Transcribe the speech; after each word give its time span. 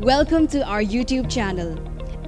Welcome 0.00 0.46
to 0.48 0.62
our 0.62 0.82
YouTube 0.82 1.30
channel. 1.30 1.74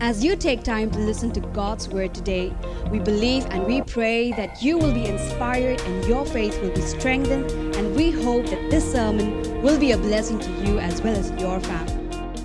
As 0.01 0.25
you 0.25 0.37
take 0.37 0.65
time 0.65 0.91
to 0.91 0.99
listen 1.01 1.31
to 1.33 1.41
God's 1.41 1.87
Word 1.87 2.15
today, 2.15 2.51
we 2.91 2.99
believe 2.99 3.45
and 3.51 3.67
we 3.67 3.83
pray 3.83 4.33
that 4.33 4.63
you 4.63 4.79
will 4.79 4.95
be 4.95 5.05
inspired 5.05 5.79
and 5.83 6.03
your 6.07 6.25
faith 6.25 6.59
will 6.63 6.71
be 6.71 6.81
strengthened, 6.81 7.51
and 7.77 7.95
we 7.95 8.11
hope 8.11 8.47
that 8.47 8.71
this 8.71 8.91
sermon 8.91 9.61
will 9.61 9.79
be 9.79 9.93
a 9.93 9.99
blessing 9.99 10.39
to 10.39 10.51
you 10.65 10.79
as 10.79 11.03
well 11.03 11.15
as 11.15 11.31
your 11.33 11.61
family. 11.61 12.43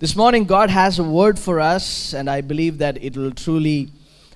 This 0.00 0.16
morning, 0.16 0.46
God 0.46 0.68
has 0.68 0.98
a 0.98 1.04
word 1.04 1.38
for 1.38 1.60
us, 1.60 2.12
and 2.12 2.28
I 2.28 2.40
believe 2.40 2.78
that 2.78 3.00
it 3.00 3.16
will 3.16 3.30
truly 3.30 3.92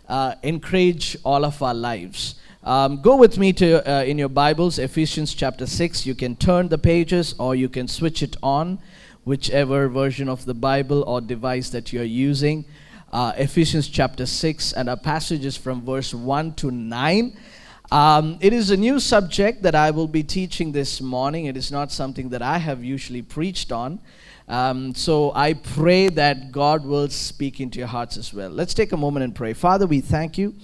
uh, 0.08 0.36
encourage 0.44 1.16
all 1.24 1.44
of 1.44 1.60
our 1.60 1.74
lives. 1.74 2.36
Um, 2.62 3.02
go 3.02 3.16
with 3.16 3.36
me 3.36 3.52
to 3.54 3.90
uh, 3.90 4.04
in 4.04 4.18
your 4.18 4.28
Bibles, 4.28 4.78
Ephesians 4.78 5.34
chapter 5.34 5.66
six. 5.66 6.06
You 6.06 6.14
can 6.14 6.36
turn 6.36 6.68
the 6.68 6.78
pages, 6.78 7.34
or 7.36 7.56
you 7.56 7.68
can 7.68 7.88
switch 7.88 8.22
it 8.22 8.36
on, 8.44 8.78
whichever 9.24 9.88
version 9.88 10.28
of 10.28 10.44
the 10.44 10.54
Bible 10.54 11.02
or 11.06 11.20
device 11.20 11.70
that 11.70 11.92
you're 11.92 12.04
using. 12.04 12.64
Uh, 13.12 13.32
Ephesians 13.36 13.88
chapter 13.88 14.26
six, 14.26 14.72
and 14.72 14.88
our 14.88 14.96
passage 14.96 15.44
is 15.44 15.56
from 15.56 15.84
verse 15.84 16.12
one 16.12 16.52
to 16.54 16.70
nine. 16.70 17.36
Um, 17.92 18.38
it 18.40 18.52
is 18.52 18.70
a 18.70 18.76
new 18.76 18.98
subject 18.98 19.62
that 19.62 19.74
I 19.74 19.90
will 19.90 20.08
be 20.08 20.22
teaching 20.22 20.72
this 20.72 21.00
morning. 21.00 21.46
It 21.46 21.56
is 21.56 21.70
not 21.70 21.92
something 21.92 22.30
that 22.30 22.42
I 22.42 22.58
have 22.58 22.82
usually 22.82 23.22
preached 23.22 23.70
on. 23.72 24.00
Um, 24.48 24.94
so 24.94 25.32
I 25.34 25.54
pray 25.54 26.08
that 26.08 26.50
God 26.50 26.84
will 26.84 27.08
speak 27.08 27.60
into 27.60 27.78
your 27.78 27.88
hearts 27.88 28.16
as 28.16 28.34
well. 28.34 28.50
Let's 28.50 28.74
take 28.74 28.92
a 28.92 28.96
moment 28.96 29.24
and 29.24 29.34
pray. 29.34 29.52
Father, 29.52 29.86
we 29.86 30.00
thank 30.00 30.36
you. 30.36 30.54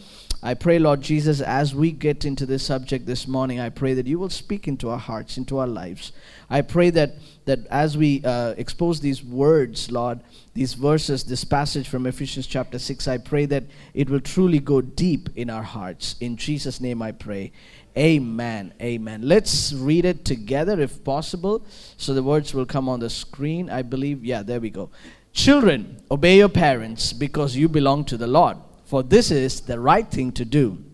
I 0.42 0.54
pray, 0.54 0.78
Lord 0.78 1.02
Jesus, 1.02 1.42
as 1.42 1.74
we 1.74 1.92
get 1.92 2.24
into 2.24 2.46
this 2.46 2.64
subject 2.64 3.04
this 3.04 3.28
morning, 3.28 3.60
I 3.60 3.68
pray 3.68 3.92
that 3.94 4.06
you 4.06 4.18
will 4.18 4.30
speak 4.30 4.66
into 4.66 4.88
our 4.88 4.98
hearts, 4.98 5.36
into 5.36 5.58
our 5.58 5.66
lives. 5.66 6.12
I 6.48 6.62
pray 6.62 6.88
that, 6.90 7.16
that 7.50 7.66
as 7.66 7.98
we 7.98 8.22
uh, 8.24 8.54
expose 8.56 9.00
these 9.00 9.24
words, 9.24 9.90
Lord, 9.90 10.20
these 10.54 10.74
verses, 10.74 11.24
this 11.24 11.42
passage 11.42 11.88
from 11.88 12.06
Ephesians 12.06 12.46
chapter 12.46 12.78
6, 12.78 13.08
I 13.08 13.18
pray 13.18 13.44
that 13.46 13.64
it 13.92 14.08
will 14.08 14.20
truly 14.20 14.60
go 14.60 14.80
deep 14.80 15.28
in 15.34 15.50
our 15.50 15.64
hearts. 15.64 16.14
In 16.20 16.36
Jesus' 16.36 16.80
name 16.80 17.02
I 17.02 17.10
pray. 17.10 17.50
Amen. 17.98 18.72
Amen. 18.80 19.22
Let's 19.22 19.72
read 19.72 20.04
it 20.04 20.24
together 20.24 20.80
if 20.80 21.02
possible. 21.02 21.66
So 21.96 22.14
the 22.14 22.22
words 22.22 22.54
will 22.54 22.66
come 22.66 22.88
on 22.88 23.00
the 23.00 23.10
screen. 23.10 23.68
I 23.68 23.82
believe, 23.82 24.24
yeah, 24.24 24.44
there 24.44 24.60
we 24.60 24.70
go. 24.70 24.90
Children, 25.32 26.00
obey 26.08 26.36
your 26.36 26.48
parents 26.48 27.12
because 27.12 27.56
you 27.56 27.68
belong 27.68 28.04
to 28.04 28.16
the 28.16 28.28
Lord, 28.28 28.58
for 28.84 29.02
this 29.02 29.32
is 29.32 29.62
the 29.62 29.80
right 29.80 30.08
thing 30.08 30.30
to 30.32 30.44
do. 30.44 30.84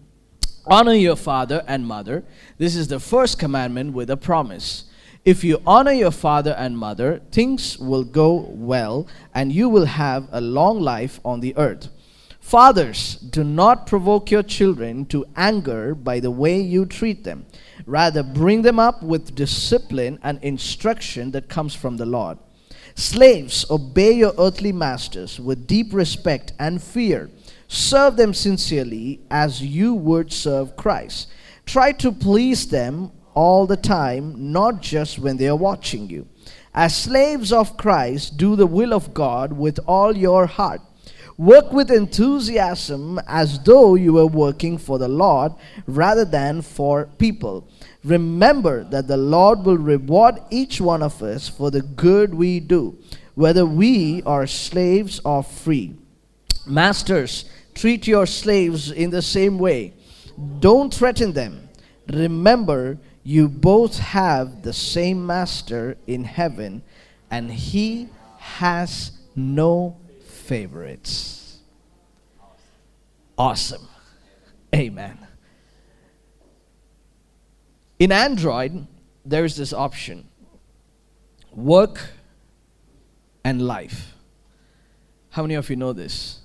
Honor 0.66 0.94
your 0.94 1.16
father 1.16 1.62
and 1.68 1.86
mother. 1.86 2.24
This 2.56 2.76
is 2.76 2.88
the 2.88 2.98
first 2.98 3.38
commandment 3.38 3.92
with 3.92 4.08
a 4.08 4.16
promise. 4.16 4.85
If 5.26 5.42
you 5.42 5.60
honor 5.66 5.90
your 5.90 6.12
father 6.12 6.54
and 6.56 6.78
mother, 6.78 7.20
things 7.32 7.76
will 7.80 8.04
go 8.04 8.46
well 8.48 9.08
and 9.34 9.50
you 9.50 9.68
will 9.68 9.86
have 9.86 10.28
a 10.30 10.40
long 10.40 10.80
life 10.80 11.18
on 11.24 11.40
the 11.40 11.52
earth. 11.56 11.88
Fathers, 12.38 13.16
do 13.16 13.42
not 13.42 13.88
provoke 13.88 14.30
your 14.30 14.44
children 14.44 15.04
to 15.06 15.26
anger 15.34 15.96
by 15.96 16.20
the 16.20 16.30
way 16.30 16.60
you 16.60 16.86
treat 16.86 17.24
them. 17.24 17.44
Rather, 17.86 18.22
bring 18.22 18.62
them 18.62 18.78
up 18.78 19.02
with 19.02 19.34
discipline 19.34 20.20
and 20.22 20.40
instruction 20.44 21.32
that 21.32 21.48
comes 21.48 21.74
from 21.74 21.96
the 21.96 22.06
Lord. 22.06 22.38
Slaves, 22.94 23.68
obey 23.68 24.12
your 24.12 24.32
earthly 24.38 24.70
masters 24.70 25.40
with 25.40 25.66
deep 25.66 25.92
respect 25.92 26.52
and 26.60 26.80
fear. 26.80 27.30
Serve 27.66 28.16
them 28.16 28.32
sincerely 28.32 29.22
as 29.28 29.60
you 29.60 29.92
would 29.92 30.32
serve 30.32 30.76
Christ. 30.76 31.26
Try 31.64 31.90
to 31.90 32.12
please 32.12 32.68
them 32.68 33.10
all 33.36 33.68
the 33.68 33.76
time, 33.76 34.50
not 34.52 34.82
just 34.82 35.20
when 35.20 35.36
they 35.36 35.46
are 35.46 35.54
watching 35.54 36.10
you. 36.10 36.26
As 36.74 36.96
slaves 36.96 37.52
of 37.52 37.76
Christ, 37.76 38.36
do 38.36 38.56
the 38.56 38.66
will 38.66 38.92
of 38.92 39.14
God 39.14 39.52
with 39.52 39.78
all 39.86 40.16
your 40.16 40.46
heart 40.46 40.80
Work 41.38 41.70
with 41.70 41.90
enthusiasm 41.90 43.20
as 43.26 43.62
though 43.62 43.94
you 43.94 44.14
were 44.14 44.26
working 44.26 44.78
for 44.78 44.98
the 44.98 45.08
Lord 45.08 45.52
rather 45.86 46.24
than 46.24 46.62
for 46.62 47.10
people. 47.18 47.68
Remember 48.02 48.84
that 48.84 49.06
the 49.06 49.18
Lord 49.18 49.64
will 49.64 49.76
reward 49.76 50.36
each 50.50 50.80
one 50.80 51.02
of 51.02 51.22
us 51.22 51.46
for 51.46 51.70
the 51.70 51.82
good 51.82 52.32
we 52.32 52.58
do, 52.58 52.98
whether 53.34 53.66
we 53.66 54.22
are 54.24 54.46
slaves 54.46 55.20
or 55.26 55.42
free. 55.42 55.94
Masters, 56.66 57.44
treat 57.74 58.06
your 58.06 58.24
slaves 58.24 58.90
in 58.90 59.10
the 59.10 59.22
same 59.22 59.58
way. 59.58 59.92
Don't 60.60 60.92
threaten 60.92 61.34
them. 61.34 61.68
Remember, 62.10 62.96
you 63.26 63.48
both 63.48 63.98
have 63.98 64.62
the 64.62 64.72
same 64.72 65.26
master 65.26 65.96
in 66.06 66.22
heaven, 66.22 66.80
and 67.28 67.50
he 67.50 68.08
has 68.38 69.10
no 69.34 69.96
favorites. 70.28 71.58
Awesome. 73.36 73.88
Amen. 74.72 75.18
In 77.98 78.12
Android, 78.12 78.86
there's 79.24 79.56
this 79.56 79.72
option 79.72 80.28
work 81.50 82.10
and 83.42 83.60
life. 83.60 84.14
How 85.30 85.42
many 85.42 85.54
of 85.54 85.68
you 85.68 85.74
know 85.74 85.92
this? 85.92 86.42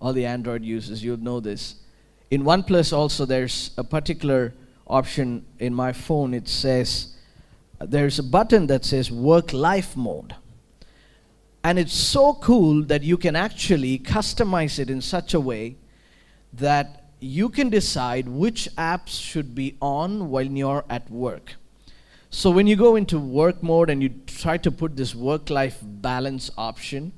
All 0.00 0.12
the 0.12 0.26
Android 0.26 0.64
users, 0.64 1.04
you'll 1.04 1.16
know 1.18 1.38
this. 1.38 1.76
In 2.28 2.42
OnePlus, 2.42 2.92
also, 2.92 3.24
there's 3.24 3.70
a 3.78 3.84
particular 3.84 4.52
option 4.88 5.44
in 5.58 5.74
my 5.74 5.92
phone. 5.92 6.34
It 6.34 6.48
says, 6.48 7.14
there's 7.80 8.18
a 8.18 8.22
button 8.22 8.66
that 8.66 8.84
says 8.84 9.10
work 9.10 9.52
life 9.52 9.96
mode. 9.96 10.34
And 11.62 11.78
it's 11.78 11.92
so 11.92 12.34
cool 12.34 12.82
that 12.84 13.02
you 13.02 13.16
can 13.16 13.36
actually 13.36 13.98
customize 13.98 14.78
it 14.78 14.90
in 14.90 15.00
such 15.00 15.34
a 15.34 15.40
way 15.40 15.76
that 16.52 17.10
you 17.20 17.48
can 17.48 17.68
decide 17.68 18.28
which 18.28 18.68
apps 18.76 19.08
should 19.08 19.54
be 19.54 19.76
on 19.82 20.30
while 20.30 20.46
you're 20.46 20.84
at 20.88 21.10
work. 21.10 21.54
So 22.30 22.50
when 22.50 22.66
you 22.66 22.76
go 22.76 22.96
into 22.96 23.18
work 23.18 23.62
mode 23.62 23.90
and 23.90 24.02
you 24.02 24.10
try 24.26 24.56
to 24.58 24.70
put 24.70 24.96
this 24.96 25.14
work 25.14 25.50
life 25.50 25.78
balance 25.82 26.50
option, 26.56 27.12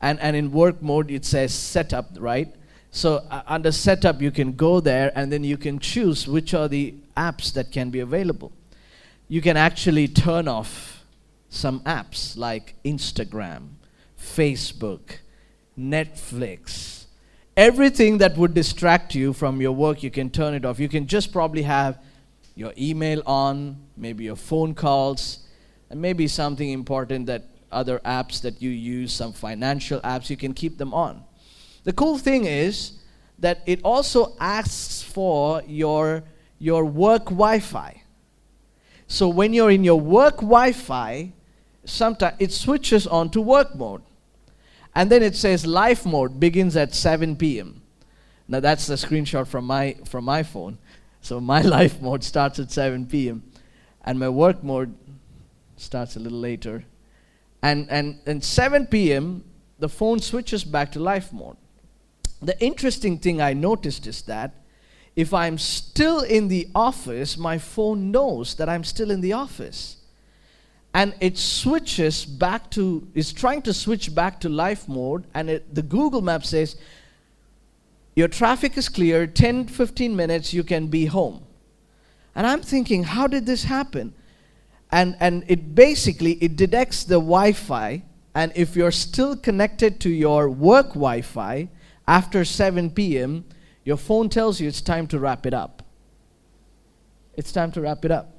and, 0.00 0.18
and 0.20 0.36
in 0.36 0.52
work 0.52 0.80
mode 0.82 1.10
it 1.10 1.24
says 1.24 1.52
setup, 1.54 2.10
right? 2.18 2.54
So 2.90 3.26
uh, 3.30 3.42
under 3.46 3.72
setup, 3.72 4.22
you 4.22 4.30
can 4.30 4.52
go 4.52 4.80
there 4.80 5.10
and 5.16 5.32
then 5.32 5.42
you 5.42 5.56
can 5.56 5.78
choose 5.78 6.28
which 6.28 6.54
are 6.54 6.68
the 6.68 6.94
apps 7.16 7.52
that 7.54 7.72
can 7.72 7.90
be 7.90 8.00
available. 8.00 8.52
You 9.28 9.40
can 9.40 9.56
actually 9.56 10.08
turn 10.08 10.48
off 10.48 11.04
some 11.48 11.80
apps 11.80 12.36
like 12.36 12.74
Instagram, 12.84 13.68
Facebook, 14.18 15.18
Netflix, 15.78 17.06
everything 17.56 18.18
that 18.18 18.36
would 18.36 18.54
distract 18.54 19.14
you 19.14 19.32
from 19.32 19.60
your 19.60 19.72
work, 19.72 20.02
you 20.02 20.10
can 20.10 20.30
turn 20.30 20.54
it 20.54 20.64
off. 20.64 20.78
You 20.78 20.88
can 20.88 21.06
just 21.06 21.32
probably 21.32 21.62
have 21.62 21.98
your 22.54 22.72
email 22.78 23.22
on, 23.26 23.76
maybe 23.96 24.24
your 24.24 24.36
phone 24.36 24.74
calls, 24.74 25.46
and 25.90 26.00
maybe 26.00 26.26
something 26.28 26.70
important 26.70 27.26
that 27.26 27.44
other 27.70 27.98
apps 28.00 28.40
that 28.42 28.62
you 28.62 28.70
use, 28.70 29.12
some 29.12 29.32
financial 29.32 30.00
apps, 30.00 30.30
you 30.30 30.36
can 30.36 30.54
keep 30.54 30.78
them 30.78 30.94
on. 30.94 31.22
The 31.84 31.92
cool 31.92 32.18
thing 32.18 32.46
is 32.46 32.92
that 33.38 33.62
it 33.66 33.80
also 33.82 34.36
asks 34.38 35.02
for 35.02 35.62
your, 35.66 36.22
your 36.58 36.84
work 36.84 37.24
Wi 37.24 37.60
Fi. 37.60 38.02
So 39.06 39.28
when 39.28 39.52
you're 39.52 39.70
in 39.70 39.84
your 39.84 40.00
work 40.00 40.36
Wi 40.36 40.72
Fi, 40.72 41.32
sometimes 41.84 42.36
it 42.38 42.52
switches 42.52 43.06
on 43.06 43.30
to 43.30 43.40
work 43.40 43.74
mode. 43.74 44.02
And 44.94 45.10
then 45.10 45.22
it 45.22 45.34
says 45.34 45.66
life 45.66 46.06
mode 46.06 46.38
begins 46.38 46.76
at 46.76 46.94
7 46.94 47.36
p.m. 47.36 47.82
Now 48.46 48.60
that's 48.60 48.86
the 48.86 48.94
screenshot 48.94 49.46
from 49.46 49.64
my 49.64 49.96
from 50.04 50.24
my 50.24 50.42
phone. 50.42 50.78
So 51.20 51.40
my 51.40 51.62
life 51.76 52.00
mode 52.00 52.22
starts 52.22 52.58
at 52.58 52.70
7 52.70 53.06
p.m. 53.06 53.42
and 54.04 54.18
my 54.18 54.28
work 54.28 54.62
mode 54.62 54.94
starts 55.76 56.16
a 56.16 56.20
little 56.20 56.38
later. 56.38 56.84
And 57.62 57.90
and 57.90 58.20
and 58.26 58.44
7 58.44 58.86
p.m. 58.86 59.44
the 59.78 59.88
phone 59.88 60.20
switches 60.20 60.64
back 60.64 60.92
to 60.92 61.00
life 61.00 61.32
mode. 61.32 61.56
The 62.40 62.60
interesting 62.62 63.18
thing 63.18 63.40
I 63.40 63.54
noticed 63.54 64.06
is 64.06 64.22
that 64.22 64.54
if 65.16 65.32
I'm 65.32 65.58
still 65.58 66.20
in 66.20 66.48
the 66.48 66.68
office, 66.74 67.36
my 67.36 67.58
phone 67.58 68.10
knows 68.10 68.56
that 68.56 68.68
I'm 68.68 68.82
still 68.82 69.10
in 69.10 69.20
the 69.20 69.32
office. 69.32 69.98
And 70.92 71.14
it 71.20 71.38
switches 71.38 72.24
back 72.24 72.70
to 72.72 73.06
it's 73.14 73.32
trying 73.32 73.62
to 73.62 73.74
switch 73.74 74.14
back 74.14 74.40
to 74.40 74.48
life 74.48 74.88
mode 74.88 75.24
and 75.34 75.50
it, 75.50 75.74
the 75.74 75.82
google 75.82 76.22
map 76.22 76.44
says 76.44 76.76
your 78.14 78.28
traffic 78.28 78.76
is 78.76 78.88
clear 78.88 79.26
10 79.26 79.66
15 79.66 80.14
minutes 80.14 80.54
you 80.54 80.62
can 80.62 80.86
be 80.86 81.06
home. 81.06 81.42
And 82.36 82.46
i'm 82.46 82.62
thinking 82.62 83.02
how 83.04 83.26
did 83.26 83.44
this 83.44 83.64
happen? 83.64 84.14
And 84.92 85.16
and 85.18 85.44
it 85.48 85.74
basically 85.74 86.32
it 86.34 86.54
detects 86.54 87.02
the 87.02 87.18
wi-fi 87.18 88.04
and 88.36 88.52
if 88.54 88.76
you're 88.76 88.92
still 88.92 89.36
connected 89.36 89.98
to 90.00 90.10
your 90.10 90.48
work 90.48 90.90
wi-fi 90.90 91.68
after 92.06 92.44
7 92.44 92.90
p.m 92.90 93.44
your 93.84 93.96
phone 93.96 94.28
tells 94.28 94.60
you 94.60 94.68
it's 94.68 94.80
time 94.80 95.06
to 95.06 95.18
wrap 95.18 95.46
it 95.46 95.54
up 95.54 95.82
it's 97.36 97.52
time 97.52 97.70
to 97.72 97.80
wrap 97.80 98.04
it 98.04 98.10
up 98.10 98.32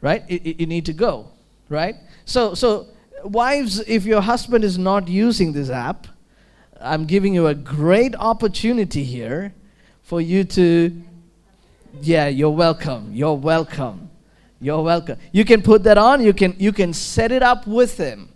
right 0.00 0.28
you, 0.30 0.54
you 0.58 0.66
need 0.66 0.86
to 0.86 0.92
go 0.92 1.30
right? 1.70 1.94
So, 2.26 2.52
so 2.52 2.88
wives, 3.24 3.80
if 3.80 4.04
your 4.04 4.20
husband 4.20 4.64
is 4.64 4.76
not 4.76 5.08
using 5.08 5.54
this 5.54 5.70
app, 5.70 6.06
I'm 6.78 7.06
giving 7.06 7.32
you 7.32 7.46
a 7.46 7.54
great 7.54 8.14
opportunity 8.16 9.04
here 9.04 9.54
for 10.02 10.20
you 10.20 10.44
to. 10.44 11.02
Yeah, 12.02 12.28
you're 12.28 12.50
welcome. 12.50 13.10
You're 13.12 13.34
welcome. 13.34 14.10
You're 14.60 14.82
welcome. 14.82 15.18
You 15.32 15.44
can 15.44 15.60
put 15.62 15.82
that 15.84 15.98
on. 15.98 16.22
You 16.22 16.32
can 16.32 16.54
you 16.58 16.72
can 16.72 16.92
set 16.92 17.32
it 17.32 17.42
up 17.42 17.66
with 17.66 17.96
him. 17.96 18.28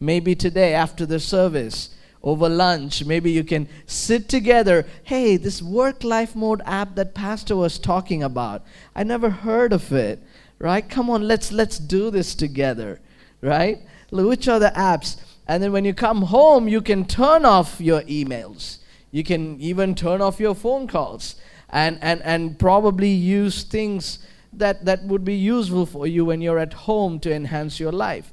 Maybe 0.00 0.34
today 0.34 0.74
after 0.74 1.06
the 1.06 1.20
service, 1.20 1.90
over 2.22 2.48
lunch, 2.48 3.04
maybe 3.04 3.30
you 3.30 3.44
can 3.44 3.68
sit 3.86 4.28
together. 4.28 4.86
Hey, 5.02 5.36
this 5.36 5.60
work 5.60 6.04
life 6.04 6.36
mode 6.36 6.62
app 6.64 6.94
that 6.94 7.14
pastor 7.14 7.56
was 7.56 7.78
talking 7.78 8.22
about. 8.22 8.62
I 8.94 9.02
never 9.02 9.30
heard 9.30 9.72
of 9.72 9.92
it. 9.92 10.22
Right? 10.58 10.88
Come 10.88 11.10
on, 11.10 11.26
let's 11.26 11.50
let's 11.50 11.78
do 11.78 12.10
this 12.10 12.36
together. 12.36 13.00
Right? 13.40 13.80
Which 14.10 14.46
are 14.46 14.60
the 14.60 14.72
apps? 14.76 15.20
And 15.48 15.62
then 15.62 15.72
when 15.72 15.84
you 15.84 15.92
come 15.92 16.22
home, 16.22 16.68
you 16.68 16.80
can 16.80 17.04
turn 17.04 17.44
off 17.44 17.80
your 17.80 18.02
emails. 18.02 18.78
You 19.10 19.24
can 19.24 19.60
even 19.60 19.94
turn 19.94 20.20
off 20.20 20.38
your 20.38 20.54
phone 20.54 20.86
calls 20.86 21.36
and, 21.68 21.98
and, 22.00 22.22
and 22.22 22.58
probably 22.58 23.10
use 23.10 23.64
things 23.64 24.20
that, 24.52 24.84
that 24.84 25.02
would 25.04 25.24
be 25.24 25.34
useful 25.34 25.86
for 25.86 26.06
you 26.06 26.24
when 26.24 26.40
you're 26.40 26.58
at 26.58 26.72
home 26.72 27.18
to 27.20 27.34
enhance 27.34 27.80
your 27.80 27.92
life. 27.92 28.32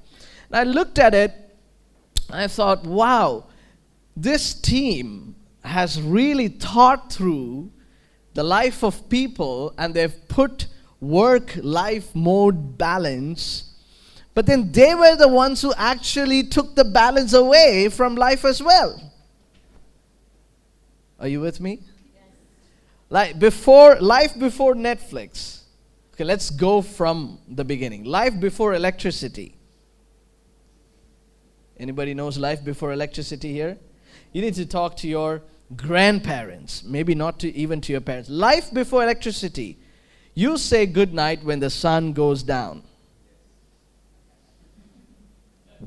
And 0.51 0.56
I 0.56 0.63
looked 0.63 1.00
at 1.00 1.13
it, 1.13 1.33
I 2.30 2.47
thought, 2.47 2.83
wow, 2.83 3.45
this 4.21 4.54
team 4.54 5.36
has 5.63 6.01
really 6.01 6.48
thought 6.48 7.12
through 7.12 7.71
the 8.33 8.44
life 8.44 8.83
of 8.83 9.10
people 9.10 9.74
and 9.77 9.94
they've 9.94 10.27
put 10.27 10.68
work 11.00 11.56
life 11.62 12.13
mode 12.16 12.77
balance. 12.77 13.74
But 14.33 14.45
then 14.45 14.71
they 14.71 14.94
were 14.95 15.16
the 15.16 15.27
ones 15.27 15.62
who 15.62 15.74
actually 15.75 16.44
took 16.44 16.75
the 16.75 16.86
balance 16.86 17.33
away 17.33 17.89
from 17.89 18.16
life 18.16 18.45
as 18.45 18.62
well. 18.62 19.12
Are 21.19 21.27
you 21.27 21.42
with 21.42 21.60
me? 21.60 21.81
Like 23.10 23.39
before 23.39 24.00
life 24.00 24.38
before 24.38 24.75
Netflix. 24.75 25.63
Okay, 26.13 26.24
let's 26.24 26.50
go 26.50 26.81
from 26.81 27.39
the 27.48 27.66
beginning. 27.66 28.04
Life 28.04 28.39
before 28.39 28.74
electricity. 28.74 29.56
Anybody 31.77 32.13
knows 32.13 32.38
life 32.38 32.63
before 32.63 32.92
electricity 32.92 33.54
here? 33.54 33.77
You 34.31 34.42
need 34.42 34.54
to 34.56 34.66
talk 34.66 34.96
to 34.98 35.08
your 35.08 35.42
grandparents, 35.76 36.84
maybe 36.84 37.16
not 37.16 37.40
to 37.40 37.56
even 37.56 37.81
to 37.81 37.92
your 37.92 38.02
parents. 38.02 38.30
Life 38.30 38.74
before 38.74 39.04
electricity. 39.04 39.78
You 40.34 40.58
say 40.58 40.86
good 40.86 41.14
night 41.14 41.44
when 41.44 41.60
the 41.60 41.70
sun 41.70 42.14
goes 42.14 42.44
down. 42.44 42.84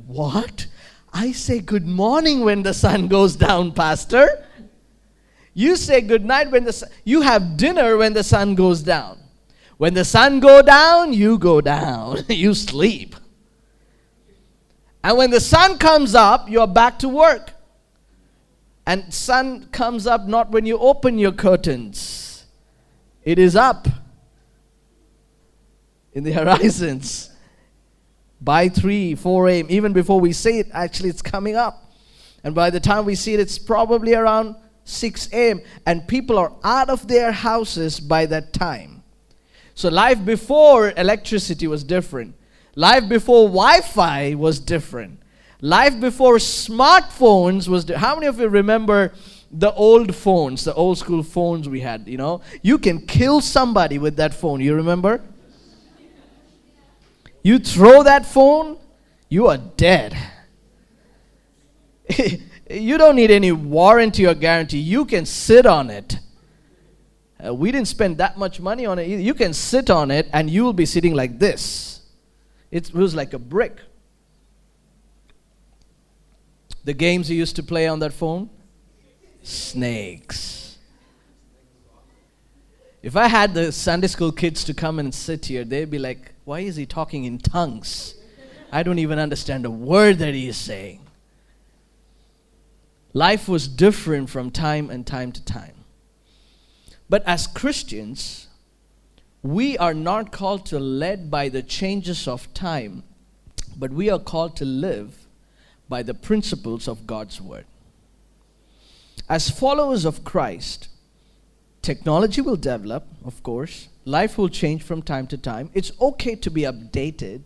What? 0.06 0.66
I 1.12 1.32
say 1.32 1.60
good 1.60 1.86
morning 1.86 2.40
when 2.40 2.62
the 2.62 2.74
sun 2.74 3.08
goes 3.16 3.36
down, 3.36 3.72
pastor. 3.72 4.46
You 5.54 5.76
say 5.76 6.00
good 6.00 6.24
night 6.24 6.50
when 6.50 6.64
the 6.64 6.72
sun, 6.72 6.88
you 7.04 7.20
have 7.20 7.56
dinner 7.56 7.96
when 7.96 8.14
the 8.14 8.24
sun 8.24 8.54
goes 8.54 8.82
down. 8.82 9.18
When 9.76 9.94
the 9.94 10.04
sun 10.04 10.40
go 10.40 10.62
down, 10.62 11.12
you 11.12 11.38
go 11.38 11.60
down. 11.60 12.18
you 12.28 12.54
sleep. 12.54 13.16
And 15.04 15.18
when 15.18 15.30
the 15.30 15.40
sun 15.40 15.78
comes 15.78 16.14
up, 16.14 16.48
you're 16.48 16.66
back 16.68 16.98
to 17.00 17.08
work. 17.08 17.52
And 18.86 19.12
sun 19.12 19.68
comes 19.72 20.06
up 20.06 20.26
not 20.26 20.50
when 20.50 20.66
you 20.66 20.78
open 20.78 21.18
your 21.18 21.32
curtains. 21.32 22.46
It 23.22 23.38
is 23.38 23.54
up 23.54 23.86
in 26.12 26.24
the 26.24 26.32
horizons 26.32 27.30
by 28.40 28.68
3, 28.68 29.14
4 29.14 29.48
a.m. 29.48 29.66
Even 29.70 29.92
before 29.92 30.20
we 30.20 30.32
see 30.32 30.58
it, 30.58 30.68
actually 30.72 31.08
it's 31.08 31.22
coming 31.22 31.54
up. 31.54 31.92
And 32.44 32.54
by 32.54 32.70
the 32.70 32.80
time 32.80 33.04
we 33.04 33.14
see 33.14 33.34
it, 33.34 33.40
it's 33.40 33.58
probably 33.58 34.14
around 34.14 34.56
6 34.84 35.28
a.m. 35.32 35.60
And 35.86 36.06
people 36.08 36.38
are 36.38 36.52
out 36.64 36.90
of 36.90 37.06
their 37.06 37.30
houses 37.30 38.00
by 38.00 38.26
that 38.26 38.52
time. 38.52 39.04
So 39.74 39.88
life 39.88 40.24
before 40.24 40.92
electricity 40.96 41.68
was 41.68 41.84
different. 41.84 42.34
Life 42.74 43.08
before 43.08 43.46
Wi-Fi 43.46 44.34
was 44.34 44.58
different. 44.58 45.21
Life 45.62 46.00
before 46.00 46.36
smartphones 46.38 47.68
was. 47.68 47.84
Di- 47.84 47.94
How 47.94 48.16
many 48.16 48.26
of 48.26 48.38
you 48.40 48.48
remember 48.48 49.12
the 49.50 49.72
old 49.72 50.12
phones, 50.12 50.64
the 50.64 50.74
old 50.74 50.98
school 50.98 51.22
phones 51.22 51.68
we 51.68 51.80
had? 51.80 52.08
You 52.08 52.18
know, 52.18 52.40
you 52.62 52.78
can 52.78 53.06
kill 53.06 53.40
somebody 53.40 53.96
with 53.98 54.16
that 54.16 54.34
phone. 54.34 54.60
You 54.60 54.74
remember? 54.74 55.22
You 57.44 57.60
throw 57.60 58.02
that 58.02 58.26
phone, 58.26 58.76
you 59.28 59.46
are 59.46 59.56
dead. 59.56 60.16
you 62.70 62.98
don't 62.98 63.14
need 63.14 63.30
any 63.30 63.52
warranty 63.52 64.26
or 64.26 64.34
guarantee. 64.34 64.78
You 64.78 65.04
can 65.04 65.24
sit 65.26 65.64
on 65.64 65.90
it. 65.90 66.18
Uh, 67.44 67.54
we 67.54 67.70
didn't 67.70 67.88
spend 67.88 68.18
that 68.18 68.36
much 68.36 68.60
money 68.60 68.84
on 68.84 68.98
it 68.98 69.08
either. 69.08 69.22
You 69.22 69.34
can 69.34 69.52
sit 69.52 69.90
on 69.90 70.10
it 70.10 70.28
and 70.32 70.50
you 70.50 70.64
will 70.64 70.72
be 70.72 70.86
sitting 70.86 71.14
like 71.14 71.38
this. 71.38 72.00
It 72.72 72.92
was 72.92 73.14
like 73.14 73.32
a 73.32 73.38
brick. 73.38 73.78
The 76.84 76.94
games 76.94 77.30
you 77.30 77.36
used 77.36 77.56
to 77.56 77.62
play 77.62 77.86
on 77.86 78.00
that 78.00 78.12
phone? 78.12 78.50
Snakes. 79.42 80.78
If 83.02 83.16
I 83.16 83.28
had 83.28 83.54
the 83.54 83.72
Sunday 83.72 84.06
school 84.06 84.32
kids 84.32 84.64
to 84.64 84.74
come 84.74 84.98
and 84.98 85.14
sit 85.14 85.46
here, 85.46 85.64
they'd 85.64 85.90
be 85.90 85.98
like, 85.98 86.32
why 86.44 86.60
is 86.60 86.76
he 86.76 86.86
talking 86.86 87.24
in 87.24 87.38
tongues? 87.38 88.14
I 88.70 88.82
don't 88.82 88.98
even 88.98 89.18
understand 89.18 89.66
a 89.66 89.70
word 89.70 90.18
that 90.18 90.34
he 90.34 90.48
is 90.48 90.56
saying. 90.56 91.00
Life 93.12 93.48
was 93.48 93.68
different 93.68 94.30
from 94.30 94.50
time 94.50 94.88
and 94.88 95.06
time 95.06 95.32
to 95.32 95.44
time. 95.44 95.84
But 97.08 97.22
as 97.26 97.46
Christians, 97.46 98.48
we 99.42 99.76
are 99.76 99.94
not 99.94 100.32
called 100.32 100.64
to 100.66 100.78
led 100.78 101.30
by 101.30 101.48
the 101.48 101.62
changes 101.62 102.26
of 102.26 102.52
time, 102.54 103.02
but 103.76 103.90
we 103.90 104.08
are 104.08 104.18
called 104.18 104.56
to 104.56 104.64
live 104.64 105.21
by 105.92 106.02
the 106.02 106.14
principles 106.14 106.88
of 106.88 107.06
God's 107.06 107.38
word. 107.40 107.66
As 109.28 109.50
followers 109.50 110.06
of 110.06 110.24
Christ, 110.24 110.88
technology 111.82 112.40
will 112.40 112.56
develop, 112.56 113.04
of 113.24 113.42
course, 113.42 113.88
life 114.06 114.38
will 114.38 114.48
change 114.48 114.82
from 114.82 115.02
time 115.02 115.26
to 115.26 115.36
time. 115.36 115.68
It's 115.74 115.92
okay 116.00 116.34
to 116.36 116.50
be 116.50 116.62
updated, 116.62 117.42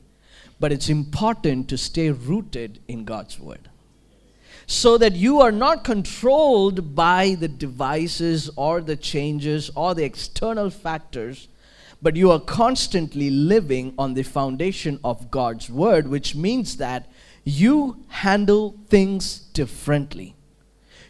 but 0.60 0.70
it's 0.70 0.88
important 0.88 1.68
to 1.70 1.76
stay 1.76 2.10
rooted 2.10 2.78
in 2.86 3.04
God's 3.04 3.40
word 3.40 3.68
so 4.66 4.98
that 4.98 5.14
you 5.14 5.40
are 5.40 5.52
not 5.52 5.84
controlled 5.84 6.94
by 6.94 7.36
the 7.38 7.48
devices 7.48 8.50
or 8.56 8.80
the 8.80 8.96
changes 8.96 9.70
or 9.76 9.94
the 9.94 10.04
external 10.04 10.70
factors, 10.70 11.48
but 12.02 12.16
you 12.16 12.30
are 12.32 12.40
constantly 12.40 13.30
living 13.30 13.94
on 13.96 14.14
the 14.14 14.24
foundation 14.24 14.98
of 15.04 15.30
God's 15.30 15.70
word, 15.70 16.08
which 16.08 16.34
means 16.34 16.76
that 16.78 17.08
you 17.46 18.04
handle 18.08 18.76
things 18.88 19.38
differently. 19.38 20.34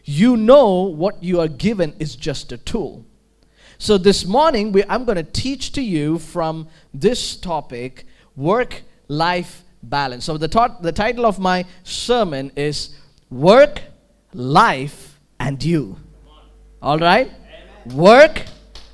You 0.05 0.37
know 0.37 0.83
what 0.83 1.23
you 1.23 1.41
are 1.41 1.49
given 1.49 1.95
is 1.99 2.15
just 2.15 2.53
a 2.53 2.59
tool. 2.59 3.07
So 3.79 3.97
this 3.97 4.27
morning, 4.27 4.71
we, 4.71 4.85
I'm 4.89 5.07
going 5.07 5.17
to 5.17 5.23
teach 5.23 5.73
to 5.73 5.83
you 5.83 6.19
from 6.19 6.69
this 6.93 7.37
topic 7.37 8.05
work 8.37 8.83
life 9.09 9.65
balance. 9.83 10.27
So 10.27 10.37
the, 10.37 10.49
to- 10.49 10.77
the 10.83 10.93
title 10.93 11.25
of 11.25 11.39
my 11.39 11.65
sermon 11.85 12.53
is 12.55 12.95
work, 13.31 13.81
life, 14.35 15.19
and 15.41 15.63
you. 15.65 15.97
All 16.83 16.99
right? 16.99 17.31
Work, 17.95 18.43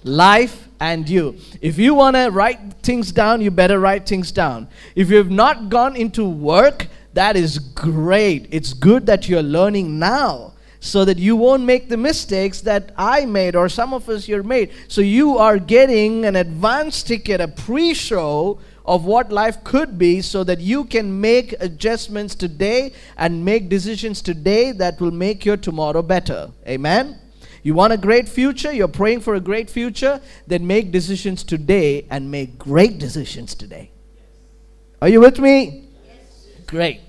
life, 0.04 0.68
and 0.78 1.08
you. 1.08 1.36
If 1.60 1.76
you 1.76 1.94
want 1.94 2.14
to 2.16 2.30
write 2.30 2.74
things 2.82 3.10
down, 3.10 3.40
you 3.40 3.50
better 3.50 3.80
write 3.80 4.06
things 4.06 4.30
down. 4.30 4.68
If 4.94 5.10
you 5.10 5.16
have 5.16 5.30
not 5.30 5.68
gone 5.68 5.96
into 5.96 6.28
work, 6.28 6.86
that 7.14 7.36
is 7.36 7.58
great. 7.58 8.48
It's 8.50 8.72
good 8.72 9.06
that 9.06 9.28
you're 9.28 9.42
learning 9.42 9.98
now 9.98 10.54
so 10.80 11.04
that 11.04 11.16
you 11.16 11.36
won't 11.36 11.62
make 11.62 11.88
the 11.88 11.96
mistakes 11.96 12.60
that 12.62 12.92
I 12.96 13.24
made 13.24 13.54
or 13.54 13.68
some 13.68 13.94
of 13.94 14.08
us 14.08 14.24
here 14.24 14.42
made. 14.42 14.70
So 14.88 15.00
you 15.00 15.38
are 15.38 15.58
getting 15.58 16.24
an 16.24 16.34
advance 16.34 17.04
ticket, 17.04 17.40
a 17.40 17.46
pre 17.46 17.94
show 17.94 18.58
of 18.84 19.04
what 19.04 19.30
life 19.30 19.62
could 19.62 19.96
be 19.96 20.20
so 20.20 20.42
that 20.42 20.58
you 20.58 20.84
can 20.84 21.20
make 21.20 21.54
adjustments 21.60 22.34
today 22.34 22.92
and 23.16 23.44
make 23.44 23.68
decisions 23.68 24.20
today 24.20 24.72
that 24.72 25.00
will 25.00 25.12
make 25.12 25.44
your 25.44 25.56
tomorrow 25.56 26.02
better. 26.02 26.50
Amen? 26.66 27.18
You 27.62 27.74
want 27.74 27.92
a 27.92 27.96
great 27.96 28.28
future? 28.28 28.72
You're 28.72 28.88
praying 28.88 29.20
for 29.20 29.36
a 29.36 29.40
great 29.40 29.70
future? 29.70 30.20
Then 30.48 30.66
make 30.66 30.90
decisions 30.90 31.44
today 31.44 32.06
and 32.10 32.28
make 32.28 32.58
great 32.58 32.98
decisions 32.98 33.54
today. 33.54 33.92
Are 35.00 35.08
you 35.08 35.20
with 35.20 35.38
me? 35.38 35.91
Great. 36.72 37.02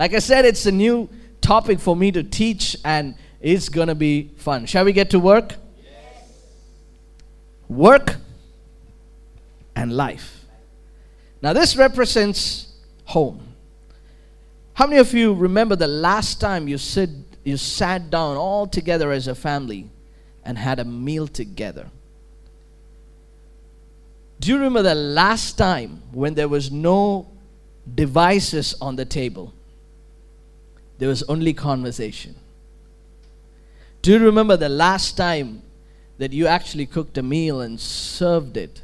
Like 0.00 0.14
I 0.14 0.18
said, 0.18 0.44
it's 0.44 0.66
a 0.66 0.72
new 0.72 1.08
topic 1.40 1.78
for 1.78 1.94
me 1.94 2.10
to 2.10 2.24
teach 2.24 2.76
and 2.84 3.14
it's 3.40 3.68
going 3.68 3.86
to 3.86 3.94
be 3.94 4.32
fun. 4.36 4.66
Shall 4.66 4.84
we 4.84 4.92
get 4.92 5.10
to 5.10 5.20
work? 5.20 5.54
Yes. 5.80 6.32
Work 7.68 8.16
and 9.76 9.92
life. 9.92 10.44
Now, 11.40 11.52
this 11.52 11.76
represents 11.76 12.74
home. 13.04 13.46
How 14.74 14.88
many 14.88 14.98
of 14.98 15.14
you 15.14 15.34
remember 15.34 15.76
the 15.76 15.86
last 15.86 16.40
time 16.40 16.66
you 16.66 16.76
sit 16.76 17.10
you 17.44 17.56
sat 17.56 18.10
down 18.10 18.36
all 18.36 18.66
together 18.66 19.12
as 19.12 19.28
a 19.28 19.36
family 19.36 19.88
and 20.44 20.58
had 20.58 20.80
a 20.80 20.84
meal 20.84 21.28
together? 21.28 21.86
Do 24.40 24.50
you 24.50 24.56
remember 24.56 24.82
the 24.82 24.96
last 24.96 25.56
time 25.56 26.02
when 26.10 26.34
there 26.34 26.48
was 26.48 26.72
no 26.72 27.28
devices 27.94 28.74
on 28.80 28.96
the 28.96 29.04
table? 29.04 29.52
There 30.98 31.08
was 31.08 31.22
only 31.24 31.52
conversation. 31.52 32.36
Do 34.02 34.12
you 34.12 34.18
remember 34.18 34.56
the 34.56 34.68
last 34.68 35.16
time 35.16 35.62
that 36.18 36.32
you 36.32 36.46
actually 36.46 36.86
cooked 36.86 37.18
a 37.18 37.22
meal 37.22 37.60
and 37.60 37.80
served 37.80 38.56
it 38.56 38.82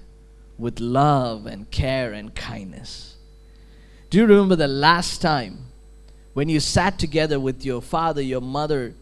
with 0.59 0.81
love 0.81 1.47
and 1.47 1.71
care 1.71 2.13
and 2.13 2.35
kindness? 2.35 3.17
Do 4.11 4.19
you 4.19 4.27
remember 4.27 4.57
the 4.57 4.69
last 4.69 5.23
time 5.23 5.59
when 6.35 6.49
you 6.49 6.61
sat 6.61 6.99
together 6.99 7.41
with 7.41 7.65
your 7.65 7.81
father, 7.81 8.21
your 8.21 8.41
mother, 8.41 8.95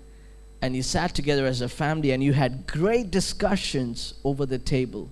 and 0.63 0.77
you 0.77 0.83
sat 0.83 1.15
together 1.15 1.47
as 1.47 1.61
a 1.61 1.69
family 1.69 2.13
and 2.13 2.23
you 2.23 2.33
had 2.33 2.67
great 2.67 3.11
discussions 3.11 4.15
over 4.23 4.47
the 4.47 4.59
table? 4.59 5.11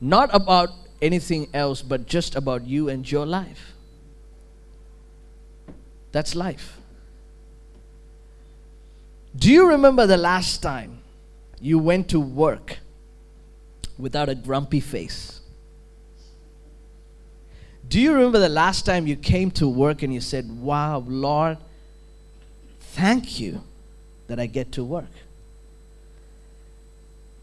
Not 0.00 0.28
about 0.34 0.70
anything 1.06 1.48
else, 1.54 1.82
but 1.82 2.06
just 2.06 2.34
about 2.34 2.66
you 2.66 2.88
and 2.88 3.10
your 3.10 3.24
life. 3.24 3.72
That's 6.12 6.34
life. 6.34 6.78
Do 9.34 9.50
you 9.52 9.68
remember 9.68 10.06
the 10.06 10.16
last 10.16 10.62
time 10.62 11.00
you 11.60 11.78
went 11.78 12.08
to 12.10 12.20
work 12.20 12.78
without 13.98 14.28
a 14.28 14.34
grumpy 14.34 14.80
face? 14.80 15.40
Do 17.88 18.00
you 18.00 18.12
remember 18.12 18.38
the 18.38 18.48
last 18.48 18.84
time 18.84 19.06
you 19.06 19.16
came 19.16 19.50
to 19.52 19.68
work 19.68 20.02
and 20.02 20.12
you 20.12 20.20
said, 20.20 20.50
Wow, 20.50 21.04
Lord, 21.06 21.58
thank 22.80 23.38
you 23.38 23.62
that 24.26 24.40
I 24.40 24.46
get 24.46 24.72
to 24.72 24.84
work? 24.84 25.10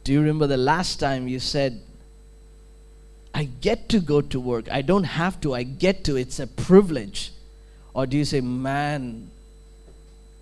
Do 0.03 0.11
you 0.11 0.19
remember 0.19 0.47
the 0.47 0.57
last 0.57 0.99
time 0.99 1.27
you 1.27 1.39
said, 1.39 1.81
I 3.33 3.45
get 3.45 3.89
to 3.89 3.99
go 3.99 4.21
to 4.21 4.39
work. 4.39 4.71
I 4.71 4.81
don't 4.81 5.05
have 5.05 5.41
to, 5.41 5.55
I 5.55 5.63
get 5.63 6.03
to. 6.05 6.15
It's 6.15 6.39
a 6.39 6.47
privilege. 6.47 7.31
Or 7.93 8.05
do 8.05 8.17
you 8.17 8.25
say, 8.25 8.41
man, 8.41 9.31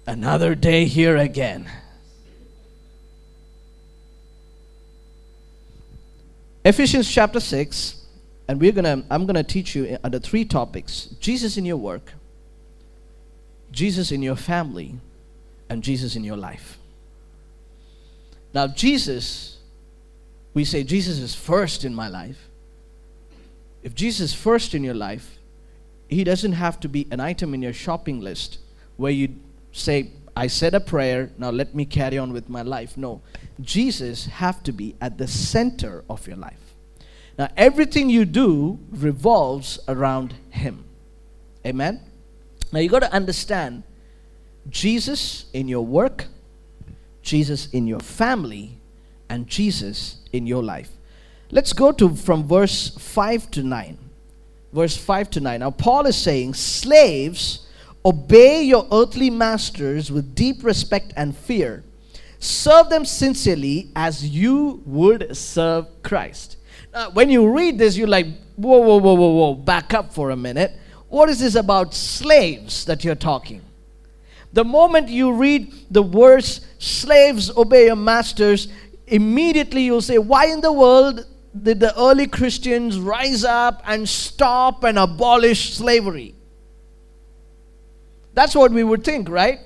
another 0.05 0.55
day 0.55 0.85
here 0.85 1.17
again? 1.17 1.69
Ephesians 6.63 7.11
chapter 7.11 7.39
6, 7.39 8.05
and 8.47 8.61
we're 8.61 8.71
gonna 8.71 9.03
I'm 9.09 9.25
gonna 9.25 9.43
teach 9.43 9.73
you 9.73 9.97
under 10.03 10.19
three 10.19 10.45
topics 10.45 11.05
Jesus 11.19 11.57
in 11.57 11.65
your 11.65 11.77
work, 11.77 12.13
Jesus 13.71 14.11
in 14.11 14.21
your 14.21 14.35
family, 14.35 14.95
and 15.69 15.81
Jesus 15.81 16.15
in 16.15 16.23
your 16.23 16.37
life. 16.37 16.77
Now, 18.53 18.67
Jesus, 18.67 19.57
we 20.53 20.65
say 20.65 20.83
Jesus 20.83 21.17
is 21.17 21.33
first 21.33 21.85
in 21.85 21.95
my 21.95 22.09
life. 22.09 22.49
If 23.83 23.95
Jesus 23.95 24.31
is 24.31 24.35
first 24.35 24.73
in 24.73 24.83
your 24.83 24.93
life, 24.93 25.37
he 26.07 26.23
doesn't 26.23 26.53
have 26.53 26.79
to 26.81 26.89
be 26.89 27.07
an 27.09 27.19
item 27.19 27.53
in 27.53 27.61
your 27.61 27.73
shopping 27.73 28.19
list 28.19 28.59
where 28.97 29.11
you 29.11 29.35
say, 29.71 30.11
I 30.35 30.47
said 30.47 30.73
a 30.73 30.79
prayer, 30.79 31.31
now 31.37 31.49
let 31.49 31.73
me 31.73 31.85
carry 31.85 32.17
on 32.17 32.33
with 32.33 32.49
my 32.49 32.61
life. 32.61 32.97
No. 32.97 33.21
Jesus 33.59 34.25
have 34.25 34.61
to 34.63 34.71
be 34.71 34.95
at 35.01 35.17
the 35.17 35.27
center 35.27 36.03
of 36.09 36.27
your 36.27 36.37
life. 36.37 36.75
Now 37.37 37.49
everything 37.57 38.09
you 38.09 38.25
do 38.25 38.79
revolves 38.91 39.79
around 39.87 40.35
him. 40.49 40.83
Amen. 41.65 42.01
Now 42.71 42.79
you 42.79 42.89
got 42.89 42.99
to 42.99 43.13
understand 43.13 43.83
Jesus 44.69 45.45
in 45.53 45.67
your 45.67 45.85
work, 45.85 46.25
Jesus 47.21 47.67
in 47.71 47.87
your 47.87 47.99
family, 47.99 48.77
and 49.29 49.47
Jesus 49.47 50.17
in 50.31 50.45
your 50.45 50.63
life. 50.63 50.91
Let's 51.53 51.73
go 51.73 51.91
to 51.91 52.15
from 52.15 52.47
verse 52.47 52.89
5 52.97 53.51
to 53.51 53.63
9. 53.63 53.97
Verse 54.71 54.95
5 54.95 55.29
to 55.31 55.39
9. 55.41 55.59
Now, 55.59 55.71
Paul 55.71 56.05
is 56.05 56.15
saying, 56.15 56.53
Slaves, 56.53 57.67
obey 58.05 58.63
your 58.63 58.87
earthly 58.91 59.29
masters 59.29 60.09
with 60.11 60.33
deep 60.33 60.63
respect 60.63 61.11
and 61.17 61.35
fear. 61.35 61.83
Serve 62.39 62.89
them 62.89 63.03
sincerely 63.03 63.89
as 63.95 64.25
you 64.25 64.81
would 64.85 65.35
serve 65.35 65.87
Christ. 66.03 66.55
Now, 66.93 67.11
when 67.11 67.29
you 67.29 67.53
read 67.53 67.77
this, 67.77 67.97
you're 67.97 68.07
like, 68.07 68.27
whoa, 68.55 68.79
whoa, 68.79 68.97
whoa, 68.97 69.13
whoa, 69.13 69.29
whoa, 69.29 69.53
back 69.55 69.93
up 69.93 70.13
for 70.13 70.29
a 70.29 70.37
minute. 70.37 70.71
What 71.09 71.29
is 71.29 71.39
this 71.39 71.55
about 71.55 71.93
slaves 71.93 72.85
that 72.85 73.03
you're 73.03 73.15
talking? 73.15 73.61
The 74.53 74.63
moment 74.63 75.09
you 75.09 75.33
read 75.33 75.73
the 75.91 76.01
words, 76.01 76.61
slaves 76.79 77.51
obey 77.55 77.85
your 77.87 77.95
masters, 77.95 78.69
immediately 79.07 79.83
you'll 79.83 80.01
say, 80.01 80.17
why 80.17 80.47
in 80.47 80.61
the 80.61 80.71
world 80.71 81.25
did 81.59 81.79
the 81.79 81.97
early 81.99 82.27
Christians 82.27 82.99
rise 82.99 83.43
up 83.43 83.81
and 83.85 84.07
stop 84.07 84.83
and 84.83 84.97
abolish 84.97 85.73
slavery? 85.73 86.35
That's 88.33 88.55
what 88.55 88.71
we 88.71 88.83
would 88.83 89.03
think, 89.03 89.29
right? 89.29 89.59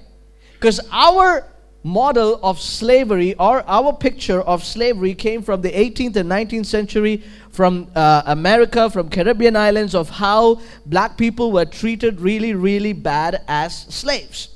Because 0.54 0.80
our 0.92 1.48
model 1.84 2.40
of 2.42 2.60
slavery 2.60 3.36
or 3.36 3.64
our 3.68 3.94
picture 3.94 4.42
of 4.42 4.64
slavery 4.64 5.14
came 5.14 5.44
from 5.44 5.62
the 5.62 5.72
18th 5.72 6.16
and 6.16 6.30
19th 6.32 6.66
century 6.66 7.24
from 7.52 7.88
uh, 7.96 8.24
America, 8.26 8.90
from 8.90 9.08
Caribbean 9.08 9.56
islands, 9.56 9.94
of 9.94 10.10
how 10.10 10.60
black 10.88 11.16
people 11.16 11.52
were 11.52 11.66
treated 11.66 12.20
really, 12.20 12.56
really 12.56 12.94
bad 12.94 13.44
as 13.48 13.78
slaves. 13.84 14.50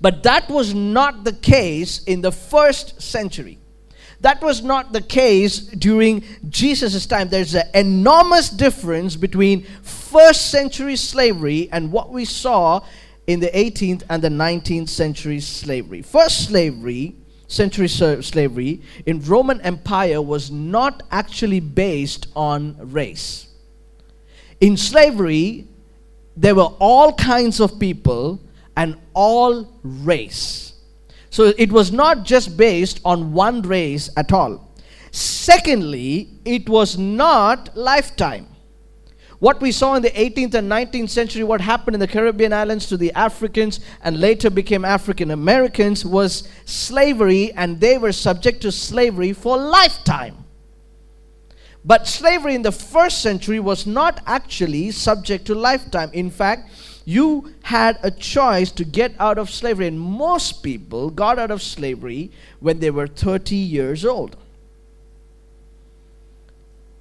But 0.00 0.22
that 0.22 0.48
was 0.48 0.72
not 0.72 1.24
the 1.24 1.34
case 1.34 2.02
in 2.04 2.22
the 2.22 2.32
first 2.32 3.02
century. 3.02 3.59
That 4.20 4.42
was 4.42 4.62
not 4.62 4.92
the 4.92 5.00
case 5.00 5.60
during 5.60 6.24
Jesus' 6.48 7.06
time. 7.06 7.28
There's 7.28 7.54
an 7.54 7.68
enormous 7.74 8.50
difference 8.50 9.16
between 9.16 9.64
first 9.82 10.50
century 10.50 10.96
slavery 10.96 11.68
and 11.72 11.90
what 11.90 12.10
we 12.10 12.26
saw 12.26 12.82
in 13.26 13.40
the 13.40 13.48
18th 13.48 14.02
and 14.10 14.22
the 14.22 14.28
19th 14.28 14.88
century 14.88 15.40
slavery. 15.40 16.02
First 16.02 16.48
slavery, 16.48 17.14
century 17.46 17.88
slavery 17.88 18.82
in 19.06 19.20
Roman 19.22 19.60
Empire 19.62 20.20
was 20.20 20.50
not 20.50 21.02
actually 21.10 21.60
based 21.60 22.26
on 22.36 22.76
race. 22.92 23.48
In 24.60 24.76
slavery, 24.76 25.66
there 26.36 26.54
were 26.54 26.72
all 26.78 27.14
kinds 27.14 27.60
of 27.60 27.80
people 27.80 28.40
and 28.76 28.96
all 29.14 29.72
race. 29.82 30.69
So 31.30 31.52
it 31.56 31.72
was 31.72 31.92
not 31.92 32.24
just 32.24 32.56
based 32.56 33.00
on 33.04 33.32
one 33.32 33.62
race 33.62 34.10
at 34.16 34.32
all. 34.32 34.68
Secondly, 35.12 36.28
it 36.44 36.68
was 36.68 36.98
not 36.98 37.76
lifetime. 37.76 38.48
What 39.38 39.62
we 39.62 39.72
saw 39.72 39.94
in 39.94 40.02
the 40.02 40.10
18th 40.10 40.52
and 40.54 40.70
19th 40.70 41.08
century, 41.08 41.44
what 41.44 41.62
happened 41.62 41.94
in 41.94 42.00
the 42.00 42.06
Caribbean 42.06 42.52
islands 42.52 42.86
to 42.88 42.98
the 42.98 43.10
Africans 43.12 43.80
and 44.02 44.20
later 44.20 44.50
became 44.50 44.84
African 44.84 45.30
Americans 45.30 46.04
was 46.04 46.46
slavery, 46.66 47.50
and 47.54 47.80
they 47.80 47.96
were 47.96 48.12
subject 48.12 48.60
to 48.62 48.70
slavery 48.70 49.32
for 49.32 49.56
lifetime. 49.56 50.44
But 51.84 52.06
slavery 52.06 52.54
in 52.54 52.60
the 52.60 52.72
first 52.72 53.22
century 53.22 53.60
was 53.60 53.86
not 53.86 54.20
actually 54.26 54.90
subject 54.90 55.46
to 55.46 55.54
lifetime. 55.54 56.10
In 56.12 56.30
fact, 56.30 56.70
you 57.10 57.52
had 57.62 57.98
a 58.04 58.10
choice 58.12 58.70
to 58.70 58.84
get 58.84 59.12
out 59.18 59.36
of 59.36 59.50
slavery. 59.50 59.88
And 59.88 59.98
most 59.98 60.62
people 60.62 61.10
got 61.10 61.40
out 61.40 61.50
of 61.50 61.60
slavery 61.60 62.30
when 62.60 62.78
they 62.78 62.90
were 62.90 63.08
30 63.08 63.56
years 63.56 64.04
old. 64.04 64.36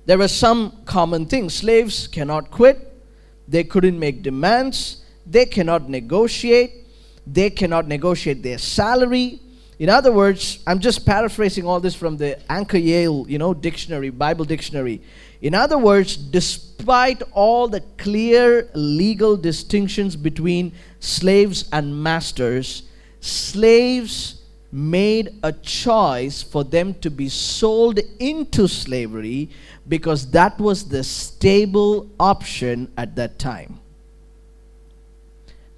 There 0.08 0.18
were 0.18 0.28
some 0.28 0.82
common 0.86 1.28
things. 1.28 1.54
Slaves 1.54 2.08
cannot 2.08 2.50
quit, 2.50 2.92
they 3.48 3.64
couldn't 3.64 4.00
make 4.00 4.24
demands, 4.24 5.04
they 5.28 5.46
cannot 5.46 5.88
negotiate, 5.88 6.72
they 7.28 7.52
cannot 7.52 7.88
negotiate 7.88 8.42
their 8.42 8.58
salary. 8.58 9.40
In 9.78 9.90
other 9.90 10.12
words, 10.12 10.58
I'm 10.66 10.80
just 10.80 11.06
paraphrasing 11.06 11.68
all 11.68 11.80
this 11.80 11.94
from 11.94 12.18
the 12.18 12.40
Anchor 12.52 12.80
Yale, 12.80 13.26
you 13.30 13.38
know, 13.38 13.54
dictionary, 13.54 14.10
Bible 14.10 14.46
dictionary. 14.46 15.02
In 15.42 15.56
other 15.56 15.78
words, 15.78 16.18
despite 16.18 17.22
all 17.32 17.68
the 17.68 17.82
clear 17.98 18.70
legal 18.74 19.38
distinctions 19.38 20.16
between 20.16 20.74
slaves 21.00 21.70
and 21.72 22.04
masters, 22.04 22.84
slaves 23.22 24.42
made 24.72 25.30
a 25.42 25.52
choice 25.52 26.44
for 26.44 26.64
them 26.64 26.94
to 26.96 27.10
be 27.10 27.30
sold 27.30 28.00
into 28.20 28.68
slavery 28.68 29.50
because 29.88 30.30
that 30.32 30.60
was 30.60 30.90
the 30.90 31.04
stable 31.04 32.08
option 32.20 32.92
at 32.98 33.16
that 33.16 33.40
time. 33.40 33.80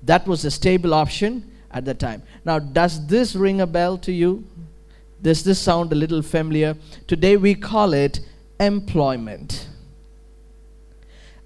That 0.03 0.27
was 0.27 0.41
the 0.41 0.51
stable 0.51 0.93
option 0.93 1.51
at 1.69 1.85
that 1.85 1.99
time. 1.99 2.23
Now, 2.43 2.59
does 2.59 3.05
this 3.07 3.35
ring 3.35 3.61
a 3.61 3.67
bell 3.67 3.97
to 3.99 4.11
you? 4.11 4.43
Does 5.21 5.43
this 5.43 5.59
sound 5.59 5.91
a 5.91 5.95
little 5.95 6.23
familiar? 6.23 6.75
Today 7.07 7.37
we 7.37 7.53
call 7.53 7.93
it 7.93 8.19
employment. 8.61 9.67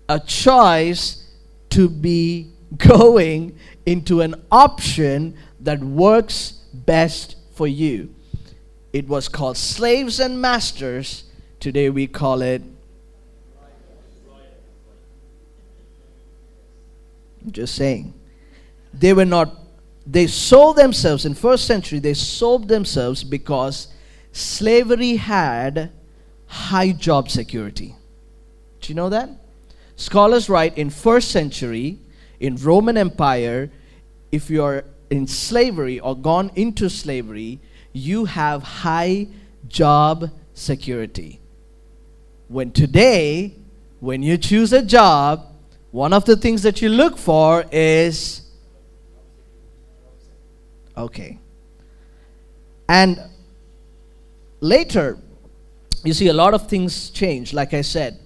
A 0.08 0.20
choice 0.20 1.28
to 1.72 1.90
be 1.90 2.52
going 2.78 3.58
into 3.86 4.22
an 4.22 4.36
option 4.52 5.38
that 5.62 5.80
works 5.80 6.52
best 6.74 7.38
for 7.54 7.68
you. 7.68 8.14
It 8.94 9.08
was 9.08 9.28
called 9.28 9.58
slaves 9.58 10.20
and 10.20 10.42
masters. 10.42 11.24
Today 11.60 11.90
we 11.90 12.08
call 12.08 12.42
it. 12.42 12.62
Just 17.52 17.76
saying. 17.76 18.14
They 18.94 19.14
were 19.14 19.26
not, 19.26 19.54
they 20.08 20.28
sold 20.28 20.78
themselves 20.78 21.26
in 21.26 21.36
first 21.36 21.68
century, 21.68 22.00
they 22.00 22.14
sold 22.14 22.68
themselves 22.68 23.24
because 23.24 23.90
slavery 24.32 25.18
had 25.18 25.92
high 26.48 26.92
job 26.92 27.30
security. 27.30 27.96
Do 28.82 28.90
you 28.90 28.96
know 28.96 29.10
that? 29.10 29.30
Scholars 29.96 30.50
write 30.50 30.78
in 30.78 30.90
first 30.90 31.32
century, 31.32 32.00
in 32.40 32.56
Roman 32.58 32.98
Empire, 32.98 33.72
if 34.32 34.50
you're 34.50 34.84
in 35.10 35.28
slavery 35.28 36.00
or 36.00 36.16
gone 36.16 36.52
into 36.56 36.90
slavery, 36.90 37.60
you 37.94 38.26
have 38.26 38.62
high 38.62 39.28
job 39.68 40.30
security. 40.54 41.40
When 42.48 42.72
today, 42.72 43.56
when 44.00 44.22
you 44.22 44.38
choose 44.38 44.74
a 44.74 44.84
job, 44.84 45.48
one 45.92 46.12
of 46.12 46.26
the 46.26 46.36
things 46.36 46.64
that 46.64 46.82
you 46.82 46.90
look 46.90 47.18
for 47.18 47.66
is 47.72 48.42
okay. 50.98 51.40
And 52.90 53.20
later, 54.60 55.18
you 56.06 56.14
see 56.14 56.28
a 56.28 56.34
lot 56.34 56.54
of 56.54 56.68
things 56.68 57.10
change, 57.10 57.54
like 57.54 57.74
I 57.74 57.82
said. 57.82 58.20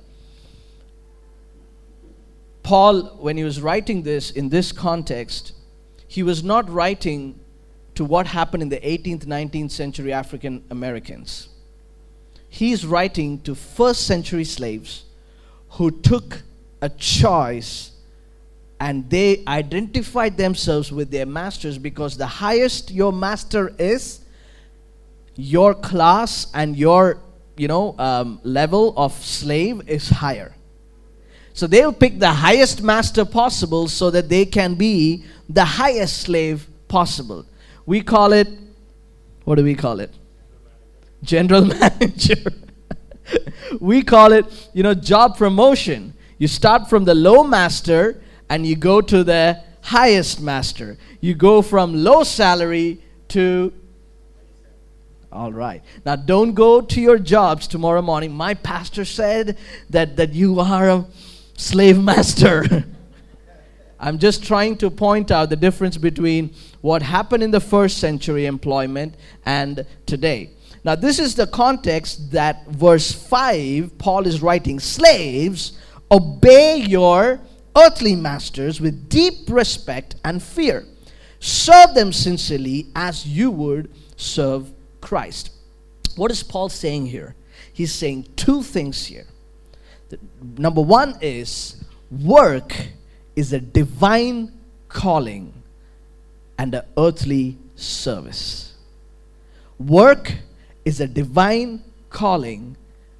Paul, 2.62 3.18
when 3.20 3.38
he 3.38 3.44
was 3.44 3.62
writing 3.62 4.04
this 4.04 4.32
in 4.32 4.50
this 4.50 4.72
context, 4.72 5.54
he 6.08 6.24
was 6.24 6.44
not 6.44 6.70
writing 6.70 7.40
to 7.96 8.06
what 8.06 8.28
happened 8.28 8.64
in 8.64 8.70
the 8.70 8.80
18th, 8.80 9.26
19th 9.26 9.72
century 9.72 10.14
African 10.14 10.64
Americans. 10.70 11.50
He's 12.50 12.86
writing 12.86 13.42
to 13.42 13.56
first 13.56 14.06
century 14.06 14.44
slaves 14.44 15.06
who 15.72 15.92
took 15.92 16.44
a 16.82 16.90
choice 16.90 17.92
and 18.80 19.10
they 19.10 19.44
identified 19.48 20.38
themselves 20.38 20.92
with 20.92 21.12
their 21.12 21.26
masters 21.26 21.78
because 21.78 22.18
the 22.18 22.26
highest 22.26 22.92
your 22.92 23.12
master 23.12 23.74
is, 23.78 24.22
your 25.36 25.74
class 25.74 26.48
and 26.54 26.76
your 26.78 27.20
you 27.60 27.68
know 27.68 27.96
um, 28.00 28.40
level 28.44 28.94
of 28.98 29.14
slave 29.14 29.88
is 29.88 30.10
higher. 30.10 30.56
So 31.54 31.68
they'll 31.68 31.92
pick 31.92 32.20
the 32.20 32.32
highest 32.32 32.82
master 32.82 33.26
possible 33.26 33.90
so 33.90 34.10
that 34.12 34.30
they 34.30 34.46
can 34.46 34.76
be 34.76 35.26
the 35.50 35.66
highest 35.66 36.22
slave 36.22 36.66
possible. 36.88 37.46
We 37.86 38.02
call 38.02 38.32
it, 38.32 38.48
what 39.44 39.56
do 39.56 39.64
we 39.66 39.76
call 39.76 40.00
it? 40.00 40.14
General 41.22 41.66
manager. 41.82 42.54
we 43.82 44.04
call 44.04 44.32
it, 44.32 44.46
you 44.74 44.84
know, 44.84 44.94
job 44.94 45.38
promotion. 45.38 46.14
You 46.38 46.48
start 46.48 46.90
from 46.90 47.04
the 47.04 47.14
low 47.14 47.44
master 47.44 48.22
and 48.50 48.66
you 48.66 48.78
go 48.78 49.02
to 49.02 49.24
the 49.26 49.62
highest 49.82 50.40
master. 50.40 50.98
You 51.20 51.36
go 51.36 51.62
from 51.62 51.94
low 51.94 52.24
salary 52.24 53.02
to 53.30 53.74
all 55.32 55.54
right. 55.54 55.84
Now 56.06 56.16
don't 56.16 56.54
go 56.54 56.82
to 56.82 57.02
your 57.02 57.20
jobs 57.20 57.68
tomorrow 57.68 58.02
morning. 58.02 58.34
My 58.34 58.54
pastor 58.56 59.06
said 59.06 59.58
that 59.90 60.16
that 60.18 60.34
you 60.34 60.60
are 60.60 60.90
a 60.90 61.06
slave 61.56 62.02
master. 62.02 62.86
I'm 64.00 64.18
just 64.18 64.44
trying 64.44 64.78
to 64.78 64.90
point 64.90 65.30
out 65.30 65.50
the 65.50 65.58
difference 65.58 65.98
between 65.98 66.56
what 66.82 67.02
happened 67.02 67.44
in 67.44 67.52
the 67.52 67.60
first 67.60 67.98
century 67.98 68.46
employment 68.46 69.16
and 69.46 69.86
today. 70.06 70.52
Now, 70.86 70.96
this 70.96 71.20
is 71.20 71.36
the 71.36 71.48
context 71.48 72.32
that 72.32 72.66
verse 72.68 73.12
5, 73.12 73.98
Paul 73.98 74.26
is 74.26 74.42
writing 74.42 74.80
Slaves, 74.80 75.78
obey 76.10 76.78
your 76.78 77.42
earthly 77.76 78.16
masters 78.16 78.80
with 78.80 79.10
deep 79.10 79.50
respect 79.50 80.16
and 80.24 80.42
fear. 80.42 80.86
Serve 81.40 81.94
them 81.94 82.14
sincerely 82.14 82.88
as 82.96 83.28
you 83.28 83.52
would 83.52 83.92
serve 84.16 84.72
Christ. 85.02 85.52
What 86.16 86.32
is 86.32 86.44
Paul 86.44 86.70
saying 86.70 87.08
here? 87.08 87.36
He's 87.72 87.94
saying 87.94 88.28
two 88.36 88.64
things 88.64 89.06
here. 89.06 89.28
Number 90.58 90.82
one 90.82 91.18
is 91.22 91.84
work 92.10 92.76
is 93.36 93.54
a 93.54 93.60
divine 93.60 94.52
calling 94.88 95.54
and 96.58 96.74
an 96.74 96.84
earthly 96.98 97.58
service. 97.76 98.74
Work 99.78 100.34
is 100.84 101.00
a 101.00 101.08
divine 101.08 101.84
calling 102.10 102.76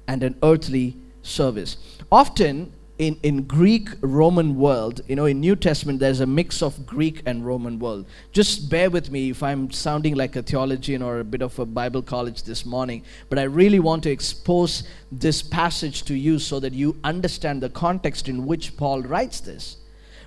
and 0.06 0.22
an 0.22 0.36
earthly 0.42 0.96
service. 1.22 1.76
Often 2.10 2.72
in, 3.00 3.18
in 3.22 3.44
Greek 3.44 3.88
Roman 4.02 4.56
world, 4.56 5.00
you 5.08 5.16
know, 5.16 5.24
in 5.24 5.40
New 5.40 5.56
Testament, 5.56 6.00
there's 6.00 6.20
a 6.20 6.26
mix 6.26 6.62
of 6.62 6.84
Greek 6.84 7.22
and 7.24 7.46
Roman 7.46 7.78
world. 7.78 8.04
Just 8.30 8.68
bear 8.68 8.90
with 8.90 9.10
me 9.10 9.30
if 9.30 9.42
I'm 9.42 9.70
sounding 9.70 10.16
like 10.16 10.36
a 10.36 10.42
theologian 10.42 11.00
or 11.00 11.20
a 11.20 11.24
bit 11.24 11.40
of 11.40 11.58
a 11.58 11.64
Bible 11.64 12.02
college 12.02 12.42
this 12.42 12.66
morning, 12.66 13.02
but 13.30 13.38
I 13.38 13.44
really 13.44 13.80
want 13.80 14.02
to 14.02 14.10
expose 14.10 14.82
this 15.10 15.40
passage 15.40 16.02
to 16.04 16.14
you 16.14 16.38
so 16.38 16.60
that 16.60 16.74
you 16.74 16.94
understand 17.02 17.62
the 17.62 17.70
context 17.70 18.28
in 18.28 18.44
which 18.44 18.76
Paul 18.76 19.00
writes 19.00 19.40
this 19.40 19.78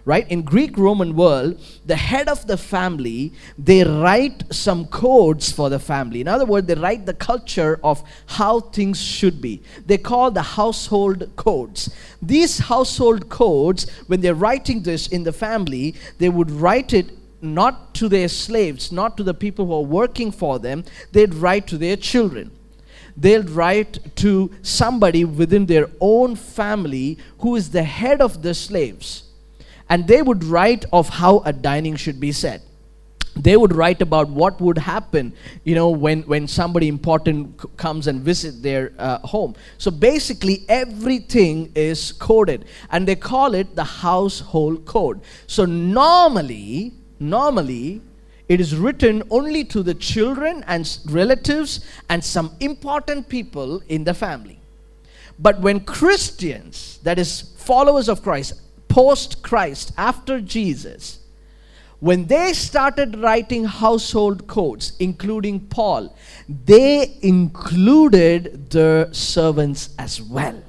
right? 0.06 0.30
In 0.30 0.42
greek 0.42 0.78
roman 0.78 1.16
world 1.16 1.60
the 1.86 1.96
head 1.96 2.28
of 2.28 2.46
the 2.48 2.58
family 2.58 3.32
they 3.58 3.84
write 3.84 4.44
some 4.54 4.86
codes 4.88 5.52
for 5.52 5.70
the 5.70 5.80
family. 5.80 6.22
In 6.22 6.28
other 6.28 6.46
words 6.46 6.68
they 6.68 6.76
write 6.76 7.06
the 7.06 7.14
culture 7.14 7.80
of 7.84 8.04
how 8.26 8.60
things 8.60 9.02
should 9.02 9.42
be. 9.42 9.62
They 9.86 9.98
call 9.98 10.32
the 10.32 10.42
household 10.42 11.30
codes. 11.36 11.94
These 12.22 12.60
household 12.60 13.30
codes 13.30 13.90
when 14.08 14.22
they're 14.22 14.36
writing 14.36 14.84
this 14.84 15.08
in 15.08 15.24
the 15.24 15.34
family 15.34 15.96
they 16.18 16.30
would 16.30 16.52
write 16.52 16.94
it 16.94 17.12
not 17.42 17.94
to 17.94 18.08
their 18.08 18.30
slaves 18.30 18.92
not 18.92 19.18
to 19.18 19.24
the 19.24 19.34
people 19.34 19.66
who 19.66 19.74
are 19.74 19.82
working 19.82 20.32
for 20.32 20.60
them. 20.60 20.84
They'd 21.12 21.34
write 21.34 21.68
to 21.68 21.78
their 21.78 21.98
children. 21.98 22.52
They'll 23.16 23.44
write 23.44 24.16
to 24.18 24.52
somebody 24.64 25.24
within 25.24 25.68
their 25.68 25.88
own 26.02 26.36
family 26.36 27.20
who 27.40 27.56
is 27.56 27.70
the 27.70 27.84
head 27.84 28.22
of 28.22 28.42
the 28.42 28.56
slaves 28.56 29.24
and 29.94 30.08
they 30.08 30.22
would 30.22 30.44
write 30.44 30.86
of 30.92 31.10
how 31.22 31.40
a 31.52 31.54
dining 31.54 31.96
should 31.96 32.20
be 32.20 32.32
set 32.32 32.64
they 33.36 33.58
would 33.58 33.74
write 33.74 34.02
about 34.02 34.30
what 34.30 34.60
would 34.62 34.78
happen 34.78 35.34
you 35.64 35.76
know 35.76 35.90
when 35.90 36.22
when 36.24 36.48
somebody 36.48 36.88
important 36.88 37.60
c- 37.62 37.68
comes 37.78 38.08
and 38.08 38.22
visit 38.22 38.62
their 38.62 38.92
uh, 39.00 39.18
home. 39.20 39.56
So 39.78 39.90
basically 39.90 40.66
everything 40.70 41.72
is 41.76 42.12
coded. 42.12 42.66
And 42.92 43.08
they 43.08 43.16
call 43.16 43.56
it 43.56 43.76
the 43.76 43.84
household 43.84 44.86
code. 44.86 45.22
So 45.48 45.66
normally 45.66 46.94
normally 47.20 48.02
it 48.50 48.60
is 48.60 48.76
written 48.76 49.24
only 49.32 49.64
to 49.66 49.82
the 49.82 49.94
children 49.94 50.64
and 50.68 51.00
relatives 51.06 51.80
and 52.10 52.24
some 52.24 52.52
important 52.60 53.30
people 53.30 53.82
in 53.88 54.04
the 54.04 54.14
family. 54.14 54.60
But 55.40 55.60
when 55.60 55.80
christians 55.80 57.00
that 57.02 57.18
is 57.18 57.54
followers 57.58 58.10
of 58.10 58.22
christ 58.22 58.54
post 58.94 59.42
Christ, 59.42 59.92
after 59.98 60.40
Jesus, 60.40 61.18
when 62.00 62.28
they 62.28 62.54
started 62.54 63.18
writing 63.18 63.66
household 63.66 64.46
codes, 64.46 64.94
including 65.00 65.62
Paul, 65.62 66.16
they 66.48 67.18
included 67.24 68.70
the 68.70 69.10
servants 69.12 69.96
as 69.98 70.22
well. 70.22 70.62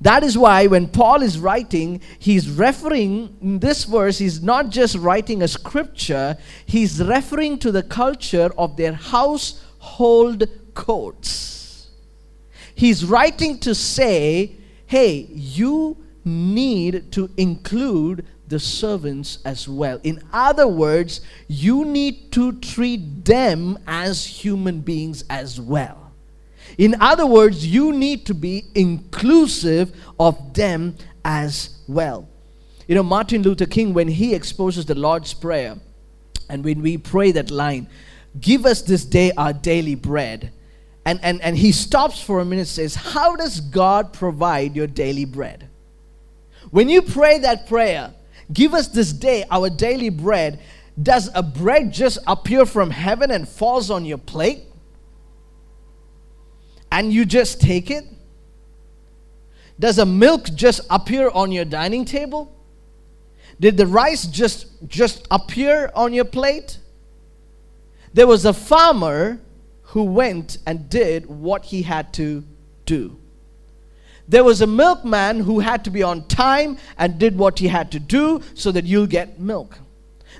That 0.00 0.22
is 0.22 0.38
why 0.38 0.68
when 0.68 0.86
Paul 0.86 1.22
is 1.22 1.36
writing, 1.36 2.00
he's 2.20 2.48
referring, 2.48 3.36
in 3.42 3.58
this 3.58 3.82
verse, 3.82 4.18
he's 4.18 4.40
not 4.40 4.70
just 4.70 4.94
writing 4.94 5.42
a 5.42 5.48
scripture, 5.48 6.36
he's 6.64 7.02
referring 7.02 7.58
to 7.58 7.72
the 7.72 7.82
culture 7.82 8.50
of 8.56 8.76
their 8.76 8.92
household 8.92 10.44
codes. 10.74 11.88
He's 12.76 13.04
writing 13.04 13.58
to 13.60 13.74
say, 13.74 14.52
hey, 14.86 15.26
you 15.28 15.96
need 16.24 17.12
to 17.12 17.30
include 17.36 18.26
the 18.48 18.58
servants 18.58 19.38
as 19.44 19.68
well. 19.68 19.98
In 20.02 20.22
other 20.32 20.68
words, 20.68 21.20
you 21.48 21.84
need 21.84 22.30
to 22.32 22.52
treat 22.60 23.24
them 23.24 23.78
as 23.86 24.24
human 24.24 24.80
beings 24.80 25.24
as 25.30 25.60
well. 25.60 26.12
In 26.78 27.00
other 27.00 27.26
words, 27.26 27.66
you 27.66 27.92
need 27.92 28.26
to 28.26 28.34
be 28.34 28.64
inclusive 28.74 29.94
of 30.18 30.54
them 30.54 30.96
as 31.24 31.82
well. 31.88 32.28
You 32.86 32.94
know, 32.94 33.02
Martin 33.02 33.42
Luther 33.42 33.66
King, 33.66 33.94
when 33.94 34.08
he 34.08 34.34
exposes 34.34 34.86
the 34.86 34.94
Lord's 34.94 35.32
Prayer, 35.34 35.76
and 36.48 36.64
when 36.64 36.82
we 36.82 36.98
pray 36.98 37.32
that 37.32 37.50
line, 37.50 37.88
give 38.40 38.66
us 38.66 38.82
this 38.82 39.04
day 39.04 39.32
our 39.36 39.52
daily 39.52 39.94
bread. 39.94 40.52
And, 41.04 41.18
and, 41.22 41.40
and 41.40 41.56
he 41.56 41.72
stops 41.72 42.20
for 42.20 42.40
a 42.40 42.44
minute 42.44 42.60
and 42.60 42.68
says, 42.68 42.94
How 42.94 43.36
does 43.36 43.60
God 43.60 44.12
provide 44.12 44.76
your 44.76 44.86
daily 44.86 45.24
bread? 45.24 45.68
When 46.72 46.88
you 46.88 47.02
pray 47.02 47.38
that 47.38 47.68
prayer, 47.68 48.12
Give 48.52 48.74
us 48.74 48.88
this 48.88 49.12
day 49.12 49.44
our 49.50 49.70
daily 49.70 50.10
bread. 50.10 50.60
Does 51.00 51.30
a 51.34 51.42
bread 51.42 51.92
just 51.92 52.18
appear 52.26 52.66
from 52.66 52.90
heaven 52.90 53.30
and 53.30 53.48
falls 53.48 53.90
on 53.90 54.04
your 54.04 54.18
plate? 54.18 54.64
And 56.90 57.12
you 57.12 57.24
just 57.24 57.60
take 57.60 57.90
it? 57.90 58.04
Does 59.78 59.98
a 59.98 60.04
milk 60.04 60.50
just 60.54 60.82
appear 60.90 61.30
on 61.30 61.50
your 61.50 61.64
dining 61.64 62.04
table? 62.04 62.54
Did 63.58 63.76
the 63.76 63.86
rice 63.86 64.26
just 64.26 64.66
just 64.86 65.26
appear 65.30 65.90
on 65.94 66.12
your 66.12 66.26
plate? 66.26 66.78
There 68.12 68.26
was 68.26 68.44
a 68.44 68.52
farmer 68.52 69.40
who 69.82 70.04
went 70.04 70.58
and 70.66 70.90
did 70.90 71.26
what 71.26 71.64
he 71.66 71.82
had 71.82 72.12
to 72.14 72.44
do. 72.84 73.18
There 74.28 74.44
was 74.44 74.60
a 74.60 74.66
milkman 74.66 75.40
who 75.40 75.60
had 75.60 75.84
to 75.84 75.90
be 75.90 76.02
on 76.02 76.26
time 76.28 76.78
and 76.96 77.18
did 77.18 77.36
what 77.36 77.58
he 77.58 77.68
had 77.68 77.90
to 77.92 77.98
do 77.98 78.40
so 78.54 78.72
that 78.72 78.84
you'll 78.84 79.06
get 79.06 79.38
milk. 79.38 79.78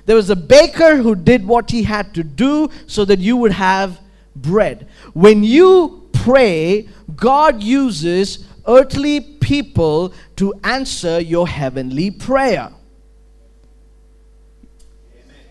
There 0.05 0.15
was 0.15 0.29
a 0.29 0.35
baker 0.35 0.97
who 0.97 1.15
did 1.15 1.45
what 1.45 1.71
he 1.71 1.83
had 1.83 2.13
to 2.15 2.23
do 2.23 2.69
so 2.87 3.05
that 3.05 3.19
you 3.19 3.37
would 3.37 3.51
have 3.51 3.99
bread. 4.35 4.87
When 5.13 5.43
you 5.43 6.09
pray, 6.13 6.89
God 7.15 7.61
uses 7.61 8.45
earthly 8.67 9.19
people 9.19 10.13
to 10.37 10.53
answer 10.63 11.19
your 11.19 11.47
heavenly 11.47 12.11
prayer. 12.11 12.71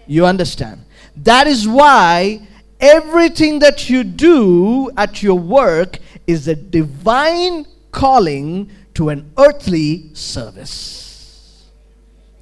You 0.07 0.27
understand? 0.27 0.85
That 1.17 1.47
is 1.47 1.69
why 1.69 2.47
everything 2.81 3.61
that 3.61 3.89
you 3.89 4.03
do 4.03 4.91
at 4.97 5.23
your 5.23 5.39
work 5.39 5.99
is 6.27 6.49
a 6.49 6.55
divine 6.55 7.67
calling 7.93 8.71
to 8.95 9.11
an 9.11 9.33
earthly 9.39 10.11
service. 10.15 11.69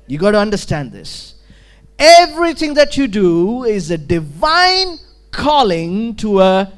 You 0.07 0.19
got 0.19 0.33
to 0.33 0.39
understand 0.39 0.93
this. 0.93 1.35
Everything 1.99 2.75
that 2.75 2.97
you 2.97 3.07
do 3.07 3.65
is 3.65 3.91
a 3.91 3.99
divine 3.99 4.99
calling 5.31 6.17
to 6.17 6.41
a 6.41 6.73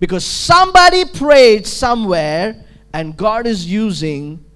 because 0.00 0.24
somebody 0.24 1.04
prayed 1.04 1.66
somewhere 1.66 2.64
and 2.92 3.16
God 3.16 3.46
is 3.46 3.66
using 3.66 4.46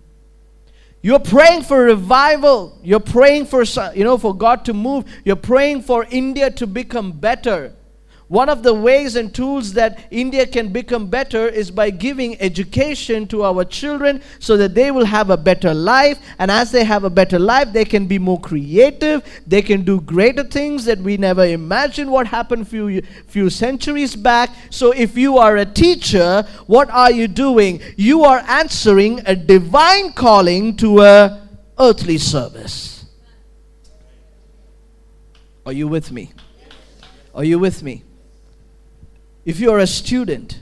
you're 1.03 1.19
praying 1.19 1.63
for 1.63 1.83
revival. 1.83 2.79
You're 2.83 3.01
praying 3.01 3.47
for 3.47 3.63
you 3.95 4.05
know 4.05 4.19
for 4.19 4.35
God 4.35 4.65
to 4.67 4.75
move. 4.75 5.05
You're 5.25 5.37
praying 5.37 5.83
for 5.83 6.07
India 6.11 6.51
to 6.51 6.67
become 6.67 7.13
better. 7.13 7.73
One 8.31 8.49
of 8.49 8.63
the 8.63 8.73
ways 8.73 9.17
and 9.17 9.35
tools 9.35 9.73
that 9.73 9.99
India 10.09 10.47
can 10.47 10.69
become 10.69 11.09
better 11.09 11.49
is 11.49 11.69
by 11.73 11.91
giving 11.91 12.41
education 12.41 13.27
to 13.27 13.43
our 13.43 13.65
children 13.65 14.23
so 14.39 14.57
that 14.57 14.73
they 14.73 14.93
will 14.93 15.05
have 15.05 15.31
a 15.31 15.37
better 15.37 15.75
life. 15.75 16.21
And 16.39 16.49
as 16.49 16.71
they 16.71 16.85
have 16.85 17.03
a 17.03 17.11
better 17.11 17.41
life, 17.41 17.73
they 17.73 17.85
can 17.85 18.07
be 18.07 18.21
more 18.21 18.39
creative. 18.39 19.25
They 19.49 19.63
can 19.63 19.83
do 19.83 20.01
greater 20.01 20.45
things 20.45 20.85
that 20.85 21.01
we 21.01 21.17
never 21.17 21.45
imagined 21.45 22.09
what 22.09 22.29
happened 22.29 22.69
few, 22.69 23.03
few 23.27 23.51
centuries 23.51 24.15
back. 24.15 24.51
So 24.71 24.93
if 24.93 25.19
you 25.19 25.39
are 25.39 25.57
a 25.57 25.67
teacher, 25.67 26.47
what 26.69 26.89
are 26.91 27.11
you 27.11 27.27
doing? 27.27 27.81
You 27.97 28.23
are 28.23 28.45
answering 28.47 29.23
a 29.27 29.35
divine 29.35 30.13
calling 30.13 30.77
to 30.77 31.01
a 31.01 31.49
earthly 31.81 32.19
service. 32.19 33.07
Are 35.67 35.73
you 35.73 35.89
with 35.89 36.13
me? 36.13 36.31
Are 37.35 37.43
you 37.43 37.59
with 37.59 37.83
me? 37.83 38.05
If 39.45 39.59
you 39.59 39.71
are 39.73 39.79
a 39.79 39.87
student, 39.87 40.61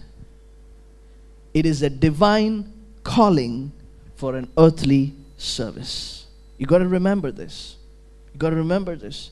it 1.52 1.66
is 1.66 1.82
a 1.82 1.90
divine 1.90 2.72
calling 3.02 3.72
for 4.14 4.36
an 4.36 4.50
earthly 4.56 5.14
service. 5.36 6.26
You 6.58 6.66
got 6.66 6.78
to 6.78 6.88
remember 6.88 7.32
this. 7.32 7.76
You 8.32 8.38
got 8.38 8.50
to 8.50 8.56
remember 8.56 8.94
this. 8.94 9.30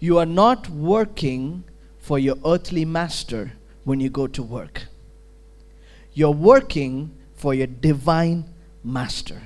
You 0.00 0.18
are 0.18 0.26
not 0.26 0.68
working 0.68 1.64
for 1.98 2.18
your 2.18 2.36
earthly 2.44 2.84
master 2.84 3.52
when 3.84 4.00
you 4.00 4.10
go 4.10 4.26
to 4.26 4.42
work. 4.42 4.86
You're 6.14 6.30
working 6.30 7.10
for 7.34 7.54
your 7.54 7.66
divine 7.68 8.44
master. 8.82 9.40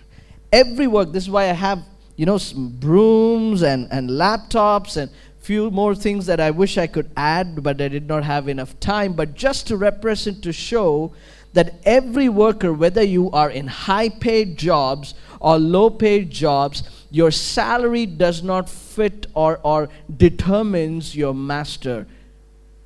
Every 0.50 0.86
work, 0.86 1.12
this 1.12 1.24
is 1.24 1.30
why 1.30 1.44
I 1.44 1.54
have, 1.54 1.82
you 2.16 2.24
know, 2.24 2.38
brooms 2.54 3.62
and, 3.62 3.88
and 3.90 4.08
laptops 4.08 4.96
and 4.96 5.10
few 5.42 5.72
more 5.72 5.94
things 5.94 6.26
that 6.26 6.40
I 6.40 6.52
wish 6.52 6.78
I 6.78 6.86
could 6.86 7.10
add, 7.16 7.62
but 7.62 7.80
I 7.80 7.88
did 7.88 8.06
not 8.06 8.22
have 8.22 8.48
enough 8.48 8.78
time. 8.78 9.14
But 9.14 9.34
just 9.34 9.66
to 9.66 9.76
represent, 9.76 10.42
to 10.44 10.52
show 10.52 11.12
that 11.52 11.74
every 11.84 12.28
worker, 12.28 12.72
whether 12.72 13.02
you 13.02 13.30
are 13.32 13.50
in 13.50 13.66
high 13.66 14.08
paid 14.08 14.56
jobs 14.56 15.14
or 15.40 15.58
low 15.58 15.90
paid 15.90 16.30
jobs, 16.30 16.84
your 17.10 17.32
salary 17.32 18.06
does 18.06 18.42
not 18.42 18.68
fit 18.68 19.26
or, 19.34 19.60
or 19.64 19.88
determines 20.16 21.16
your 21.16 21.34
master. 21.34 22.06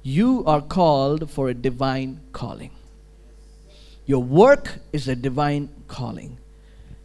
You 0.03 0.43
are 0.47 0.63
called 0.63 1.31
for 1.31 1.51
a 1.51 1.55
divine 1.55 2.21
calling. 2.33 2.71
Your 4.07 4.23
work 4.23 4.79
is 4.93 5.09
a 5.09 5.17
divine 5.17 5.69
calling 5.89 6.39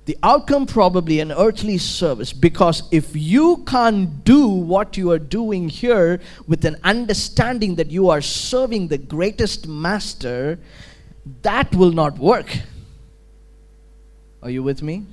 the 0.06 0.18
outcome 0.24 0.66
probably 0.66 1.20
an 1.20 1.32
earthly 1.32 1.78
service 1.78 2.34
because 2.34 2.84
if 2.92 3.16
you 3.16 3.58
can't 3.68 4.24
do 4.24 4.48
what 4.48 4.98
you 4.98 5.12
are 5.12 5.20
doing 5.20 5.70
here 5.70 6.20
with 6.48 6.66
an 6.66 6.78
understanding 6.84 7.76
that 7.76 7.92
you 7.92 8.10
are 8.10 8.22
serving 8.22 8.88
the 8.88 8.98
greatest 8.98 9.68
master 9.68 10.58
that 11.44 11.74
will 11.76 11.92
not 11.92 12.18
work. 12.18 12.58
Are 14.42 14.50
you 14.50 14.64
with 14.64 14.82
me? 14.82 15.06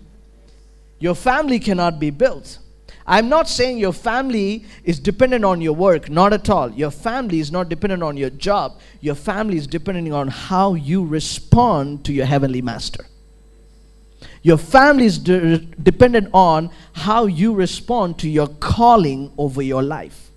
Your 0.98 1.14
family 1.14 1.59
cannot 1.59 2.01
be 2.01 2.09
built. 2.09 2.59
I'm 3.07 3.29
not 3.29 3.46
saying 3.48 3.79
your 3.79 3.92
family 3.92 4.64
is 4.85 4.98
dependent 4.98 5.44
on 5.44 5.61
your 5.61 5.74
work 5.74 6.09
not 6.09 6.33
at 6.33 6.48
all. 6.48 6.70
Your 6.70 6.90
family 6.90 7.40
is 7.40 7.53
not 7.53 7.68
dependent 7.68 8.03
on 8.03 8.16
your 8.16 8.31
job. 8.31 8.81
Your 9.03 9.14
family 9.14 9.59
is 9.59 9.66
depending 9.66 10.14
on 10.14 10.29
how 10.29 10.74
you 10.74 11.05
respond 11.05 12.07
to 12.07 12.12
your 12.14 12.27
heavenly 12.27 12.62
master 12.62 13.05
your 14.42 14.57
family 14.57 15.07
is 15.07 15.18
de- 15.18 15.59
dependent 15.59 16.29
on 16.33 16.70
how 16.92 17.27
you 17.27 17.55
respond 17.55 18.18
to 18.20 18.29
your 18.29 18.48
calling 18.61 19.33
over 19.37 19.62
your 19.62 19.83
life. 19.83 20.31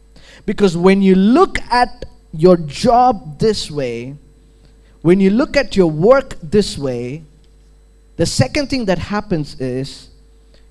Because 0.46 0.76
when 0.76 1.02
you 1.02 1.16
look 1.16 1.60
at 1.70 2.06
your 2.34 2.58
job 2.58 3.40
this 3.40 3.70
way, 3.70 4.16
when 5.02 5.20
you 5.20 5.30
look 5.30 5.58
at 5.58 5.76
your 5.76 5.90
work 5.90 6.36
this 6.42 6.78
way, 6.78 7.24
the 8.18 8.26
second 8.26 8.68
thing 8.70 8.86
that 8.86 8.98
happens 8.98 9.60
is 9.60 10.10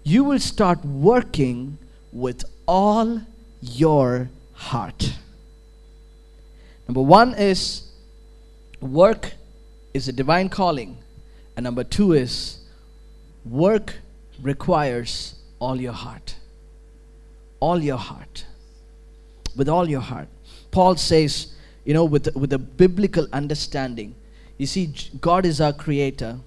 you 0.02 0.24
will 0.24 0.38
start 0.38 0.84
working 0.84 1.78
with 2.12 2.44
all 2.66 3.20
your 3.60 4.30
heart. 4.52 5.14
Number 6.86 7.02
one 7.02 7.34
is 7.34 7.90
work 8.80 9.32
is 9.94 10.08
a 10.08 10.12
divine 10.12 10.48
calling, 10.48 10.98
and 11.56 11.64
number 11.64 11.84
two 11.84 12.12
is 12.12 12.58
Work 13.44 13.96
requires 14.42 15.34
all 15.58 15.80
your 15.80 15.92
heart. 15.92 16.36
All 17.60 17.82
your 17.82 17.98
heart. 17.98 18.46
With 19.56 19.68
all 19.68 19.88
your 19.88 20.00
heart. 20.00 20.28
Paul 20.70 20.96
says, 20.96 21.54
you 21.84 21.94
know, 21.94 22.04
with, 22.04 22.34
with 22.36 22.52
a 22.52 22.58
biblical 22.58 23.26
understanding, 23.32 24.14
you 24.58 24.66
see, 24.66 24.92
God 25.20 25.46
is 25.46 25.60
our 25.60 25.72
creator 25.72 26.38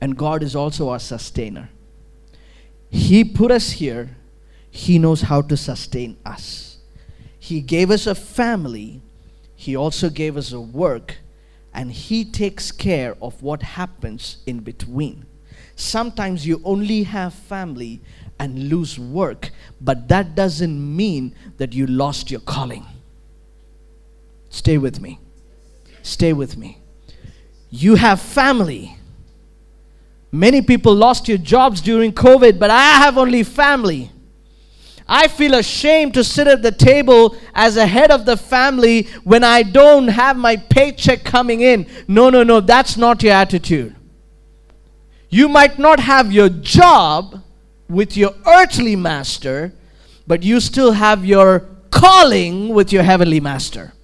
and 0.00 0.16
God 0.16 0.42
is 0.42 0.56
also 0.56 0.88
our 0.88 0.98
sustainer. 0.98 1.68
He 2.90 3.24
put 3.24 3.50
us 3.50 3.72
here, 3.72 4.16
He 4.70 4.98
knows 4.98 5.22
how 5.22 5.42
to 5.42 5.56
sustain 5.56 6.16
us. 6.24 6.78
He 7.38 7.60
gave 7.60 7.90
us 7.90 8.06
a 8.06 8.14
family, 8.14 9.02
He 9.54 9.76
also 9.76 10.10
gave 10.10 10.36
us 10.36 10.52
a 10.52 10.60
work, 10.60 11.18
and 11.72 11.92
He 11.92 12.24
takes 12.24 12.72
care 12.72 13.16
of 13.20 13.42
what 13.42 13.62
happens 13.62 14.38
in 14.46 14.60
between. 14.60 15.26
Sometimes 15.76 16.46
you 16.46 16.60
only 16.64 17.02
have 17.02 17.34
family 17.34 18.00
and 18.38 18.68
lose 18.68 18.98
work, 18.98 19.50
but 19.80 20.08
that 20.08 20.34
doesn't 20.34 20.96
mean 20.96 21.34
that 21.58 21.72
you 21.72 21.86
lost 21.86 22.30
your 22.30 22.40
calling. 22.40 22.84
Stay 24.50 24.78
with 24.78 25.00
me. 25.00 25.18
Stay 26.02 26.32
with 26.32 26.56
me. 26.56 26.78
You 27.70 27.96
have 27.96 28.20
family. 28.20 28.96
Many 30.30 30.62
people 30.62 30.94
lost 30.94 31.28
your 31.28 31.38
jobs 31.38 31.80
during 31.80 32.12
COVID, 32.12 32.58
but 32.58 32.70
I 32.70 32.92
have 32.96 33.18
only 33.18 33.42
family. 33.42 34.10
I 35.06 35.28
feel 35.28 35.54
ashamed 35.54 36.14
to 36.14 36.24
sit 36.24 36.46
at 36.46 36.62
the 36.62 36.72
table 36.72 37.36
as 37.54 37.76
a 37.76 37.86
head 37.86 38.10
of 38.10 38.24
the 38.24 38.36
family 38.36 39.02
when 39.22 39.44
I 39.44 39.62
don't 39.62 40.08
have 40.08 40.36
my 40.36 40.56
paycheck 40.56 41.24
coming 41.24 41.60
in. 41.60 41.86
No, 42.08 42.30
no, 42.30 42.42
no, 42.42 42.60
that's 42.60 42.96
not 42.96 43.22
your 43.22 43.34
attitude. 43.34 43.93
You 45.34 45.48
might 45.48 45.80
not 45.80 45.98
have 45.98 46.30
your 46.30 46.48
job 46.48 47.42
with 47.88 48.16
your 48.16 48.32
earthly 48.46 48.94
master, 48.94 49.72
but 50.28 50.44
you 50.44 50.60
still 50.60 50.92
have 50.92 51.24
your 51.24 51.66
calling 51.90 52.68
with 52.68 52.92
your 52.92 53.02
heavenly 53.02 53.40
master. 53.40 53.94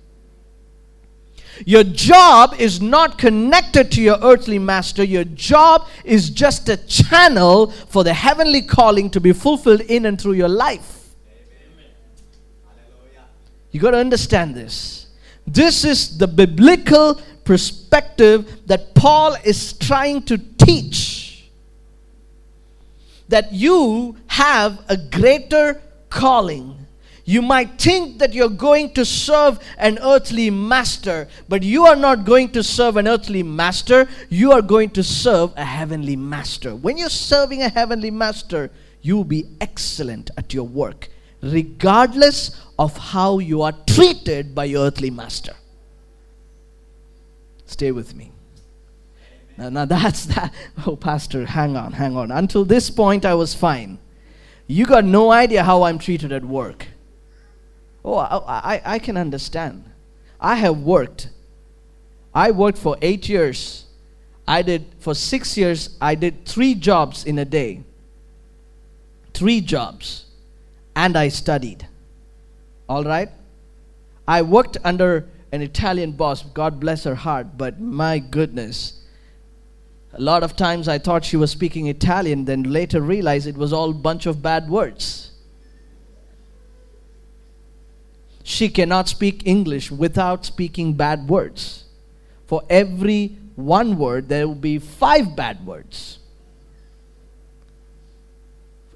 Your 1.64 1.84
job 1.84 2.56
is 2.58 2.80
not 2.80 3.16
connected 3.16 3.92
to 3.92 4.02
your 4.02 4.18
earthly 4.20 4.58
master. 4.58 5.04
Your 5.04 5.22
job 5.22 5.86
is 6.04 6.30
just 6.30 6.68
a 6.68 6.76
channel 6.76 7.70
for 7.70 8.02
the 8.02 8.12
heavenly 8.12 8.62
calling 8.62 9.08
to 9.10 9.20
be 9.20 9.32
fulfilled 9.32 9.82
in 9.82 10.06
and 10.06 10.20
through 10.20 10.32
your 10.32 10.48
life. 10.48 11.14
You 13.70 13.78
got 13.78 13.92
to 13.92 13.98
understand 13.98 14.56
this. 14.56 15.06
This 15.46 15.84
is 15.84 16.18
the 16.18 16.26
biblical 16.26 17.20
perspective 17.44 18.66
that 18.66 18.96
Paul 18.96 19.36
is 19.44 19.74
trying 19.74 20.22
to 20.24 20.36
teach. 20.36 21.10
That 23.30 23.52
you 23.52 24.16
have 24.28 24.84
a 24.88 24.96
greater 24.96 25.80
calling 26.10 26.80
you 27.30 27.42
might 27.42 27.78
think 27.78 28.18
that 28.18 28.32
you're 28.32 28.48
going 28.48 28.92
to 28.94 29.04
serve 29.04 29.60
an 29.78 30.00
earthly 30.02 30.50
master, 30.50 31.28
but 31.48 31.62
you 31.62 31.86
are 31.86 31.94
not 31.94 32.24
going 32.24 32.50
to 32.50 32.62
serve 32.64 32.96
an 32.96 33.06
earthly 33.06 33.44
master. 33.44 34.08
You 34.30 34.50
are 34.50 34.62
going 34.62 34.90
to 34.98 35.04
serve 35.04 35.52
a 35.56 35.64
heavenly 35.64 36.16
master. 36.16 36.74
When 36.74 36.98
you're 36.98 37.08
serving 37.08 37.62
a 37.62 37.68
heavenly 37.68 38.10
master, 38.10 38.72
you 39.00 39.16
will 39.16 39.30
be 39.38 39.46
excellent 39.60 40.32
at 40.36 40.52
your 40.52 40.64
work, 40.64 41.08
regardless 41.40 42.60
of 42.80 42.96
how 42.96 43.38
you 43.38 43.62
are 43.62 43.74
treated 43.86 44.52
by 44.52 44.64
your 44.64 44.86
earthly 44.86 45.10
master. 45.10 45.54
Stay 47.66 47.92
with 47.92 48.12
me. 48.16 48.32
Now, 49.61 49.68
now 49.68 49.85
that's 49.85 50.25
that. 50.35 50.55
Oh, 50.87 50.96
Pastor, 50.96 51.44
hang 51.44 51.77
on, 51.77 51.92
hang 51.92 52.16
on. 52.16 52.31
Until 52.31 52.64
this 52.64 52.90
point, 52.90 53.25
I 53.27 53.35
was 53.35 53.55
fine. 53.55 53.99
You 54.66 54.87
got 54.87 55.05
no 55.05 55.31
idea 55.31 55.62
how 55.62 55.83
I'm 55.83 55.99
treated 55.99 56.33
at 56.33 56.44
work. 56.44 56.87
Oh, 58.03 58.16
I, 58.16 58.77
I, 58.77 58.83
I 58.94 58.99
can 58.99 59.16
understand. 59.18 59.85
I 60.40 60.55
have 60.55 60.79
worked. 60.79 61.29
I 62.35 62.53
worked 62.53 62.79
for 62.79 62.96
eight 63.03 63.29
years. 63.29 63.85
I 64.49 64.62
did, 64.62 64.87
for 64.99 65.14
six 65.14 65.59
years, 65.59 65.96
I 66.01 66.14
did 66.14 66.46
three 66.46 66.75
jobs 66.75 67.25
in 67.25 67.38
a 67.38 67.44
day. 67.44 67.83
Three 69.35 69.61
jobs. 69.61 70.25
And 70.96 71.16
I 71.16 71.29
studied. 71.29 71.87
All 72.88 73.05
right? 73.05 73.29
I 74.27 74.42
worked 74.42 74.79
under 74.85 75.29
an 75.53 75.61
Italian 75.61 76.12
boss. 76.12 76.42
God 76.42 76.81
bless 76.81 77.05
her 77.05 77.14
heart, 77.14 77.59
but 77.59 77.81
my 77.81 78.18
goodness. 78.18 78.99
A 80.12 80.20
lot 80.20 80.42
of 80.42 80.57
times 80.57 80.88
I 80.88 80.99
thought 80.99 81.25
she 81.25 81.37
was 81.37 81.51
speaking 81.51 81.87
Italian, 81.87 82.44
then 82.44 82.64
later 82.64 83.01
realized 83.01 83.46
it 83.46 83.57
was 83.57 83.73
all 83.73 83.92
bunch 83.92 84.27
of 84.27 84.42
bad 84.42 84.68
words. 84.68 85.31
she 88.51 88.68
cannot 88.68 89.09
speak 89.09 89.46
English 89.46 89.90
without 89.90 90.44
speaking 90.44 90.94
bad 90.94 91.29
words. 91.29 91.85
For 92.46 92.62
every 92.68 93.37
one 93.55 93.96
word, 93.96 94.29
there 94.29 94.49
will 94.49 94.55
be 94.55 94.79
five 94.79 95.37
bad 95.37 95.64
words. 95.64 96.18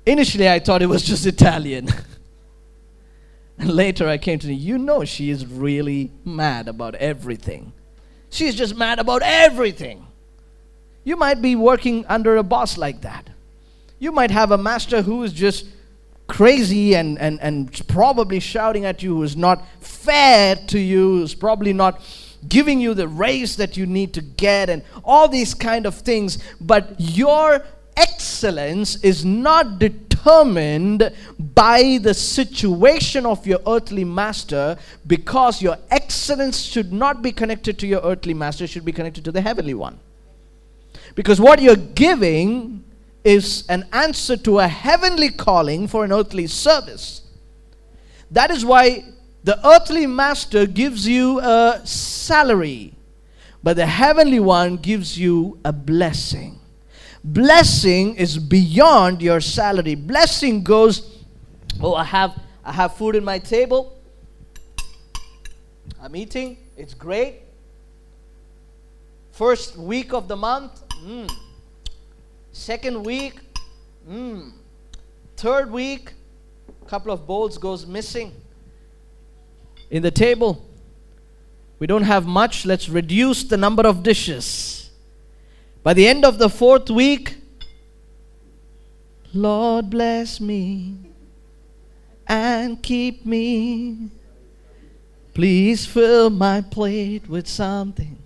Initially, 0.06 0.48
I 0.48 0.58
thought 0.58 0.82
it 0.82 0.86
was 0.86 1.02
just 1.02 1.24
Italian. 1.24 1.88
and 3.58 3.70
later, 3.70 4.08
I 4.08 4.18
came 4.18 4.38
to 4.40 4.48
know, 4.48 4.52
you 4.52 4.76
know, 4.76 5.04
she 5.04 5.30
is 5.30 5.46
really 5.46 6.10
mad 6.24 6.68
about 6.68 6.96
everything. 6.96 7.72
She's 8.30 8.54
just 8.56 8.76
mad 8.76 8.98
about 8.98 9.22
everything. 9.22 10.03
You 11.04 11.16
might 11.16 11.42
be 11.42 11.54
working 11.54 12.04
under 12.08 12.36
a 12.36 12.42
boss 12.42 12.78
like 12.78 13.02
that. 13.02 13.28
You 13.98 14.10
might 14.10 14.30
have 14.30 14.50
a 14.50 14.58
master 14.58 15.02
who 15.02 15.22
is 15.22 15.32
just 15.32 15.66
crazy 16.26 16.94
and, 16.96 17.18
and, 17.18 17.38
and 17.40 17.86
probably 17.88 18.40
shouting 18.40 18.86
at 18.86 19.02
you, 19.02 19.16
who's 19.16 19.36
not 19.36 19.62
fair 19.80 20.56
to 20.56 20.78
you, 20.78 21.18
who's 21.18 21.34
probably 21.34 21.72
not 21.72 22.00
giving 22.48 22.80
you 22.80 22.94
the 22.94 23.08
raise 23.08 23.56
that 23.56 23.76
you 23.76 23.86
need 23.86 24.14
to 24.14 24.22
get, 24.22 24.68
and 24.70 24.82
all 25.04 25.28
these 25.28 25.54
kind 25.54 25.86
of 25.86 25.94
things. 25.94 26.38
But 26.60 26.94
your 26.98 27.64
excellence 27.96 28.96
is 29.04 29.24
not 29.24 29.78
determined 29.78 31.12
by 31.38 31.98
the 32.02 32.14
situation 32.14 33.26
of 33.26 33.46
your 33.46 33.60
earthly 33.66 34.04
master 34.04 34.76
because 35.06 35.62
your 35.62 35.76
excellence 35.90 36.60
should 36.60 36.92
not 36.92 37.22
be 37.22 37.30
connected 37.32 37.78
to 37.78 37.86
your 37.86 38.00
earthly 38.00 38.34
master, 38.34 38.66
should 38.66 38.84
be 38.84 38.92
connected 38.92 39.24
to 39.24 39.32
the 39.32 39.40
heavenly 39.40 39.74
one. 39.74 39.98
Because 41.14 41.40
what 41.40 41.60
you're 41.60 41.76
giving 41.76 42.84
is 43.22 43.64
an 43.68 43.86
answer 43.92 44.36
to 44.36 44.58
a 44.58 44.68
heavenly 44.68 45.30
calling 45.30 45.88
for 45.88 46.04
an 46.04 46.12
earthly 46.12 46.46
service. 46.46 47.22
That 48.30 48.50
is 48.50 48.64
why 48.64 49.04
the 49.44 49.58
earthly 49.66 50.06
master 50.06 50.66
gives 50.66 51.06
you 51.06 51.40
a 51.40 51.80
salary, 51.84 52.94
but 53.62 53.76
the 53.76 53.86
heavenly 53.86 54.40
one 54.40 54.76
gives 54.76 55.18
you 55.18 55.58
a 55.64 55.72
blessing. 55.72 56.58
Blessing 57.22 58.16
is 58.16 58.38
beyond 58.38 59.22
your 59.22 59.40
salary. 59.40 59.94
Blessing 59.94 60.62
goes, 60.62 61.24
oh, 61.80 61.94
I 61.94 62.04
have 62.04 62.38
I 62.64 62.72
have 62.72 62.96
food 62.96 63.14
in 63.14 63.24
my 63.24 63.38
table. 63.38 63.98
I'm 66.00 66.16
eating. 66.16 66.56
It's 66.76 66.94
great. 66.94 67.42
First 69.32 69.76
week 69.76 70.12
of 70.14 70.28
the 70.28 70.36
month, 70.36 70.82
mm, 71.02 71.30
Second 72.52 73.02
week, 73.04 73.40
mm. 74.08 74.52
Third 75.36 75.70
week, 75.70 76.12
a 76.68 76.88
couple 76.88 77.12
of 77.12 77.26
bowls 77.26 77.58
goes 77.58 77.86
missing 77.86 78.32
in 79.90 80.02
the 80.02 80.10
table. 80.10 80.64
We 81.78 81.86
don't 81.86 82.04
have 82.04 82.26
much. 82.26 82.64
Let's 82.64 82.88
reduce 82.88 83.44
the 83.44 83.56
number 83.56 83.86
of 83.86 84.02
dishes. 84.02 84.90
By 85.82 85.94
the 85.94 86.06
end 86.06 86.24
of 86.24 86.38
the 86.38 86.48
fourth 86.48 86.88
week, 86.88 87.36
Lord 89.34 89.90
bless 89.90 90.40
me 90.40 90.96
and 92.26 92.82
keep 92.82 93.26
me. 93.26 94.10
Please 95.34 95.84
fill 95.84 96.30
my 96.30 96.60
plate 96.60 97.28
with 97.28 97.48
something. 97.48 98.23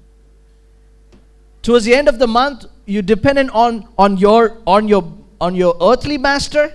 Towards 1.63 1.85
the 1.85 1.95
end 1.95 2.09
of 2.09 2.19
the 2.19 2.27
month, 2.27 2.67
you 2.87 3.03
dependent 3.03 3.51
on, 3.51 3.89
on 3.99 4.17
your 4.17 4.59
on 4.67 4.89
your 4.89 5.13
on 5.41 5.55
your 5.55 5.77
earthly 5.81 6.19
master 6.19 6.75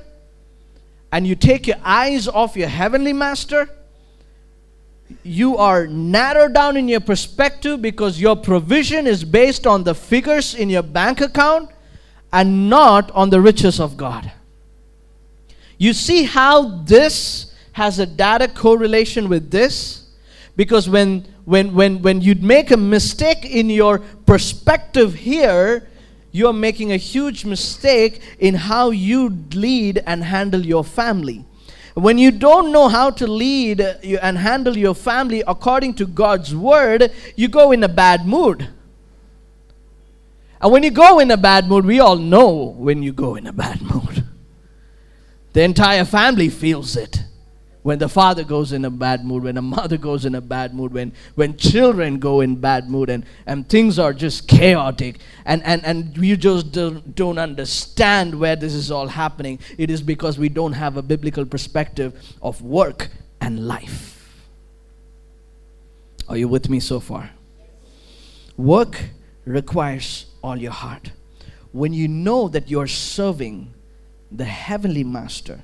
and 1.12 1.28
you 1.28 1.36
take 1.36 1.68
your 1.68 1.78
eyes 1.84 2.28
off 2.28 2.56
your 2.56 2.70
heavenly 2.70 3.14
master 3.14 3.68
you 5.22 5.58
are 5.58 5.88
narrowed 5.88 6.54
down 6.54 6.78
in 6.78 6.88
your 6.88 7.00
perspective 7.00 7.82
because 7.82 8.20
your 8.20 8.36
provision 8.36 9.06
is 9.06 9.24
based 9.24 9.68
on 9.68 9.84
the 9.84 9.94
figures 9.94 10.56
in 10.56 10.70
your 10.70 10.84
bank 10.84 11.22
account 11.22 11.70
and 12.32 12.70
not 12.70 13.12
on 13.12 13.30
the 13.30 13.40
riches 13.40 13.80
of 13.80 13.96
God. 13.96 14.32
You 15.78 15.94
see 15.94 16.24
how 16.24 16.84
this 16.84 17.54
has 17.74 18.00
a 18.00 18.06
direct 18.06 18.56
correlation 18.56 19.30
with 19.30 19.52
this? 19.52 20.03
Because 20.56 20.88
when 20.88 21.26
when 21.46 21.74
when 21.74 22.02
when 22.02 22.22
you 22.22 22.36
make 22.36 22.72
a 22.72 22.78
mistake 22.78 23.46
in 23.46 23.70
your 23.70 24.00
perspective 24.00 25.16
here, 25.16 25.88
you 26.32 26.48
are 26.48 26.54
making 26.54 26.92
a 26.92 26.98
huge 26.98 27.44
mistake 27.46 28.22
in 28.40 28.56
how 28.56 28.92
you 28.92 29.30
lead 29.54 30.04
and 30.06 30.24
handle 30.24 30.64
your 30.66 30.84
family. 30.84 31.46
When 31.96 32.18
you 32.18 32.32
don't 32.32 32.72
know 32.72 32.88
how 32.88 33.12
to 33.12 33.28
lead 33.28 33.80
and 33.80 34.38
handle 34.38 34.76
your 34.76 34.96
family 34.96 35.44
according 35.48 35.96
to 35.96 36.08
God's 36.08 36.56
word, 36.56 37.12
you 37.36 37.48
go 37.48 37.72
in 37.72 37.84
a 37.84 37.88
bad 37.88 38.26
mood. 38.26 38.68
And 40.60 40.72
when 40.72 40.82
you 40.82 40.92
go 40.92 41.20
in 41.20 41.30
a 41.30 41.38
bad 41.38 41.68
mood, 41.68 41.86
we 41.86 42.00
all 42.00 42.16
know 42.16 42.54
when 42.54 43.04
you 43.04 43.12
go 43.12 43.36
in 43.36 43.46
a 43.46 43.54
bad 43.54 43.82
mood. 43.94 44.24
The 45.54 45.62
entire 45.62 46.06
family 46.06 46.50
feels 46.50 46.96
it 46.96 47.24
when 47.84 48.00
the 48.00 48.10
father 48.10 48.44
goes 48.44 48.72
in 48.72 48.86
a 48.86 48.90
bad 48.90 49.24
mood, 49.24 49.44
when 49.44 49.58
a 49.58 49.62
mother 49.78 49.98
goes 49.98 50.26
in 50.26 50.36
a 50.36 50.42
bad 50.42 50.74
mood, 50.74 50.94
when, 50.94 51.14
when 51.36 51.56
children 51.58 52.18
go 52.18 52.42
in 52.42 52.56
bad 52.56 52.90
mood 52.90 53.10
and, 53.10 53.26
and 53.46 53.70
things 53.70 54.00
are 54.00 54.14
just 54.14 54.48
chaotic 54.48 55.20
and, 55.46 55.62
and, 55.64 55.86
and 55.86 56.18
you 56.18 56.36
just 56.36 56.72
don't, 56.72 57.14
don't 57.14 57.38
understand 57.38 58.40
where 58.40 58.56
this 58.56 58.74
is 58.74 58.90
all 58.90 59.08
happening, 59.08 59.60
it 59.78 59.92
is 59.92 60.02
because 60.02 60.40
we 60.40 60.50
don't 60.50 60.74
have 60.74 60.98
a 60.98 61.02
biblical 61.02 61.46
perspective 61.46 62.36
of 62.42 62.62
work 62.62 63.10
and 63.42 63.68
life. 63.68 64.10
Are 66.30 66.38
you 66.38 66.48
with 66.48 66.70
me 66.70 66.80
so 66.80 67.02
far? 67.02 67.30
Work 68.56 69.04
requires 69.46 70.28
all 70.42 70.56
your 70.56 70.72
heart. 70.72 71.12
When 71.74 71.92
you 71.92 72.08
know 72.08 72.48
that 72.48 72.70
you're 72.70 72.88
serving 72.88 73.74
the 74.32 74.46
heavenly 74.46 75.04
master, 75.04 75.64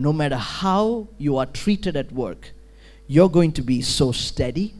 no 0.00 0.12
matter 0.12 0.36
how 0.36 1.06
you 1.18 1.36
are 1.36 1.46
treated 1.46 1.94
at 1.94 2.10
work, 2.10 2.52
you're 3.06 3.28
going 3.28 3.52
to 3.52 3.62
be 3.62 3.82
so 3.82 4.12
steady, 4.12 4.74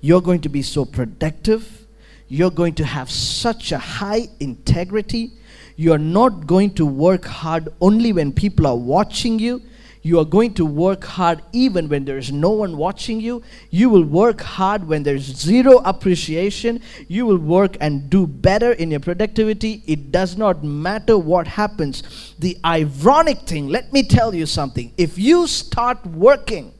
you're 0.00 0.20
going 0.20 0.40
to 0.42 0.48
be 0.48 0.60
so 0.60 0.84
productive, 0.84 1.86
you're 2.28 2.50
going 2.50 2.74
to 2.74 2.84
have 2.84 3.10
such 3.10 3.72
a 3.72 3.78
high 3.78 4.28
integrity. 4.38 5.32
You're 5.74 5.98
not 5.98 6.46
going 6.46 6.74
to 6.74 6.86
work 6.86 7.24
hard 7.24 7.68
only 7.80 8.12
when 8.12 8.32
people 8.32 8.66
are 8.66 8.76
watching 8.76 9.38
you. 9.38 9.62
You 10.02 10.18
are 10.18 10.24
going 10.24 10.54
to 10.54 10.64
work 10.64 11.04
hard 11.04 11.42
even 11.52 11.88
when 11.88 12.06
there 12.06 12.16
is 12.16 12.32
no 12.32 12.50
one 12.50 12.76
watching 12.76 13.20
you. 13.20 13.42
You 13.68 13.90
will 13.90 14.04
work 14.04 14.40
hard 14.40 14.88
when 14.88 15.02
there's 15.02 15.24
zero 15.24 15.78
appreciation. 15.78 16.80
You 17.06 17.26
will 17.26 17.38
work 17.38 17.76
and 17.80 18.08
do 18.08 18.26
better 18.26 18.72
in 18.72 18.90
your 18.90 19.00
productivity. 19.00 19.82
It 19.86 20.10
does 20.10 20.38
not 20.38 20.64
matter 20.64 21.18
what 21.18 21.46
happens. 21.46 22.34
The 22.38 22.56
ironic 22.64 23.40
thing, 23.40 23.68
let 23.68 23.92
me 23.92 24.02
tell 24.02 24.34
you 24.34 24.46
something. 24.46 24.92
If 24.96 25.18
you 25.18 25.46
start 25.46 26.04
working, 26.06 26.72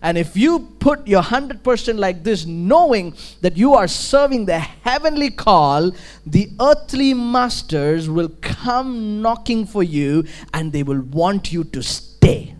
and 0.00 0.16
if 0.16 0.36
you 0.36 0.60
put 0.78 1.08
your 1.08 1.22
100% 1.22 1.98
like 1.98 2.22
this, 2.22 2.46
knowing 2.46 3.14
that 3.40 3.56
you 3.56 3.74
are 3.74 3.88
serving 3.88 4.44
the 4.44 4.58
heavenly 4.58 5.30
call, 5.30 5.90
the 6.24 6.50
earthly 6.60 7.14
masters 7.14 8.08
will 8.08 8.30
come 8.40 9.22
knocking 9.22 9.66
for 9.66 9.82
you 9.82 10.24
and 10.54 10.72
they 10.72 10.82
will 10.82 11.00
want 11.00 11.50
you 11.50 11.64
to 11.64 11.82
stay. 11.82 12.54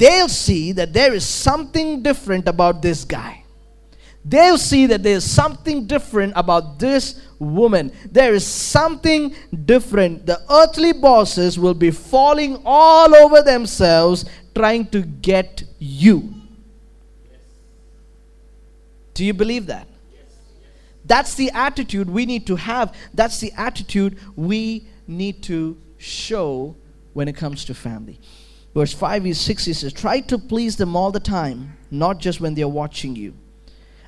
They'll 0.00 0.30
see 0.30 0.72
that 0.72 0.94
there 0.94 1.12
is 1.12 1.26
something 1.26 2.02
different 2.02 2.48
about 2.48 2.80
this 2.80 3.04
guy. 3.04 3.44
They'll 4.24 4.56
see 4.56 4.86
that 4.86 5.02
there's 5.02 5.24
something 5.24 5.86
different 5.86 6.32
about 6.36 6.78
this 6.78 7.20
woman. 7.38 7.92
There 8.10 8.32
is 8.32 8.46
something 8.46 9.34
different. 9.66 10.24
The 10.24 10.40
earthly 10.50 10.94
bosses 10.94 11.58
will 11.58 11.74
be 11.74 11.90
falling 11.90 12.62
all 12.64 13.14
over 13.14 13.42
themselves 13.42 14.24
trying 14.54 14.86
to 14.86 15.02
get 15.02 15.64
you. 15.78 16.32
Do 19.12 19.22
you 19.22 19.34
believe 19.34 19.66
that? 19.66 19.86
That's 21.04 21.34
the 21.34 21.50
attitude 21.50 22.08
we 22.08 22.24
need 22.24 22.46
to 22.46 22.56
have. 22.56 22.94
That's 23.12 23.38
the 23.38 23.52
attitude 23.52 24.16
we 24.34 24.86
need 25.06 25.42
to 25.42 25.76
show 25.98 26.74
when 27.12 27.28
it 27.28 27.36
comes 27.36 27.66
to 27.66 27.74
family. 27.74 28.18
Verse 28.74 28.92
5 28.94 29.26
is 29.26 29.40
6 29.40 29.64
he 29.64 29.72
says, 29.72 29.92
Try 29.92 30.20
to 30.20 30.38
please 30.38 30.76
them 30.76 30.94
all 30.94 31.10
the 31.10 31.20
time, 31.20 31.76
not 31.90 32.18
just 32.18 32.40
when 32.40 32.54
they 32.54 32.62
are 32.62 32.68
watching 32.68 33.16
you 33.16 33.34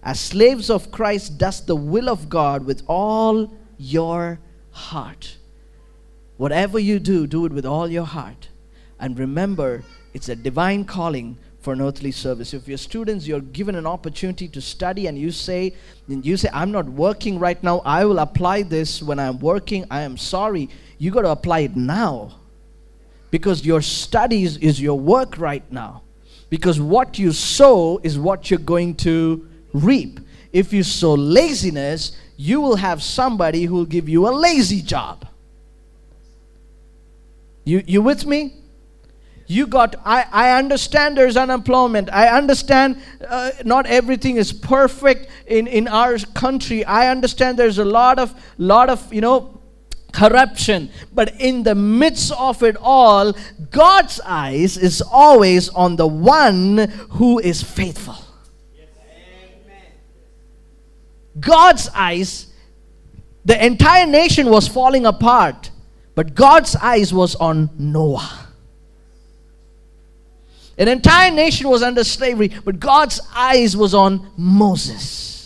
as 0.02 0.18
slaves 0.18 0.68
of 0.68 0.90
Christ, 0.90 1.38
does 1.38 1.64
the 1.64 1.76
will 1.76 2.08
of 2.08 2.28
God 2.28 2.64
with 2.64 2.82
all 2.88 3.52
your 3.78 4.40
heart. 4.70 5.36
Whatever 6.36 6.78
you 6.78 6.98
do, 6.98 7.26
do 7.26 7.46
it 7.46 7.52
with 7.52 7.64
all 7.64 7.88
your 7.88 8.04
heart. 8.04 8.48
And 8.98 9.18
remember, 9.18 9.84
it's 10.12 10.28
a 10.28 10.34
divine 10.34 10.84
calling 10.84 11.38
for 11.60 11.72
an 11.72 11.80
earthly 11.80 12.10
service. 12.10 12.52
If 12.52 12.66
you're 12.66 12.78
students, 12.78 13.28
you're 13.28 13.40
given 13.40 13.76
an 13.76 13.86
opportunity 13.86 14.48
to 14.48 14.60
study 14.60 15.06
and 15.06 15.16
you 15.16 15.30
say, 15.30 15.74
and 16.08 16.26
you 16.26 16.36
say, 16.36 16.48
I'm 16.52 16.72
not 16.72 16.86
working 16.86 17.38
right 17.38 17.62
now, 17.62 17.80
I 17.84 18.04
will 18.04 18.18
apply 18.18 18.62
this 18.62 19.02
when 19.02 19.20
I'm 19.20 19.38
working, 19.38 19.84
I 19.88 20.00
am 20.00 20.16
sorry. 20.16 20.68
You 20.98 21.12
got 21.12 21.22
to 21.22 21.30
apply 21.30 21.60
it 21.60 21.76
now. 21.76 22.40
Because 23.32 23.66
your 23.66 23.80
studies 23.80 24.58
is 24.58 24.80
your 24.80 24.98
work 24.98 25.38
right 25.38 25.64
now. 25.72 26.02
Because 26.50 26.78
what 26.78 27.18
you 27.18 27.32
sow 27.32 27.98
is 28.02 28.18
what 28.18 28.50
you're 28.50 28.60
going 28.60 28.94
to 28.96 29.48
reap. 29.72 30.20
If 30.52 30.72
you 30.72 30.82
sow 30.82 31.14
laziness, 31.14 32.12
you 32.36 32.60
will 32.60 32.76
have 32.76 33.02
somebody 33.02 33.64
who 33.64 33.74
will 33.74 33.86
give 33.86 34.06
you 34.06 34.28
a 34.28 34.30
lazy 34.30 34.82
job. 34.82 35.26
You, 37.64 37.82
you 37.86 38.02
with 38.02 38.26
me? 38.26 38.54
You 39.46 39.66
got, 39.66 39.96
I, 40.04 40.26
I 40.30 40.58
understand 40.58 41.16
there's 41.16 41.38
unemployment. 41.38 42.12
I 42.12 42.28
understand 42.28 43.00
uh, 43.26 43.52
not 43.64 43.86
everything 43.86 44.36
is 44.36 44.52
perfect 44.52 45.28
in, 45.46 45.66
in 45.66 45.88
our 45.88 46.18
country. 46.34 46.84
I 46.84 47.08
understand 47.08 47.58
there's 47.58 47.78
a 47.78 47.84
lot 47.84 48.18
of, 48.18 48.34
lot 48.58 48.90
of, 48.90 49.12
you 49.12 49.22
know, 49.22 49.61
corruption. 50.12 50.90
But 51.12 51.40
in 51.40 51.62
the 51.62 51.74
midst 51.74 52.32
of 52.32 52.62
it 52.62 52.76
all, 52.80 53.34
God's 53.70 54.20
eyes 54.20 54.76
is 54.76 55.02
always 55.02 55.68
on 55.70 55.96
the 55.96 56.06
one 56.06 56.78
who 57.10 57.38
is 57.38 57.62
faithful. 57.62 58.16
God's 61.40 61.88
eyes, 61.94 62.48
the 63.44 63.64
entire 63.64 64.06
nation 64.06 64.50
was 64.50 64.68
falling 64.68 65.06
apart, 65.06 65.70
but 66.14 66.34
God's 66.34 66.76
eyes 66.76 67.12
was 67.12 67.34
on 67.36 67.70
Noah. 67.78 68.48
An 70.78 70.88
entire 70.88 71.30
nation 71.30 71.68
was 71.68 71.82
under 71.82 72.04
slavery, 72.04 72.50
but 72.64 72.80
God's 72.80 73.20
eyes 73.34 73.76
was 73.76 73.94
on 73.94 74.30
Moses. 74.36 75.41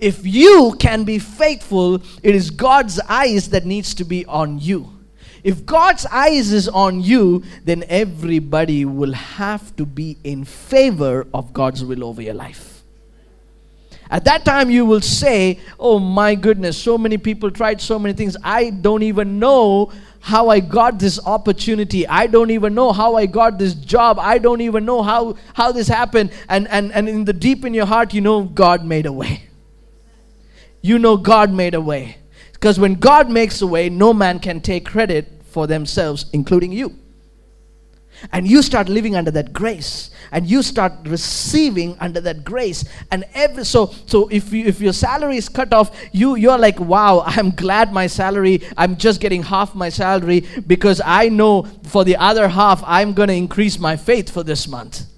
If 0.00 0.26
you 0.26 0.74
can 0.78 1.04
be 1.04 1.18
faithful, 1.18 1.96
it 2.22 2.34
is 2.34 2.50
God's 2.50 2.98
eyes 3.00 3.50
that 3.50 3.66
needs 3.66 3.94
to 3.94 4.04
be 4.04 4.24
on 4.24 4.58
you. 4.58 4.90
If 5.44 5.64
God's 5.64 6.06
eyes 6.06 6.52
is 6.52 6.68
on 6.68 7.00
you, 7.02 7.44
then 7.64 7.84
everybody 7.88 8.84
will 8.84 9.12
have 9.12 9.74
to 9.76 9.86
be 9.86 10.16
in 10.24 10.44
favor 10.44 11.26
of 11.32 11.52
God's 11.52 11.84
will 11.84 12.04
over 12.04 12.20
your 12.20 12.34
life. 12.34 12.82
At 14.10 14.24
that 14.24 14.44
time, 14.44 14.70
you 14.70 14.84
will 14.84 15.00
say, 15.00 15.60
Oh 15.78 15.98
my 15.98 16.34
goodness, 16.34 16.76
so 16.76 16.98
many 16.98 17.16
people 17.16 17.50
tried 17.50 17.80
so 17.80 17.98
many 17.98 18.12
things. 18.12 18.36
I 18.42 18.70
don't 18.70 19.02
even 19.02 19.38
know 19.38 19.92
how 20.18 20.48
I 20.48 20.60
got 20.60 20.98
this 20.98 21.24
opportunity. 21.24 22.06
I 22.06 22.26
don't 22.26 22.50
even 22.50 22.74
know 22.74 22.92
how 22.92 23.14
I 23.14 23.26
got 23.26 23.58
this 23.58 23.74
job. 23.74 24.18
I 24.18 24.38
don't 24.38 24.60
even 24.60 24.84
know 24.84 25.02
how, 25.02 25.36
how 25.54 25.72
this 25.72 25.88
happened. 25.88 26.32
And, 26.48 26.68
and, 26.68 26.92
and 26.92 27.08
in 27.08 27.24
the 27.24 27.32
deep 27.32 27.64
in 27.64 27.72
your 27.72 27.86
heart, 27.86 28.12
you 28.12 28.20
know 28.20 28.42
God 28.42 28.84
made 28.84 29.06
a 29.06 29.12
way. 29.12 29.49
You 30.82 30.98
know 30.98 31.16
God 31.16 31.52
made 31.52 31.74
a 31.74 31.80
way. 31.80 32.16
Because 32.52 32.78
when 32.78 32.94
God 32.94 33.30
makes 33.30 33.62
a 33.62 33.66
way, 33.66 33.88
no 33.88 34.12
man 34.12 34.38
can 34.38 34.60
take 34.60 34.84
credit 34.84 35.26
for 35.44 35.66
themselves, 35.66 36.26
including 36.32 36.72
you. 36.72 36.94
And 38.32 38.46
you 38.46 38.60
start 38.60 38.88
living 38.88 39.16
under 39.16 39.30
that 39.30 39.52
grace. 39.52 40.10
And 40.30 40.46
you 40.46 40.62
start 40.62 40.92
receiving 41.04 41.96
under 42.00 42.20
that 42.20 42.44
grace. 42.44 42.84
And 43.10 43.24
every 43.34 43.64
so 43.64 43.94
so 44.06 44.28
if 44.28 44.52
you, 44.52 44.66
if 44.66 44.80
your 44.80 44.92
salary 44.92 45.36
is 45.36 45.48
cut 45.48 45.72
off 45.72 45.96
you 46.12 46.36
you're 46.36 46.58
like 46.58 46.78
wow 46.78 47.20
i'm 47.26 47.50
glad 47.50 47.92
my 47.92 48.06
salary 48.06 48.62
i'm 48.76 48.96
just 48.96 49.20
getting 49.20 49.42
half 49.42 49.74
my 49.74 49.88
salary 49.88 50.44
because 50.66 51.00
i 51.04 51.28
know 51.28 51.62
for 51.84 52.04
the 52.04 52.16
other 52.16 52.48
half 52.48 52.82
i'm 52.86 53.14
to 53.14 53.32
increase 53.32 53.78
my 53.78 53.96
faith 53.96 54.30
for 54.30 54.42
this 54.42 54.68
month 54.68 55.09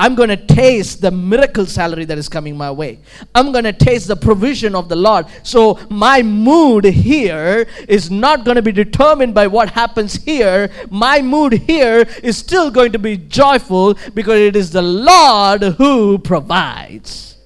I'm 0.00 0.14
going 0.14 0.28
to 0.28 0.36
taste 0.36 1.00
the 1.00 1.10
miracle 1.10 1.66
salary 1.66 2.04
that 2.04 2.18
is 2.18 2.28
coming 2.28 2.56
my 2.56 2.70
way. 2.70 3.00
I'm 3.34 3.50
going 3.50 3.64
to 3.64 3.72
taste 3.72 4.06
the 4.06 4.14
provision 4.14 4.76
of 4.76 4.88
the 4.88 4.94
Lord. 4.94 5.26
So 5.42 5.76
my 5.90 6.22
mood 6.22 6.84
here 6.84 7.66
is 7.88 8.08
not 8.08 8.44
going 8.44 8.54
to 8.54 8.62
be 8.62 8.70
determined 8.70 9.34
by 9.34 9.48
what 9.48 9.70
happens 9.70 10.14
here. 10.14 10.70
My 10.88 11.20
mood 11.20 11.54
here 11.54 12.06
is 12.22 12.38
still 12.38 12.70
going 12.70 12.92
to 12.92 12.98
be 13.00 13.16
joyful 13.16 13.98
because 14.14 14.38
it 14.38 14.54
is 14.54 14.70
the 14.70 14.82
Lord 14.82 15.62
who 15.64 16.18
provides. 16.18 17.36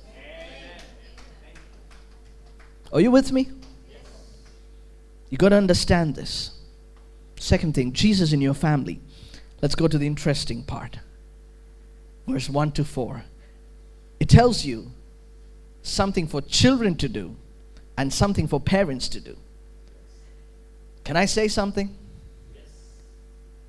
Are 2.92 3.00
you 3.00 3.10
with 3.10 3.32
me? 3.32 3.50
You 5.30 5.38
got 5.38 5.48
to 5.48 5.56
understand 5.56 6.16
this. 6.16 6.50
Second 7.38 7.74
thing, 7.74 7.94
Jesus 7.94 8.34
in 8.34 8.42
your 8.42 8.52
family. 8.52 9.00
Let's 9.62 9.74
go 9.74 9.88
to 9.88 9.96
the 9.96 10.06
interesting 10.06 10.64
part 10.64 10.98
verse 12.26 12.48
1 12.48 12.72
to 12.72 12.84
4. 12.84 13.24
It 14.20 14.28
tells 14.28 14.64
you 14.64 14.90
something 15.82 16.26
for 16.26 16.40
children 16.40 16.94
to 16.96 17.08
do 17.08 17.36
and 17.96 18.12
something 18.12 18.46
for 18.46 18.60
parents 18.60 19.08
to 19.10 19.20
do. 19.20 19.36
Can 21.04 21.16
I 21.16 21.24
say 21.24 21.48
something? 21.48 21.94
Yes. 22.54 22.64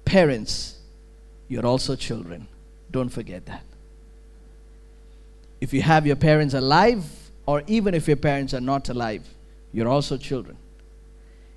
Parents, 0.06 0.78
you're 1.48 1.66
also 1.66 1.96
children. 1.96 2.48
Don't 2.92 3.10
forget 3.10 3.46
that. 3.48 3.64
If 5.60 5.74
you 5.74 5.82
have 5.82 6.06
your 6.06 6.16
parents 6.16 6.54
alive, 6.54 7.04
or 7.46 7.64
even 7.68 7.94
if 7.94 8.08
your 8.08 8.18
parents 8.18 8.54
are 8.54 8.62
not 8.62 8.90
alive, 8.90 9.24
you're 9.72 9.88
also 9.88 10.18
children. 10.18 10.58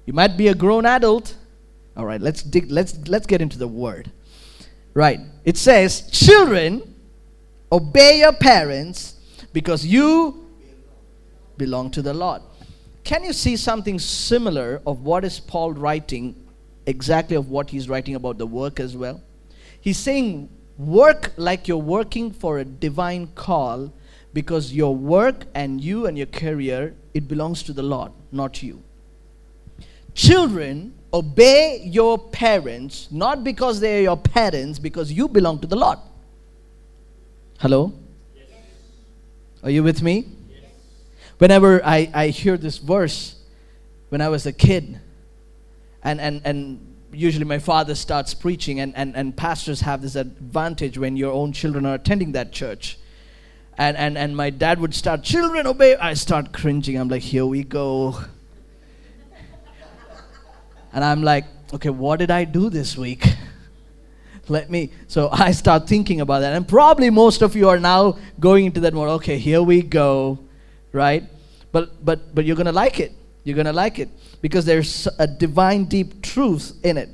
You 0.06 0.12
might 0.12 0.36
be 0.36 0.48
a 0.48 0.54
grown 0.54 0.86
adult. 0.86 1.34
All 1.96 2.06
right, 2.06 2.20
let's 2.20 2.42
dig, 2.42 2.70
let's 2.70 2.96
let's 3.08 3.26
get 3.26 3.40
into 3.40 3.58
the 3.58 3.68
word. 3.68 4.10
Right. 4.94 5.20
It 5.46 5.56
says, 5.56 6.10
Children, 6.10 6.94
obey 7.70 8.18
your 8.18 8.32
parents 8.32 9.14
because 9.52 9.86
you 9.86 10.44
belong 11.56 11.90
to 11.92 12.02
the 12.02 12.12
Lord. 12.12 12.42
Can 13.04 13.22
you 13.22 13.32
see 13.32 13.56
something 13.56 14.00
similar 14.00 14.82
of 14.84 15.02
what 15.02 15.24
is 15.24 15.38
Paul 15.38 15.72
writing, 15.72 16.34
exactly 16.86 17.36
of 17.36 17.48
what 17.48 17.70
he's 17.70 17.88
writing 17.88 18.16
about 18.16 18.38
the 18.38 18.46
work 18.46 18.80
as 18.80 18.96
well? 18.96 19.22
He's 19.80 19.98
saying, 19.98 20.50
work 20.76 21.32
like 21.36 21.68
you're 21.68 21.78
working 21.78 22.32
for 22.32 22.58
a 22.58 22.64
divine 22.64 23.28
call 23.28 23.92
because 24.32 24.72
your 24.72 24.96
work 24.96 25.44
and 25.54 25.80
you 25.80 26.06
and 26.06 26.18
your 26.18 26.26
career, 26.26 26.96
it 27.14 27.28
belongs 27.28 27.62
to 27.62 27.72
the 27.72 27.84
Lord, 27.84 28.10
not 28.32 28.64
you. 28.64 28.82
Children, 30.12 30.92
obey 31.16 31.80
your 31.84 32.18
parents, 32.18 33.08
not 33.10 33.42
because 33.42 33.80
they 33.80 33.98
are 33.98 34.02
your 34.02 34.16
parents, 34.16 34.78
because 34.78 35.10
you 35.10 35.28
belong 35.28 35.58
to 35.60 35.66
the 35.66 35.76
Lord. 35.76 35.98
Hello? 37.58 37.92
Yes. 38.34 38.44
Are 39.62 39.70
you 39.70 39.82
with 39.82 40.02
me? 40.02 40.26
Yes. 40.50 40.70
Whenever 41.38 41.84
I, 41.84 42.10
I 42.12 42.28
hear 42.28 42.56
this 42.56 42.78
verse, 42.78 43.36
when 44.10 44.20
I 44.20 44.28
was 44.28 44.44
a 44.46 44.52
kid, 44.52 45.00
and, 46.02 46.20
and, 46.20 46.42
and 46.44 46.94
usually 47.12 47.46
my 47.46 47.58
father 47.58 47.94
starts 47.94 48.34
preaching, 48.34 48.80
and, 48.80 48.94
and, 48.94 49.16
and 49.16 49.34
pastors 49.34 49.80
have 49.80 50.02
this 50.02 50.16
advantage 50.16 50.98
when 50.98 51.16
your 51.16 51.32
own 51.32 51.52
children 51.52 51.86
are 51.86 51.94
attending 51.94 52.32
that 52.32 52.52
church. 52.52 52.98
And, 53.78 53.96
and, 53.96 54.16
and 54.16 54.36
my 54.36 54.50
dad 54.50 54.80
would 54.80 54.94
start, 54.94 55.22
Children, 55.22 55.66
obey. 55.66 55.96
I 55.96 56.14
start 56.14 56.52
cringing. 56.52 56.98
I'm 56.98 57.08
like, 57.08 57.22
Here 57.22 57.44
we 57.44 57.62
go. 57.62 58.18
And 60.96 61.04
I'm 61.04 61.22
like, 61.22 61.44
Okay, 61.74 61.90
what 61.90 62.20
did 62.20 62.30
I 62.30 62.44
do 62.44 62.70
this 62.70 62.96
week? 62.96 63.26
Let 64.48 64.70
me. 64.70 64.92
So 65.08 65.28
I 65.32 65.50
start 65.52 65.88
thinking 65.88 66.20
about 66.20 66.40
that. 66.40 66.54
And 66.54 66.66
probably 66.66 67.10
most 67.10 67.42
of 67.42 67.56
you 67.56 67.68
are 67.68 67.80
now 67.80 68.18
going 68.38 68.66
into 68.66 68.80
that 68.80 68.94
mode. 68.94 69.08
Okay, 69.20 69.38
here 69.38 69.62
we 69.62 69.82
go. 69.82 70.38
Right? 70.92 71.24
But, 71.72 72.04
but, 72.04 72.34
but 72.34 72.44
you're 72.44 72.56
to 72.56 72.72
like 72.72 73.00
it. 73.00 73.12
You're 73.44 73.62
to 73.62 73.72
like 73.72 73.98
it 73.98 74.08
because 74.40 74.64
there's 74.64 75.08
a 75.18 75.26
divine 75.26 75.84
deep 75.84 76.22
truth 76.22 76.72
in 76.82 76.96
it. 76.96 77.10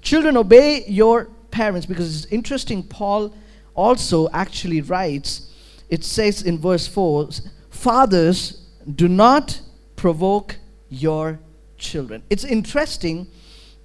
Children, 0.00 0.36
obey 0.36 0.84
your 0.86 1.26
parents 1.50 1.86
because 1.86 2.24
it's 2.24 2.32
interesting. 2.32 2.82
Paul 2.82 3.34
also 3.74 4.28
actually 4.30 4.80
writes, 4.80 5.50
it 5.88 6.04
says 6.04 6.42
in 6.42 6.58
verse 6.58 6.86
4 6.86 7.28
Fathers, 7.70 8.66
do 8.94 9.08
not 9.08 9.60
provoke 9.96 10.56
your 10.88 11.38
children. 11.82 12.22
It's 12.30 12.44
interesting 12.44 13.26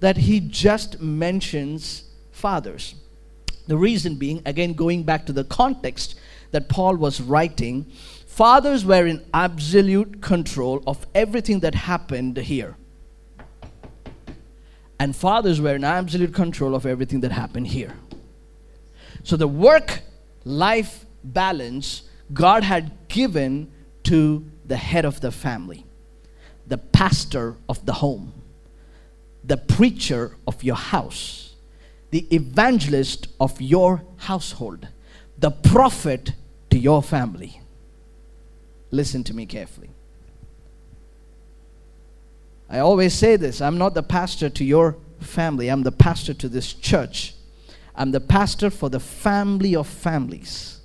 that 0.00 0.16
he 0.16 0.40
just 0.40 1.00
mentions 1.00 2.04
fathers. 2.30 2.94
The 3.66 3.76
reason 3.76 4.14
being, 4.16 4.42
again, 4.46 4.72
going 4.72 5.02
back 5.02 5.26
to 5.26 5.32
the 5.32 5.44
context 5.44 6.14
that 6.52 6.68
Paul 6.68 6.96
was 6.96 7.20
writing, 7.20 7.84
fathers 8.26 8.84
were 8.84 9.06
in 9.06 9.24
absolute 9.34 10.22
control 10.22 10.82
of 10.86 11.06
everything 11.14 11.60
that 11.60 11.74
happened 11.74 12.36
here. 12.38 12.76
And 14.98 15.14
fathers 15.14 15.60
were 15.60 15.74
in 15.74 15.84
absolute 15.84 16.32
control 16.32 16.74
of 16.74 16.86
everything 16.86 17.20
that 17.20 17.32
happened 17.32 17.66
here. 17.68 17.94
So 19.22 19.36
the 19.36 19.48
work 19.48 20.00
life 20.44 21.04
balance 21.22 22.02
God 22.32 22.62
had 22.62 23.08
given 23.08 23.70
to 24.04 24.44
the 24.64 24.76
head 24.76 25.04
of 25.04 25.20
the 25.20 25.30
family, 25.30 25.84
the 26.68 26.78
pastor 26.78 27.56
of 27.68 27.84
the 27.86 27.94
home, 27.94 28.32
the 29.42 29.56
preacher 29.56 30.36
of 30.46 30.62
your 30.62 30.76
house, 30.76 31.54
the 32.10 32.26
evangelist 32.34 33.28
of 33.40 33.60
your 33.60 34.04
household, 34.16 34.88
the 35.38 35.50
prophet 35.50 36.32
to 36.70 36.78
your 36.78 37.02
family. 37.02 37.60
Listen 38.90 39.24
to 39.24 39.34
me 39.34 39.46
carefully. 39.46 39.90
I 42.70 42.80
always 42.80 43.14
say 43.14 43.36
this 43.36 43.60
I'm 43.60 43.78
not 43.78 43.94
the 43.94 44.02
pastor 44.02 44.50
to 44.50 44.64
your 44.64 44.96
family, 45.20 45.68
I'm 45.68 45.82
the 45.82 45.92
pastor 45.92 46.34
to 46.34 46.48
this 46.48 46.72
church. 46.72 47.34
I'm 47.94 48.12
the 48.12 48.20
pastor 48.20 48.70
for 48.70 48.88
the 48.88 49.00
family 49.00 49.74
of 49.74 49.88
families. 49.88 50.80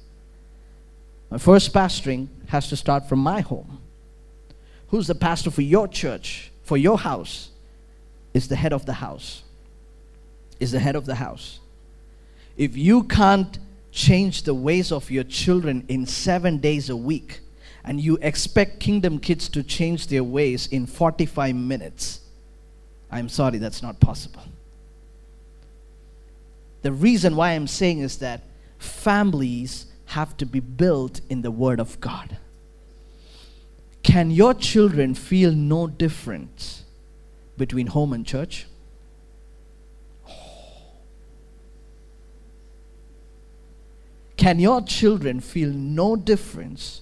My 1.29 1.37
first 1.37 1.71
pastoring 1.71 2.27
has 2.47 2.69
to 2.69 2.75
start 2.75 3.07
from 3.07 3.19
my 3.19 3.41
home. 3.41 3.82
Who's 4.93 5.07
the 5.07 5.15
pastor 5.15 5.49
for 5.49 5.63
your 5.63 5.87
church, 5.87 6.51
for 6.61 6.77
your 6.77 6.99
house? 6.99 7.49
Is 8.35 8.47
the 8.47 8.55
head 8.55 8.71
of 8.71 8.85
the 8.85 8.93
house. 8.93 9.41
Is 10.59 10.71
the 10.71 10.77
head 10.77 10.95
of 10.95 11.07
the 11.07 11.15
house. 11.15 11.59
If 12.57 12.77
you 12.77 13.01
can't 13.05 13.57
change 13.91 14.43
the 14.43 14.53
ways 14.53 14.91
of 14.91 15.09
your 15.09 15.23
children 15.23 15.83
in 15.87 16.05
seven 16.05 16.59
days 16.59 16.91
a 16.91 16.95
week, 16.95 17.39
and 17.83 17.99
you 17.99 18.19
expect 18.21 18.79
kingdom 18.79 19.17
kids 19.17 19.49
to 19.49 19.63
change 19.63 20.05
their 20.09 20.23
ways 20.23 20.67
in 20.67 20.85
45 20.85 21.55
minutes, 21.55 22.19
I'm 23.09 23.29
sorry, 23.29 23.57
that's 23.57 23.81
not 23.81 23.99
possible. 23.99 24.43
The 26.83 26.91
reason 26.91 27.35
why 27.35 27.53
I'm 27.53 27.65
saying 27.65 27.97
is 27.97 28.19
that 28.19 28.41
families 28.77 29.87
have 30.05 30.37
to 30.37 30.45
be 30.45 30.59
built 30.59 31.19
in 31.31 31.41
the 31.41 31.49
Word 31.49 31.79
of 31.79 31.99
God. 31.99 32.37
Can 34.03 34.29
your 34.29 34.53
children 34.53 35.15
feel 35.15 35.51
no 35.51 35.87
difference 35.87 36.83
between 37.57 37.87
home 37.87 38.13
and 38.13 38.25
church? 38.25 38.67
Can 44.37 44.59
your 44.59 44.81
children 44.81 45.39
feel 45.39 45.69
no 45.69 46.15
difference 46.15 47.01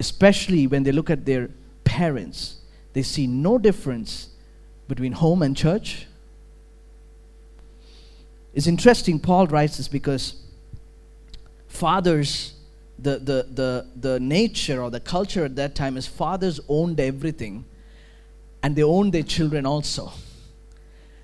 especially 0.00 0.66
when 0.66 0.82
they 0.82 0.90
look 0.90 1.10
at 1.10 1.26
their 1.26 1.50
parents, 1.84 2.56
they 2.94 3.02
see 3.02 3.26
no 3.26 3.58
difference 3.58 4.30
between 4.88 5.12
home 5.12 5.42
and 5.42 5.56
church. 5.56 6.06
It's 8.54 8.66
interesting, 8.66 9.20
Paul 9.20 9.46
writes 9.46 9.76
this 9.76 9.86
because 9.86 10.42
fathers, 11.68 12.54
the, 13.02 13.18
the, 13.18 13.46
the, 13.52 13.86
the 13.96 14.20
nature 14.20 14.82
or 14.82 14.90
the 14.90 15.00
culture 15.00 15.44
at 15.44 15.56
that 15.56 15.74
time 15.74 15.96
is 15.96 16.06
fathers 16.06 16.60
owned 16.68 17.00
everything 17.00 17.64
and 18.62 18.76
they 18.76 18.82
owned 18.82 19.12
their 19.12 19.22
children 19.22 19.66
also. 19.66 20.12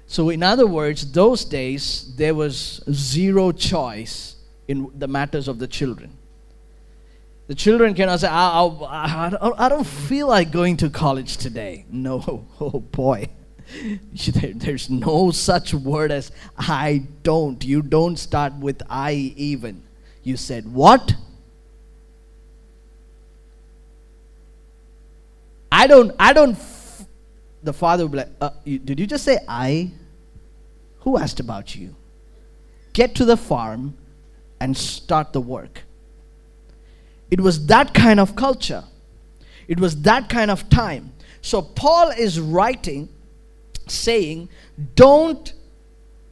So, 0.06 0.30
in 0.30 0.42
other 0.42 0.66
words, 0.66 1.10
those 1.12 1.44
days 1.44 2.14
there 2.16 2.34
was 2.34 2.82
zero 2.90 3.52
choice 3.52 4.36
in 4.68 4.90
the 4.94 5.08
matters 5.08 5.48
of 5.48 5.58
the 5.58 5.66
children. 5.66 6.16
The 7.48 7.54
children 7.54 7.94
cannot 7.94 8.20
say, 8.20 8.28
I, 8.28 8.64
I, 8.64 9.66
I 9.66 9.68
don't 9.68 9.86
feel 9.86 10.28
like 10.28 10.50
going 10.50 10.76
to 10.78 10.90
college 10.90 11.36
today. 11.36 11.86
No, 11.90 12.46
oh 12.60 12.80
boy. 12.80 13.28
There's 14.54 14.88
no 14.88 15.32
such 15.32 15.74
word 15.74 16.12
as 16.12 16.30
I 16.56 17.02
don't. 17.22 17.64
You 17.64 17.82
don't 17.82 18.16
start 18.16 18.54
with 18.54 18.82
I 18.88 19.12
even. 19.36 19.82
You 20.22 20.36
said, 20.36 20.72
What? 20.72 21.14
I 25.76 25.86
don't, 25.86 26.14
I 26.18 26.32
don't. 26.32 26.56
The 27.62 27.74
father 27.74 28.04
would 28.04 28.12
be 28.12 28.18
like, 28.18 28.30
uh, 28.40 28.50
you, 28.64 28.78
Did 28.78 28.98
you 28.98 29.06
just 29.06 29.24
say 29.24 29.38
I? 29.46 29.92
Who 31.00 31.18
asked 31.18 31.38
about 31.38 31.76
you? 31.76 31.94
Get 32.94 33.14
to 33.16 33.26
the 33.26 33.36
farm 33.36 33.94
and 34.58 34.74
start 34.74 35.34
the 35.34 35.40
work. 35.42 35.82
It 37.30 37.42
was 37.42 37.66
that 37.66 37.92
kind 37.92 38.18
of 38.18 38.34
culture. 38.34 38.84
It 39.68 39.78
was 39.78 40.00
that 40.02 40.30
kind 40.30 40.50
of 40.50 40.70
time. 40.70 41.12
So 41.42 41.60
Paul 41.60 42.08
is 42.08 42.40
writing 42.40 43.10
saying, 43.86 44.48
don't 44.94 45.52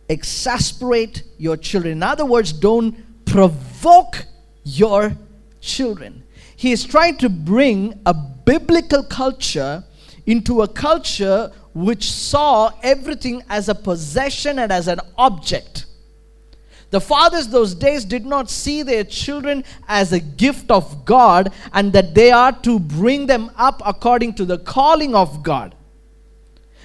exasperate 0.08 1.22
your 1.36 1.58
children. 1.58 1.92
In 1.92 2.02
other 2.02 2.24
words, 2.24 2.50
don't 2.50 2.96
provoke 3.26 4.24
your 4.64 5.18
children. 5.60 6.22
He 6.56 6.72
is 6.72 6.84
trying 6.84 7.18
to 7.18 7.28
bring 7.28 8.00
a 8.06 8.14
biblical 8.44 9.02
culture 9.02 9.84
into 10.26 10.62
a 10.62 10.68
culture 10.68 11.50
which 11.74 12.10
saw 12.10 12.72
everything 12.82 13.42
as 13.48 13.68
a 13.68 13.74
possession 13.74 14.58
and 14.58 14.72
as 14.72 14.88
an 14.88 15.00
object. 15.18 15.86
The 16.90 17.00
fathers 17.00 17.48
those 17.48 17.74
days 17.74 18.04
did 18.04 18.24
not 18.24 18.48
see 18.48 18.82
their 18.82 19.02
children 19.02 19.64
as 19.88 20.12
a 20.12 20.20
gift 20.20 20.70
of 20.70 21.04
God 21.04 21.52
and 21.72 21.92
that 21.92 22.14
they 22.14 22.30
are 22.30 22.52
to 22.62 22.78
bring 22.78 23.26
them 23.26 23.50
up 23.56 23.82
according 23.84 24.34
to 24.34 24.44
the 24.44 24.58
calling 24.58 25.14
of 25.14 25.42
God. 25.42 25.74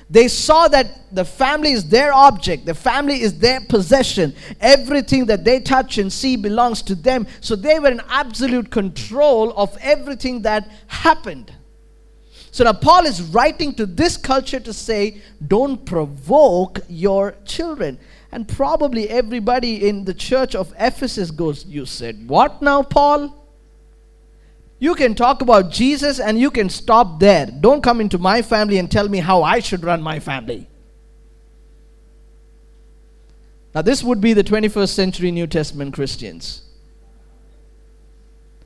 They 0.10 0.28
saw 0.28 0.68
that 0.70 1.14
the 1.14 1.24
family 1.24 1.72
is 1.72 1.88
their 1.88 2.12
object, 2.14 2.66
the 2.66 2.74
family 2.74 3.22
is 3.22 3.38
their 3.38 3.62
possession. 3.62 4.34
Everything 4.60 5.28
that 5.28 5.44
they 5.46 5.60
touch 5.60 6.00
and 6.00 6.12
see 6.12 6.36
belongs 6.36 6.82
to 6.84 6.96
them. 6.96 7.28
So 7.42 7.56
they 7.56 7.80
were 7.80 7.90
in 7.90 8.02
absolute 8.10 8.72
control 8.72 9.54
of 9.56 9.78
everything 9.82 10.42
that 10.44 10.70
happened. 10.88 11.54
So 12.52 12.64
now 12.64 12.74
Paul 12.74 13.06
is 13.06 13.22
writing 13.22 13.76
to 13.76 13.86
this 13.86 14.18
culture 14.18 14.60
to 14.60 14.74
say, 14.74 15.22
don't 15.48 15.86
provoke 15.86 16.80
your 16.88 17.36
children. 17.46 18.00
And 18.32 18.48
probably 18.48 19.10
everybody 19.10 19.88
in 19.88 20.06
the 20.06 20.14
church 20.14 20.56
of 20.56 20.74
Ephesus 20.78 21.32
goes, 21.32 21.66
You 21.66 21.86
said, 21.86 22.30
What 22.30 22.62
now, 22.62 22.84
Paul? 22.84 23.39
You 24.80 24.96
can 24.96 25.14
talk 25.14 25.42
about 25.42 25.72
Jesus 25.72 26.20
and 26.20 26.40
you 26.40 26.50
can 26.50 26.70
stop 26.70 27.20
there. 27.20 27.46
Don't 27.46 27.84
come 27.84 28.00
into 28.00 28.18
my 28.18 28.42
family 28.42 28.78
and 28.78 28.90
tell 28.90 29.10
me 29.10 29.20
how 29.20 29.44
I 29.44 29.60
should 29.60 29.84
run 29.84 30.02
my 30.02 30.20
family. 30.20 30.68
Now, 33.76 33.82
this 33.82 34.02
would 34.02 34.22
be 34.22 34.34
the 34.34 34.44
21st 34.44 34.90
century 34.90 35.32
New 35.32 35.48
Testament 35.48 35.94
Christians. 35.94 36.64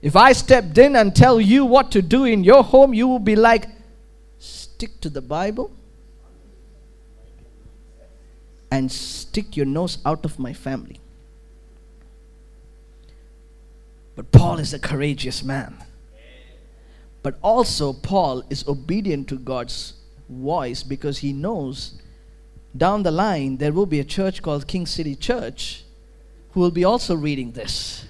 If 0.01 0.15
I 0.15 0.33
stepped 0.33 0.77
in 0.77 0.95
and 0.95 1.15
tell 1.15 1.41
you 1.41 1.65
what 1.65 1.91
to 1.91 2.01
do 2.01 2.25
in 2.25 2.43
your 2.43 2.63
home, 2.63 2.93
you 2.93 3.07
will 3.07 3.19
be 3.19 3.35
like, 3.35 3.65
stick 4.37 5.01
to 5.01 5.09
the 5.09 5.21
Bible 5.21 5.71
and 8.69 8.91
stick 8.91 9.55
your 9.55 9.65
nose 9.65 9.97
out 10.05 10.25
of 10.25 10.39
my 10.39 10.53
family. 10.53 10.99
But 14.15 14.31
Paul 14.31 14.59
is 14.59 14.73
a 14.73 14.79
courageous 14.79 15.43
man. 15.43 15.77
But 17.23 17.39
also, 17.41 17.93
Paul 17.93 18.43
is 18.49 18.67
obedient 18.67 19.29
to 19.29 19.37
God's 19.37 19.93
voice 20.29 20.83
because 20.83 21.19
he 21.19 21.33
knows 21.33 21.99
down 22.75 23.03
the 23.03 23.11
line 23.11 23.57
there 23.57 23.71
will 23.71 23.85
be 23.85 23.99
a 23.99 24.03
church 24.03 24.41
called 24.41 24.67
King 24.67 24.85
City 24.85 25.15
Church 25.15 25.83
who 26.51 26.59
will 26.59 26.71
be 26.71 26.83
also 26.83 27.15
reading 27.15 27.51
this. 27.51 28.05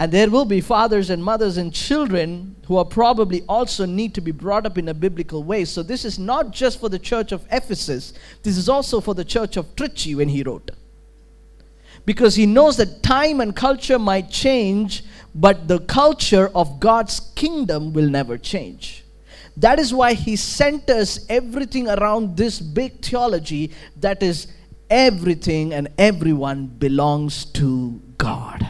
And 0.00 0.10
there 0.10 0.28
will 0.28 0.44
be 0.44 0.60
fathers 0.60 1.10
and 1.10 1.22
mothers 1.22 1.58
and 1.58 1.72
children 1.72 2.56
who 2.66 2.76
are 2.76 2.84
probably 2.84 3.42
also 3.48 3.86
need 3.86 4.14
to 4.14 4.20
be 4.20 4.32
brought 4.32 4.66
up 4.66 4.76
in 4.76 4.88
a 4.88 4.94
biblical 4.94 5.44
way. 5.44 5.64
So 5.64 5.82
this 5.82 6.04
is 6.04 6.18
not 6.18 6.50
just 6.50 6.80
for 6.80 6.88
the 6.88 6.98
church 6.98 7.30
of 7.30 7.46
Ephesus, 7.52 8.12
this 8.42 8.56
is 8.56 8.68
also 8.68 9.00
for 9.00 9.14
the 9.14 9.24
church 9.24 9.56
of 9.56 9.76
Trichy 9.76 10.16
when 10.16 10.28
he 10.28 10.42
wrote. 10.42 10.72
Because 12.04 12.34
he 12.34 12.46
knows 12.46 12.78
that 12.78 13.02
time 13.04 13.40
and 13.40 13.54
culture 13.54 13.98
might 13.98 14.28
change, 14.28 15.04
but 15.34 15.68
the 15.68 15.80
culture 15.80 16.50
of 16.54 16.80
God's 16.80 17.20
kingdom 17.34 17.92
will 17.92 18.08
never 18.08 18.36
change. 18.38 19.04
That 19.56 19.78
is 19.78 19.92
why 19.92 20.14
he 20.14 20.36
centers 20.36 21.26
everything 21.28 21.88
around 21.88 22.36
this 22.36 22.60
big 22.60 23.02
theology 23.02 23.70
that 24.00 24.22
is 24.22 24.46
everything 24.88 25.72
and 25.74 25.88
everyone 25.98 26.66
belongs 26.66 27.44
to 27.46 28.00
God 28.18 28.66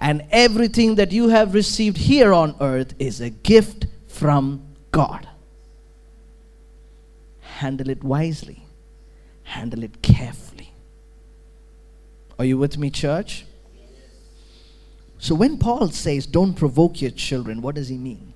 and 0.00 0.24
everything 0.30 0.94
that 0.96 1.12
you 1.12 1.28
have 1.28 1.54
received 1.54 1.96
here 1.96 2.32
on 2.32 2.54
earth 2.60 2.94
is 2.98 3.20
a 3.20 3.30
gift 3.30 3.86
from 4.06 4.62
God. 4.92 5.28
Handle 7.40 7.90
it 7.90 8.04
wisely, 8.04 8.64
handle 9.42 9.82
it 9.82 10.00
carefully. 10.02 10.72
Are 12.38 12.44
you 12.44 12.56
with 12.56 12.78
me, 12.78 12.90
church? 12.90 13.44
So, 15.18 15.34
when 15.34 15.58
Paul 15.58 15.88
says, 15.88 16.26
Don't 16.26 16.54
provoke 16.54 17.02
your 17.02 17.10
children, 17.10 17.60
what 17.60 17.74
does 17.74 17.88
he 17.88 17.98
mean? 17.98 18.34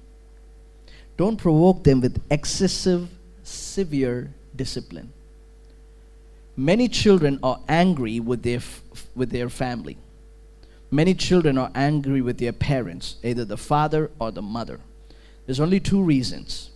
Don't 1.17 1.37
provoke 1.37 1.85
them 1.85 2.01
with 2.01 2.21
excessive, 2.31 3.09
severe 3.43 4.33
discipline. 4.57 5.13
Many 6.57 6.89
children 6.89 7.39
are 7.43 7.61
angry 7.69 8.21
with 8.21 8.43
their, 8.43 8.61
with 9.15 9.31
their 9.31 9.49
family 9.49 9.97
Many 10.93 11.15
children 11.15 11.57
are 11.57 11.71
angry 11.75 12.21
with 12.21 12.37
their 12.37 12.53
parents, 12.53 13.17
either 13.25 13.47
the 13.47 13.57
father 13.57 14.11
or 14.21 14.31
the 14.31 14.43
mother. 14.43 14.79
There's 15.47 15.59
only 15.59 15.81
two 15.81 16.03
reasons. 16.03 16.71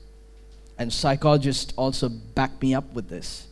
And 0.79 0.91
psychologists 0.91 1.75
also 1.77 2.09
back 2.09 2.63
me 2.63 2.75
up 2.75 2.95
with 2.95 3.11
this. 3.11 3.47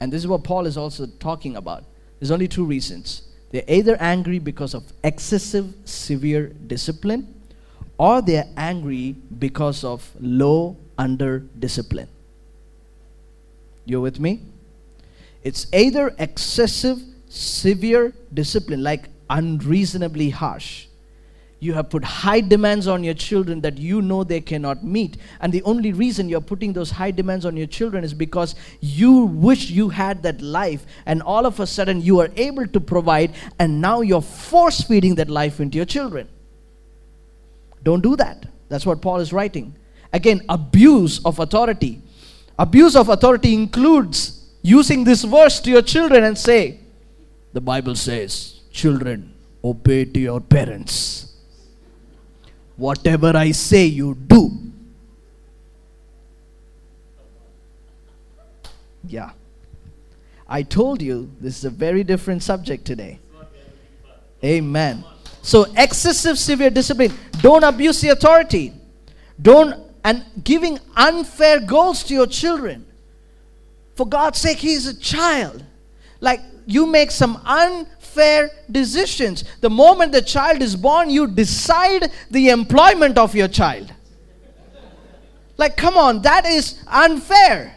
And 0.00 0.12
this 0.12 0.22
is 0.22 0.28
what 0.28 0.44
Paul 0.44 0.66
is 0.66 0.76
also 0.76 1.06
talking 1.18 1.56
about. 1.56 1.82
There's 2.20 2.30
only 2.30 2.46
two 2.46 2.64
reasons. 2.64 3.22
They're 3.52 3.64
either 3.68 3.96
angry 4.00 4.38
because 4.38 4.74
of 4.74 4.82
excessive, 5.04 5.72
severe 5.84 6.48
discipline, 6.66 7.32
or 7.98 8.22
they're 8.22 8.48
angry 8.56 9.14
because 9.38 9.84
of 9.84 10.10
low, 10.18 10.76
under 10.98 11.40
discipline. 11.58 12.08
You're 13.84 14.00
with 14.00 14.20
me? 14.20 14.40
It's 15.42 15.66
either 15.72 16.14
excessive, 16.18 16.98
severe 17.28 18.12
discipline, 18.32 18.82
like 18.82 19.08
unreasonably 19.28 20.30
harsh. 20.30 20.86
You 21.62 21.74
have 21.74 21.90
put 21.90 22.02
high 22.02 22.40
demands 22.40 22.88
on 22.88 23.04
your 23.04 23.14
children 23.14 23.60
that 23.60 23.78
you 23.78 24.02
know 24.02 24.24
they 24.24 24.40
cannot 24.40 24.82
meet. 24.82 25.16
And 25.40 25.52
the 25.52 25.62
only 25.62 25.92
reason 25.92 26.28
you're 26.28 26.40
putting 26.40 26.72
those 26.72 26.90
high 26.90 27.12
demands 27.12 27.46
on 27.46 27.56
your 27.56 27.68
children 27.68 28.02
is 28.02 28.12
because 28.12 28.56
you 28.80 29.26
wish 29.26 29.70
you 29.70 29.88
had 29.88 30.24
that 30.24 30.42
life, 30.42 30.84
and 31.06 31.22
all 31.22 31.46
of 31.46 31.60
a 31.60 31.66
sudden 31.68 32.02
you 32.02 32.18
are 32.18 32.30
able 32.34 32.66
to 32.66 32.80
provide, 32.80 33.36
and 33.60 33.80
now 33.80 34.00
you're 34.00 34.20
force 34.20 34.80
feeding 34.82 35.14
that 35.14 35.30
life 35.30 35.60
into 35.60 35.76
your 35.76 35.84
children. 35.84 36.28
Don't 37.84 38.02
do 38.02 38.16
that. 38.16 38.44
That's 38.68 38.84
what 38.84 39.00
Paul 39.00 39.20
is 39.20 39.32
writing. 39.32 39.76
Again, 40.12 40.42
abuse 40.48 41.24
of 41.24 41.38
authority. 41.38 42.02
Abuse 42.58 42.96
of 42.96 43.08
authority 43.08 43.54
includes 43.54 44.50
using 44.62 45.04
this 45.04 45.22
verse 45.22 45.60
to 45.60 45.70
your 45.70 45.82
children 45.82 46.24
and 46.24 46.36
say, 46.36 46.80
the 47.52 47.60
Bible 47.60 47.94
says, 47.94 48.62
Children, 48.72 49.32
obey 49.62 50.06
to 50.06 50.18
your 50.18 50.40
parents. 50.40 51.31
Whatever 52.76 53.36
I 53.36 53.52
say, 53.52 53.86
you 53.86 54.14
do. 54.14 54.50
Yeah. 59.06 59.30
I 60.48 60.62
told 60.62 61.02
you 61.02 61.30
this 61.40 61.58
is 61.58 61.64
a 61.64 61.70
very 61.70 62.04
different 62.04 62.42
subject 62.42 62.84
today. 62.84 63.18
Amen. 64.44 65.04
So, 65.42 65.66
excessive 65.76 66.38
severe 66.38 66.70
discipline. 66.70 67.12
Don't 67.40 67.64
abuse 67.64 68.00
the 68.00 68.10
authority. 68.10 68.72
Don't, 69.40 69.80
and 70.04 70.24
giving 70.42 70.78
unfair 70.96 71.60
goals 71.60 72.02
to 72.04 72.14
your 72.14 72.26
children. 72.26 72.86
For 73.94 74.06
God's 74.06 74.38
sake, 74.38 74.58
He's 74.58 74.86
a 74.86 74.94
child. 74.94 75.64
Like, 76.20 76.40
you 76.66 76.86
make 76.86 77.10
some 77.10 77.40
un 77.44 77.86
unfair 78.12 78.50
decisions. 78.70 79.44
The 79.60 79.70
moment 79.70 80.12
the 80.12 80.22
child 80.22 80.62
is 80.62 80.76
born, 80.76 81.10
you 81.10 81.26
decide 81.26 82.10
the 82.30 82.50
employment 82.50 83.18
of 83.18 83.34
your 83.34 83.48
child. 83.48 83.92
Like, 85.56 85.76
come 85.76 85.96
on, 85.96 86.22
that 86.22 86.46
is 86.46 86.82
unfair. 86.86 87.76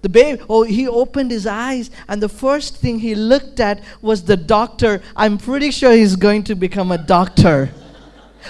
The 0.00 0.08
baby, 0.08 0.42
oh, 0.48 0.62
he 0.62 0.86
opened 0.86 1.30
his 1.30 1.46
eyes, 1.46 1.90
and 2.06 2.22
the 2.22 2.28
first 2.28 2.76
thing 2.76 3.00
he 3.00 3.14
looked 3.14 3.58
at 3.58 3.82
was 4.00 4.22
the 4.22 4.36
doctor. 4.36 5.02
I'm 5.16 5.38
pretty 5.38 5.72
sure 5.72 5.92
he's 5.92 6.14
going 6.14 6.44
to 6.44 6.54
become 6.54 6.92
a 6.92 6.98
doctor. 6.98 7.70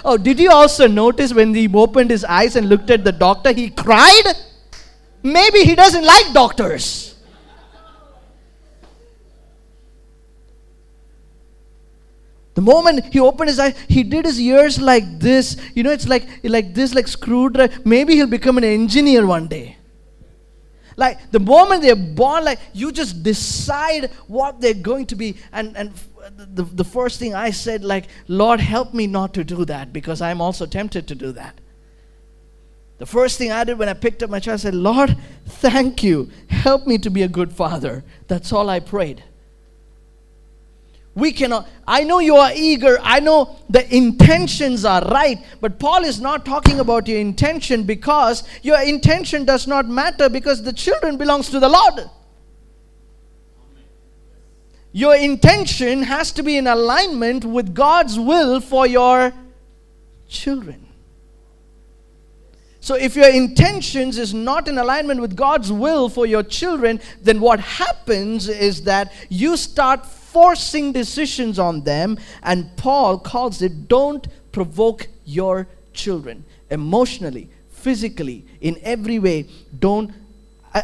Oh, 0.04 0.18
did 0.18 0.38
you 0.38 0.50
also 0.50 0.86
notice 0.86 1.32
when 1.32 1.54
he 1.54 1.66
opened 1.72 2.10
his 2.10 2.24
eyes 2.24 2.56
and 2.56 2.68
looked 2.68 2.90
at 2.90 3.04
the 3.04 3.12
doctor, 3.12 3.52
he 3.52 3.70
cried? 3.70 4.34
Maybe 5.22 5.60
he 5.60 5.74
doesn't 5.74 6.04
like 6.04 6.34
doctors. 6.34 7.14
The 12.58 12.62
moment 12.62 13.04
he 13.12 13.20
opened 13.20 13.50
his 13.50 13.60
eyes, 13.60 13.76
he 13.86 14.02
did 14.02 14.24
his 14.24 14.40
ears 14.40 14.80
like 14.80 15.20
this. 15.20 15.56
You 15.76 15.84
know, 15.84 15.92
it's 15.92 16.08
like 16.08 16.26
like 16.42 16.74
this, 16.74 16.92
like 16.92 17.06
screwdriver. 17.06 17.72
Maybe 17.84 18.16
he'll 18.16 18.26
become 18.26 18.58
an 18.58 18.64
engineer 18.64 19.24
one 19.24 19.46
day. 19.46 19.76
Like 20.96 21.30
the 21.30 21.38
moment 21.38 21.82
they're 21.82 21.94
born, 21.94 22.44
like 22.44 22.58
you 22.72 22.90
just 22.90 23.22
decide 23.22 24.10
what 24.26 24.60
they're 24.60 24.74
going 24.74 25.06
to 25.06 25.14
be. 25.14 25.36
And 25.52 25.76
and 25.76 25.92
the, 26.36 26.64
the 26.64 26.82
first 26.82 27.20
thing 27.20 27.32
I 27.32 27.52
said, 27.52 27.84
like, 27.84 28.08
Lord, 28.26 28.58
help 28.58 28.92
me 28.92 29.06
not 29.06 29.34
to 29.34 29.44
do 29.44 29.64
that 29.66 29.92
because 29.92 30.20
I'm 30.20 30.40
also 30.40 30.66
tempted 30.66 31.06
to 31.06 31.14
do 31.14 31.30
that. 31.30 31.60
The 32.98 33.06
first 33.06 33.38
thing 33.38 33.52
I 33.52 33.62
did 33.62 33.78
when 33.78 33.88
I 33.88 33.94
picked 33.94 34.24
up 34.24 34.30
my 34.30 34.40
child, 34.40 34.58
I 34.58 34.62
said, 34.62 34.74
Lord, 34.74 35.16
thank 35.46 36.02
you. 36.02 36.28
Help 36.48 36.88
me 36.88 36.98
to 36.98 37.08
be 37.08 37.22
a 37.22 37.28
good 37.28 37.52
father. 37.52 38.02
That's 38.26 38.52
all 38.52 38.68
I 38.68 38.80
prayed. 38.80 39.22
We 41.18 41.32
cannot, 41.32 41.68
I 41.84 42.04
know 42.04 42.20
you 42.20 42.36
are 42.36 42.52
eager, 42.54 42.96
I 43.02 43.18
know 43.18 43.56
the 43.68 43.92
intentions 43.94 44.84
are 44.84 45.02
right, 45.02 45.44
but 45.60 45.80
Paul 45.80 46.04
is 46.04 46.20
not 46.20 46.46
talking 46.46 46.78
about 46.78 47.08
your 47.08 47.18
intention 47.18 47.82
because 47.82 48.44
your 48.62 48.80
intention 48.80 49.44
does 49.44 49.66
not 49.66 49.88
matter 49.88 50.28
because 50.28 50.62
the 50.62 50.72
children 50.72 51.16
belongs 51.16 51.50
to 51.50 51.58
the 51.58 51.68
Lord. 51.68 52.08
Your 54.92 55.16
intention 55.16 56.04
has 56.04 56.30
to 56.32 56.44
be 56.44 56.56
in 56.56 56.68
alignment 56.68 57.44
with 57.44 57.74
God's 57.74 58.16
will 58.16 58.60
for 58.60 58.86
your 58.86 59.32
children. 60.28 60.86
So, 62.80 62.94
if 62.94 63.16
your 63.16 63.28
intentions 63.28 64.18
is 64.18 64.32
not 64.32 64.68
in 64.68 64.78
alignment 64.78 65.20
with 65.20 65.36
God's 65.36 65.72
will 65.72 66.08
for 66.08 66.26
your 66.26 66.44
children, 66.44 67.00
then 67.20 67.40
what 67.40 67.58
happens 67.58 68.48
is 68.48 68.84
that 68.84 69.12
you 69.28 69.56
start 69.56 70.06
forcing 70.37 70.91
decisions 70.91 71.59
on 71.59 71.83
them. 71.83 72.17
And 72.41 72.75
Paul 72.77 73.19
calls 73.19 73.61
it 73.61 73.87
don't 73.87 74.27
provoke 74.51 75.07
your 75.25 75.67
children 75.93 76.45
emotionally, 76.69 77.49
physically, 77.69 78.45
in 78.61 78.77
every 78.83 79.19
way. 79.19 79.47
Don't, 79.77 80.11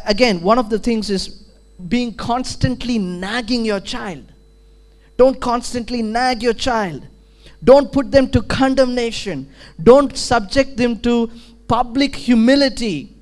again, 0.05 0.41
one 0.41 0.59
of 0.59 0.69
the 0.69 0.79
things 0.79 1.09
is 1.09 1.45
being 1.87 2.13
constantly 2.13 2.99
nagging 2.99 3.65
your 3.65 3.79
child. 3.79 4.25
Don't 5.17 5.39
constantly 5.39 6.01
nag 6.01 6.43
your 6.43 6.53
child. 6.53 7.07
Don't 7.63 7.91
put 7.91 8.11
them 8.11 8.29
to 8.31 8.41
condemnation. 8.41 9.49
Don't 9.81 10.15
subject 10.17 10.77
them 10.77 10.99
to 10.99 11.29
public 11.67 12.15
humility. 12.15 13.15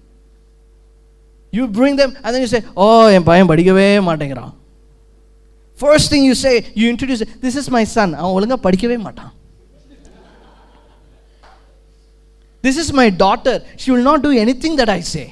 You 1.51 1.68
bring 1.68 1.95
them 1.95 2.15
and 2.24 2.36
then 2.36 2.41
you 2.41 2.47
say, 2.47 2.61
Oh, 2.76 3.07
என் 3.18 3.26
பையன் 3.30 3.49
படிக்கவே 3.49 3.88
மாட்டேங்கிறான் 4.07 4.53
first 5.83 6.11
thing 6.14 6.26
you 6.30 6.37
say 6.45 6.53
you 6.80 6.87
introduce 6.93 7.24
this 7.45 7.59
is 7.62 7.70
my 7.76 7.85
son 7.97 8.14
அவன் 8.20 8.35
ஒழுங்காக 8.39 8.61
படிக்கவே 8.66 8.99
மாட்டான். 9.07 9.33
This 12.64 12.80
is 12.85 12.93
my 13.01 13.09
daughter 13.26 13.61
she 13.83 13.89
will 13.93 14.09
not 14.11 14.24
do 14.26 14.33
anything 14.64 14.78
that 14.80 14.95
I 14.99 15.01
say 15.14 15.24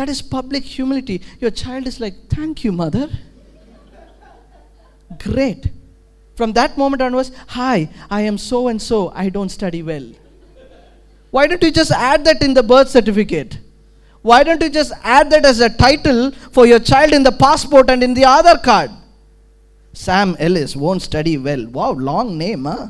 that 0.00 0.12
is 0.16 0.24
public 0.36 0.68
humility 0.76 1.16
your 1.44 1.56
child 1.64 1.92
is 1.92 2.00
like 2.06 2.18
thank 2.36 2.66
you 2.66 2.72
mother 2.82 3.10
great 5.26 5.66
from 6.36 6.52
that 6.52 6.72
moment 6.80 7.00
onwards, 7.06 7.30
hi, 7.56 7.88
I 8.10 8.22
am 8.22 8.36
so 8.38 8.58
and 8.70 8.80
so, 8.82 9.12
I 9.14 9.28
don't 9.28 9.52
study 9.56 9.82
well. 9.90 10.06
Why 11.34 11.46
don't 11.46 11.62
you 11.66 11.70
just 11.70 11.92
add 11.92 12.24
that 12.28 12.42
in 12.46 12.54
the 12.58 12.64
birth 12.72 12.90
certificate? 12.96 13.52
Why 14.24 14.42
don't 14.46 14.62
you 14.66 14.70
just 14.78 14.92
add 15.16 15.30
that 15.30 15.44
as 15.44 15.60
a 15.60 15.70
title 15.84 16.20
for 16.56 16.64
your 16.66 16.80
child 16.90 17.12
in 17.18 17.22
the 17.28 17.32
passport 17.44 17.88
and 17.94 18.02
in 18.02 18.14
the 18.18 18.24
Aadhaar 18.34 18.58
card? 18.68 18.90
Sam 19.94 20.36
Ellis 20.38 20.74
won't 20.74 21.02
study 21.02 21.38
well. 21.38 21.66
Wow, 21.66 21.92
long 21.92 22.36
name, 22.36 22.64
huh? 22.64 22.88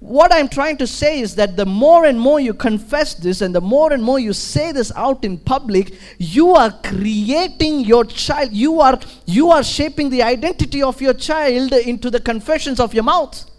What 0.00 0.32
I'm 0.32 0.48
trying 0.48 0.76
to 0.78 0.86
say 0.86 1.20
is 1.20 1.34
that 1.36 1.56
the 1.56 1.66
more 1.66 2.04
and 2.04 2.20
more 2.20 2.38
you 2.38 2.54
confess 2.54 3.14
this 3.14 3.40
and 3.40 3.54
the 3.54 3.60
more 3.60 3.92
and 3.92 4.02
more 4.02 4.18
you 4.18 4.32
say 4.32 4.70
this 4.72 4.92
out 4.94 5.24
in 5.24 5.38
public, 5.38 5.94
you 6.18 6.50
are 6.50 6.70
creating 6.82 7.80
your 7.80 8.04
child. 8.04 8.52
You 8.52 8.80
are, 8.80 9.00
you 9.26 9.50
are 9.50 9.62
shaping 9.62 10.10
the 10.10 10.22
identity 10.22 10.82
of 10.82 11.00
your 11.00 11.14
child 11.14 11.72
into 11.72 12.10
the 12.10 12.20
confessions 12.20 12.78
of 12.78 12.94
your 12.94 13.04
mouth. 13.04 13.50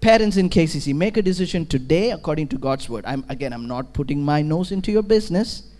Parents 0.00 0.36
in 0.36 0.50
KCC, 0.50 0.94
make 0.94 1.16
a 1.16 1.22
decision 1.22 1.66
today 1.66 2.10
according 2.10 2.48
to 2.48 2.58
God's 2.58 2.88
word. 2.88 3.04
I'm, 3.06 3.24
again, 3.28 3.52
I'm 3.52 3.66
not 3.66 3.92
putting 3.92 4.22
my 4.22 4.40
nose 4.42 4.70
into 4.70 4.92
your 4.92 5.02
business. 5.02 5.73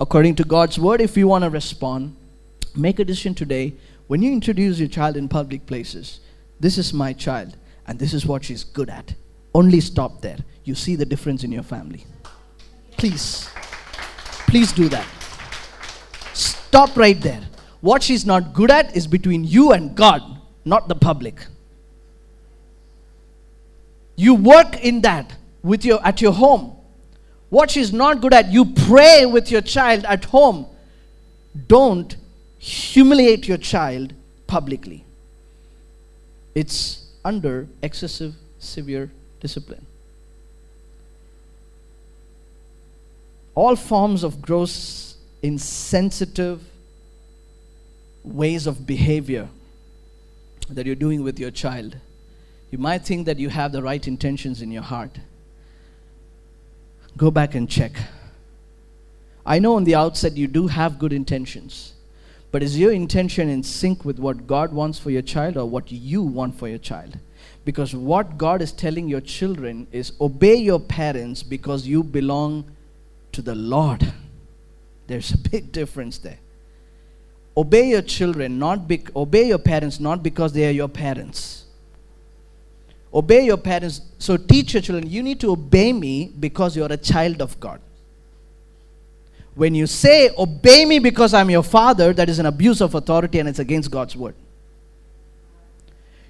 According 0.00 0.34
to 0.36 0.44
God's 0.44 0.78
word, 0.78 1.00
if 1.00 1.16
you 1.16 1.28
want 1.28 1.44
to 1.44 1.50
respond, 1.50 2.16
make 2.74 2.98
a 2.98 3.04
decision 3.04 3.34
today 3.34 3.74
when 4.08 4.22
you 4.22 4.32
introduce 4.32 4.78
your 4.78 4.88
child 4.88 5.16
in 5.16 5.28
public 5.28 5.66
places 5.66 6.20
this 6.62 6.78
is 6.78 6.94
my 6.94 7.12
child, 7.12 7.56
and 7.88 7.98
this 7.98 8.14
is 8.14 8.24
what 8.24 8.44
she's 8.44 8.62
good 8.62 8.88
at. 8.88 9.14
Only 9.52 9.80
stop 9.80 10.20
there. 10.20 10.38
You 10.62 10.76
see 10.76 10.94
the 10.94 11.04
difference 11.04 11.42
in 11.42 11.50
your 11.50 11.64
family. 11.64 12.06
Please, 12.96 13.50
please 14.46 14.70
do 14.70 14.88
that. 14.88 15.04
Stop 16.34 16.96
right 16.96 17.20
there. 17.20 17.42
What 17.80 18.04
she's 18.04 18.24
not 18.24 18.54
good 18.54 18.70
at 18.70 18.96
is 18.96 19.08
between 19.08 19.42
you 19.42 19.72
and 19.72 19.96
God, 19.96 20.22
not 20.64 20.86
the 20.86 20.94
public. 20.94 21.44
You 24.14 24.36
work 24.36 24.84
in 24.84 25.00
that 25.00 25.34
with 25.64 25.84
your 25.84 26.00
at 26.06 26.20
your 26.20 26.32
home. 26.32 26.76
What 27.52 27.70
she's 27.70 27.92
not 27.92 28.20
good 28.22 28.32
at, 28.32 28.50
you 28.50 28.64
pray 28.64 29.26
with 29.26 29.50
your 29.50 29.60
child 29.60 30.04
at 30.06 30.24
home. 30.24 30.66
Don't 31.68 32.16
humiliate 32.58 33.46
your 33.46 33.58
child 33.58 34.14
publicly 34.46 35.04
it's 36.54 37.06
under 37.24 37.68
excessive 37.82 38.34
severe 38.58 39.10
discipline. 39.40 39.86
All 43.54 43.76
forms 43.76 44.24
of 44.24 44.40
gross, 44.40 45.16
insensitive 45.42 46.62
ways 48.22 48.66
of 48.66 48.86
behavior 48.86 49.48
that 50.70 50.86
you're 50.86 50.94
doing 50.94 51.22
with 51.22 51.38
your 51.38 51.50
child, 51.50 51.96
you 52.70 52.78
might 52.78 53.04
think 53.04 53.26
that 53.26 53.38
you 53.38 53.50
have 53.50 53.72
the 53.72 53.82
right 53.82 54.06
intentions 54.06 54.62
in 54.62 54.70
your 54.70 54.82
heart. 54.82 55.18
Go 57.16 57.30
back 57.30 57.54
and 57.54 57.68
check. 57.68 57.92
I 59.44 59.58
know 59.58 59.74
on 59.76 59.84
the 59.84 59.94
outset 59.94 60.36
you 60.36 60.46
do 60.46 60.68
have 60.68 60.98
good 60.98 61.12
intentions. 61.12 61.94
But 62.52 62.62
is 62.62 62.78
your 62.78 62.92
intention 62.92 63.48
in 63.48 63.62
sync 63.62 64.04
with 64.04 64.18
what 64.18 64.46
God 64.46 64.72
wants 64.72 64.98
for 64.98 65.10
your 65.10 65.22
child 65.22 65.56
or 65.56 65.64
what 65.66 65.90
you 65.90 66.22
want 66.22 66.58
for 66.58 66.68
your 66.68 66.78
child? 66.78 67.18
Because 67.64 67.94
what 67.94 68.36
God 68.36 68.60
is 68.60 68.72
telling 68.72 69.08
your 69.08 69.22
children 69.22 69.86
is 69.90 70.12
obey 70.20 70.56
your 70.56 70.78
parents 70.78 71.42
because 71.42 71.86
you 71.86 72.02
belong 72.02 72.70
to 73.32 73.40
the 73.40 73.54
Lord. 73.54 74.12
There's 75.06 75.32
a 75.32 75.38
big 75.38 75.72
difference 75.72 76.18
there. 76.18 76.38
Obey 77.56 77.88
your 77.88 78.02
children, 78.02 78.58
not 78.58 78.86
be, 78.86 79.04
obey 79.16 79.48
your 79.48 79.58
parents 79.58 80.00
not 80.00 80.22
because 80.22 80.52
they 80.52 80.66
are 80.66 80.72
your 80.72 80.88
parents. 80.88 81.61
Obey 83.14 83.44
your 83.44 83.58
parents. 83.58 84.00
So 84.18 84.36
teach 84.36 84.72
your 84.72 84.82
children, 84.82 85.08
you 85.08 85.22
need 85.22 85.40
to 85.40 85.50
obey 85.50 85.92
me 85.92 86.32
because 86.38 86.76
you're 86.76 86.92
a 86.92 86.96
child 86.96 87.42
of 87.42 87.58
God. 87.60 87.80
When 89.54 89.74
you 89.74 89.86
say, 89.86 90.30
Obey 90.38 90.86
me 90.86 90.98
because 90.98 91.34
I'm 91.34 91.50
your 91.50 91.62
father, 91.62 92.14
that 92.14 92.28
is 92.30 92.38
an 92.38 92.46
abuse 92.46 92.80
of 92.80 92.94
authority 92.94 93.38
and 93.38 93.48
it's 93.48 93.58
against 93.58 93.90
God's 93.90 94.16
word. 94.16 94.34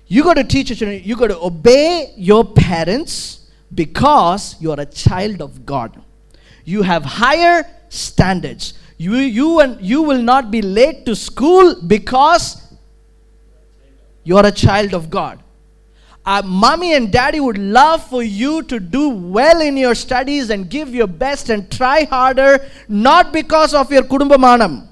You 0.09 0.25
got 0.25 0.35
to 0.35 0.45
teach 0.45 0.71
your 0.71 0.77
children, 0.77 1.03
you 1.05 1.17
got 1.17 1.29
to 1.29 1.39
obey 1.39 2.13
your 2.17 2.45
parents 2.45 3.49
because 3.73 4.57
you 4.61 4.73
are 4.73 4.81
a 4.81 4.87
child 4.87 5.41
of 5.41 5.65
God. 5.65 6.03
You 6.65 6.83
have 6.83 7.05
higher 7.05 7.65
standards. 7.89 8.75
You, 8.99 9.15
you, 9.15 9.61
and 9.61 9.81
you 9.81 10.03
will 10.03 10.21
not 10.21 10.51
be 10.51 10.63
late 10.63 11.07
to 11.07 11.15
school 11.17 11.81
because 11.81 12.75
you 14.25 14.37
are 14.37 14.47
a 14.47 14.53
child 14.53 14.95
of 14.95 15.11
God 15.11 15.43
uh, 16.25 16.43
mommy 16.45 16.95
and 16.95 17.11
daddy 17.11 17.41
would 17.41 17.59
love 17.59 18.07
for 18.09 18.23
you 18.23 18.63
to 18.65 18.79
do 18.79 19.09
well 19.09 19.61
in 19.61 19.77
your 19.77 19.95
studies 19.95 20.51
and 20.51 20.71
give 20.71 20.95
your 20.95 21.09
best 21.09 21.51
and 21.51 21.71
try 21.71 22.05
harder, 22.05 22.65
not 22.89 23.33
because 23.33 23.75
of 23.75 23.91
your 23.91 24.03
kudumbamanam. 24.03 24.87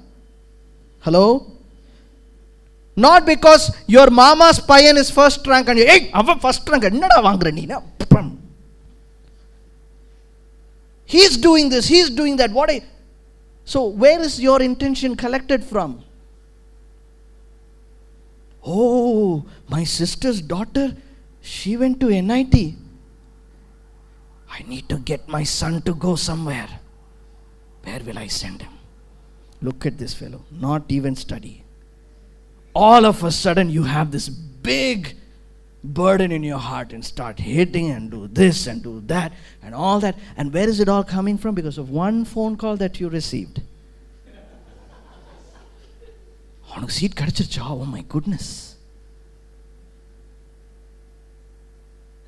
Hello? 0.99 1.47
Not 2.95 3.25
because 3.25 3.73
your 3.87 4.09
mama's 4.09 4.59
payan 4.59 4.97
is 4.97 5.09
first 5.09 5.47
rank 5.47 5.69
and 5.69 5.79
you, 5.79 5.85
hey, 5.85 6.11
I'm 6.13 6.39
first 6.39 6.67
rank. 6.67 6.83
He's 11.05 11.37
doing 11.37 11.69
this, 11.69 11.87
he's 11.87 12.09
doing 12.09 12.35
that. 12.37 12.51
What? 12.51 12.71
So, 13.63 13.85
where 13.85 14.19
is 14.19 14.41
your 14.41 14.61
intention 14.61 15.15
collected 15.15 15.63
from? 15.63 16.03
Oh, 18.65 19.45
my 19.69 19.85
sister's 19.85 20.41
daughter 20.41 20.95
she 21.41 21.75
went 21.75 21.99
to 21.99 22.09
NIT. 22.09 22.75
I 24.53 24.63
need 24.67 24.87
to 24.89 24.97
get 24.97 25.27
my 25.27 25.43
son 25.43 25.81
to 25.83 25.93
go 25.93 26.15
somewhere. 26.15 26.79
Where 27.83 27.99
will 28.05 28.19
I 28.19 28.27
send 28.27 28.61
him? 28.61 28.71
Look 29.61 29.85
at 29.85 29.97
this 29.97 30.13
fellow, 30.13 30.43
not 30.51 30.83
even 30.89 31.15
study. 31.15 31.63
All 32.73 33.05
of 33.05 33.23
a 33.23 33.31
sudden, 33.31 33.69
you 33.69 33.83
have 33.83 34.11
this 34.11 34.29
big 34.29 35.15
burden 35.83 36.31
in 36.31 36.43
your 36.43 36.59
heart 36.59 36.93
and 36.93 37.03
start 37.03 37.39
hating 37.39 37.89
and 37.89 38.11
do 38.11 38.27
this 38.27 38.67
and 38.67 38.83
do 38.83 39.01
that 39.07 39.33
and 39.63 39.73
all 39.73 39.99
that. 39.99 40.15
And 40.37 40.53
where 40.53 40.69
is 40.69 40.79
it 40.79 40.87
all 40.87 41.03
coming 41.03 41.37
from? 41.37 41.55
Because 41.55 41.77
of 41.77 41.89
one 41.89 42.23
phone 42.23 42.55
call 42.55 42.77
that 42.77 42.99
you 42.99 43.09
received. 43.09 43.61
oh 46.77 47.85
my 47.85 48.01
goodness 48.07 48.70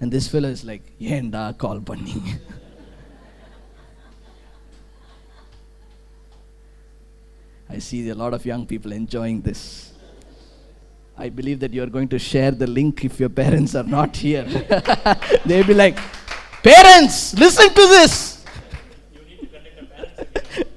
And 0.01 0.13
this 0.13 0.29
fellow 0.33 0.51
is 0.57 0.63
like, 0.71 0.85
ஏண்டா 1.17 1.45
call 1.63 1.81
பண்ணீங்க 1.91 2.33
I 7.71 7.81
see 7.87 7.99
a 8.09 8.19
lot 8.21 8.33
of 8.37 8.43
young 8.51 8.63
people 8.71 8.93
enjoying 8.93 9.39
this. 9.49 9.63
I 11.25 11.29
believe 11.39 11.59
that 11.63 11.73
you 11.77 11.83
are 11.85 11.93
going 11.97 12.09
to 12.15 12.19
share 12.29 12.53
the 12.63 12.69
link 12.79 13.05
if 13.09 13.15
your 13.23 13.33
parents 13.43 13.73
are 13.81 13.89
not 13.97 14.13
here. 14.25 14.47
They'll 15.49 15.69
be 15.73 15.77
like, 15.85 15.99
Parents, 16.63 17.35
listen 17.35 17.69
to 17.69 17.75
this. 17.75 18.45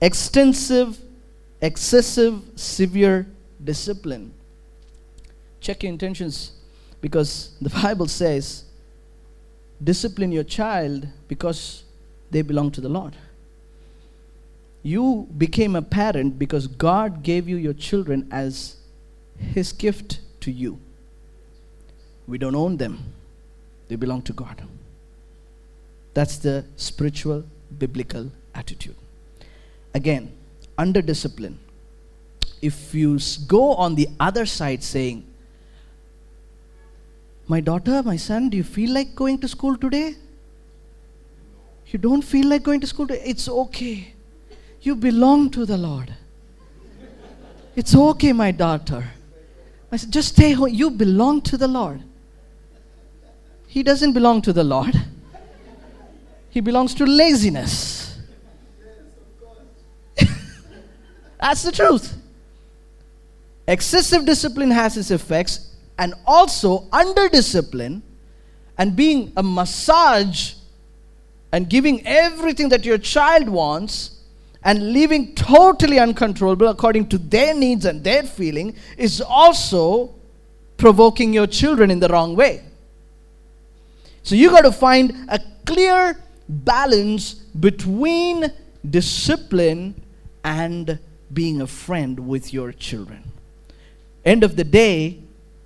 Extensive, 0.00 0.98
excessive, 1.60 2.42
severe 2.54 3.26
discipline 3.62 4.34
check 5.61 5.83
your 5.83 5.91
intentions 5.91 6.51
because 6.99 7.51
the 7.61 7.69
Bible 7.81 8.07
says, 8.07 8.65
discipline 9.81 10.31
your 10.31 10.43
child 10.43 11.07
because 11.27 11.83
they 12.29 12.41
belong 12.41 12.71
to 12.71 12.81
the 12.81 12.89
Lord. 12.89 13.15
You 14.83 15.27
became 15.37 15.75
a 15.75 15.81
parent 15.81 16.39
because 16.39 16.67
God 16.67 17.23
gave 17.23 17.47
you 17.47 17.55
your 17.55 17.73
children 17.73 18.27
as 18.31 18.77
His 19.37 19.71
gift 19.71 20.19
to 20.41 20.51
you. 20.51 20.79
We 22.27 22.37
don't 22.37 22.55
own 22.55 22.77
them, 22.77 23.13
they 23.87 23.95
belong 23.95 24.23
to 24.23 24.33
God. 24.33 24.61
That's 26.13 26.37
the 26.37 26.65
spiritual, 26.75 27.45
biblical 27.77 28.31
attitude. 28.53 28.95
Again, 29.93 30.31
under 30.77 31.01
discipline, 31.01 31.59
if 32.61 32.93
you 32.93 33.19
go 33.47 33.73
on 33.73 33.95
the 33.95 34.07
other 34.19 34.45
side 34.45 34.83
saying, 34.83 35.25
my 37.51 37.59
daughter, 37.59 38.01
my 38.01 38.15
son, 38.15 38.47
do 38.47 38.55
you 38.55 38.63
feel 38.63 38.93
like 38.93 39.13
going 39.13 39.37
to 39.37 39.47
school 39.47 39.75
today? 39.75 40.15
You 41.87 41.99
don't 41.99 42.21
feel 42.21 42.47
like 42.47 42.63
going 42.63 42.79
to 42.79 42.87
school 42.87 43.07
today? 43.07 43.23
It's 43.25 43.49
okay. 43.49 44.13
You 44.81 44.95
belong 44.95 45.49
to 45.51 45.65
the 45.65 45.77
Lord. 45.77 46.13
It's 47.75 47.93
okay, 47.93 48.31
my 48.31 48.51
daughter. 48.51 49.03
I 49.91 49.97
said, 49.97 50.13
just 50.13 50.29
stay 50.29 50.53
home. 50.53 50.69
You 50.69 50.91
belong 50.91 51.41
to 51.41 51.57
the 51.57 51.67
Lord. 51.67 52.01
He 53.67 53.83
doesn't 53.83 54.13
belong 54.13 54.41
to 54.43 54.53
the 54.53 54.63
Lord, 54.63 54.95
he 56.49 56.61
belongs 56.61 56.93
to 56.95 57.05
laziness. 57.05 58.17
That's 61.41 61.63
the 61.63 61.71
truth. 61.73 62.13
Excessive 63.67 64.25
discipline 64.25 64.71
has 64.71 64.95
its 64.97 65.11
effects, 65.11 65.70
and 66.01 66.15
also 66.25 66.87
under 66.91 67.29
discipline 67.29 68.01
and 68.79 68.95
being 68.95 69.31
a 69.37 69.43
massage 69.43 70.53
and 71.51 71.69
giving 71.69 72.05
everything 72.07 72.69
that 72.69 72.83
your 72.83 72.97
child 72.97 73.47
wants 73.47 74.23
and 74.63 74.93
living 74.93 75.35
totally 75.35 75.99
uncontrollable 75.99 76.67
according 76.69 77.07
to 77.07 77.19
their 77.19 77.53
needs 77.53 77.85
and 77.85 78.03
their 78.03 78.23
feeling 78.23 78.75
is 78.97 79.21
also 79.21 80.11
provoking 80.77 81.31
your 81.33 81.45
children 81.45 81.91
in 81.91 81.99
the 81.99 82.07
wrong 82.07 82.35
way. 82.35 82.63
So 84.23 84.33
you 84.33 84.49
got 84.49 84.61
to 84.61 84.71
find 84.71 85.29
a 85.29 85.39
clear 85.67 86.17
balance 86.49 87.33
between 87.67 88.51
discipline 88.89 90.01
and 90.43 90.97
being 91.31 91.61
a 91.61 91.67
friend 91.67 92.27
with 92.27 92.51
your 92.51 92.71
children. 92.71 93.23
End 94.25 94.43
of 94.43 94.55
the 94.55 94.63
day, 94.63 95.20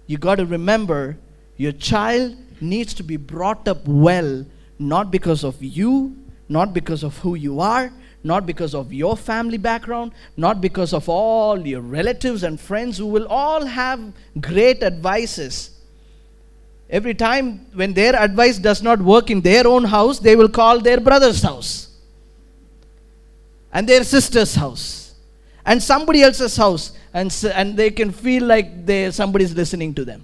you 0.07 0.17
got 0.17 0.35
to 0.35 0.45
remember 0.45 1.17
your 1.57 1.71
child 1.71 2.35
needs 2.61 2.93
to 2.95 3.03
be 3.03 3.17
brought 3.17 3.67
up 3.67 3.87
well, 3.87 4.45
not 4.79 5.11
because 5.11 5.43
of 5.43 5.61
you, 5.63 6.15
not 6.49 6.73
because 6.73 7.03
of 7.03 7.17
who 7.19 7.35
you 7.35 7.59
are, 7.59 7.91
not 8.23 8.45
because 8.45 8.73
of 8.73 8.91
your 8.91 9.15
family 9.15 9.57
background, 9.57 10.11
not 10.35 10.59
because 10.59 10.93
of 10.93 11.07
all 11.07 11.65
your 11.65 11.81
relatives 11.81 12.43
and 12.43 12.59
friends 12.59 12.97
who 12.97 13.05
will 13.05 13.27
all 13.27 13.65
have 13.65 14.13
great 14.41 14.83
advices. 14.83 15.71
Every 16.89 17.13
time 17.13 17.67
when 17.73 17.93
their 17.93 18.15
advice 18.15 18.57
does 18.57 18.81
not 18.81 18.99
work 18.99 19.29
in 19.29 19.41
their 19.41 19.67
own 19.67 19.85
house, 19.85 20.19
they 20.19 20.35
will 20.35 20.49
call 20.49 20.79
their 20.79 20.99
brother's 20.99 21.41
house 21.41 21.89
and 23.71 23.87
their 23.87 24.03
sister's 24.03 24.55
house 24.55 25.04
and 25.65 25.81
somebody 25.81 26.21
else's 26.21 26.55
house 26.55 26.91
and, 27.13 27.35
and 27.53 27.75
they 27.75 27.89
can 27.91 28.11
feel 28.11 28.43
like 28.43 28.85
they, 28.85 29.11
somebody's 29.11 29.53
listening 29.55 29.93
to 29.95 30.05
them. 30.05 30.23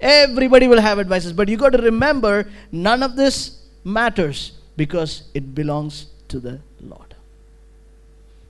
Everybody 0.00 0.66
will 0.66 0.80
have 0.80 0.98
advices, 0.98 1.32
but 1.32 1.48
you 1.48 1.56
got 1.56 1.70
to 1.70 1.78
remember 1.78 2.50
none 2.72 3.02
of 3.02 3.14
this 3.14 3.62
matters 3.84 4.52
because 4.76 5.24
it 5.34 5.54
belongs 5.54 6.06
to 6.28 6.40
the 6.40 6.60
Lord. 6.80 7.14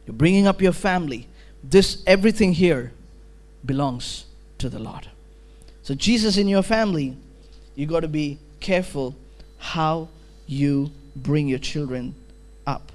You're 0.07 0.15
bringing 0.15 0.47
up 0.47 0.63
your 0.63 0.73
family. 0.73 1.29
This, 1.63 2.03
everything 2.07 2.53
here 2.53 2.93
belongs 3.65 4.25
to 4.59 4.69
the 4.69 4.79
Lord. 4.79 5.09
So, 5.83 5.95
Jesus 5.95 6.37
in 6.39 6.49
your 6.49 6.63
family, 6.63 7.17
you 7.75 7.87
got 7.87 8.01
to 8.01 8.09
be 8.09 8.39
careful 8.61 9.15
how 9.59 10.09
you 10.47 10.91
bring 11.15 11.49
your 11.49 11.59
children 11.59 12.15
up. 12.67 12.93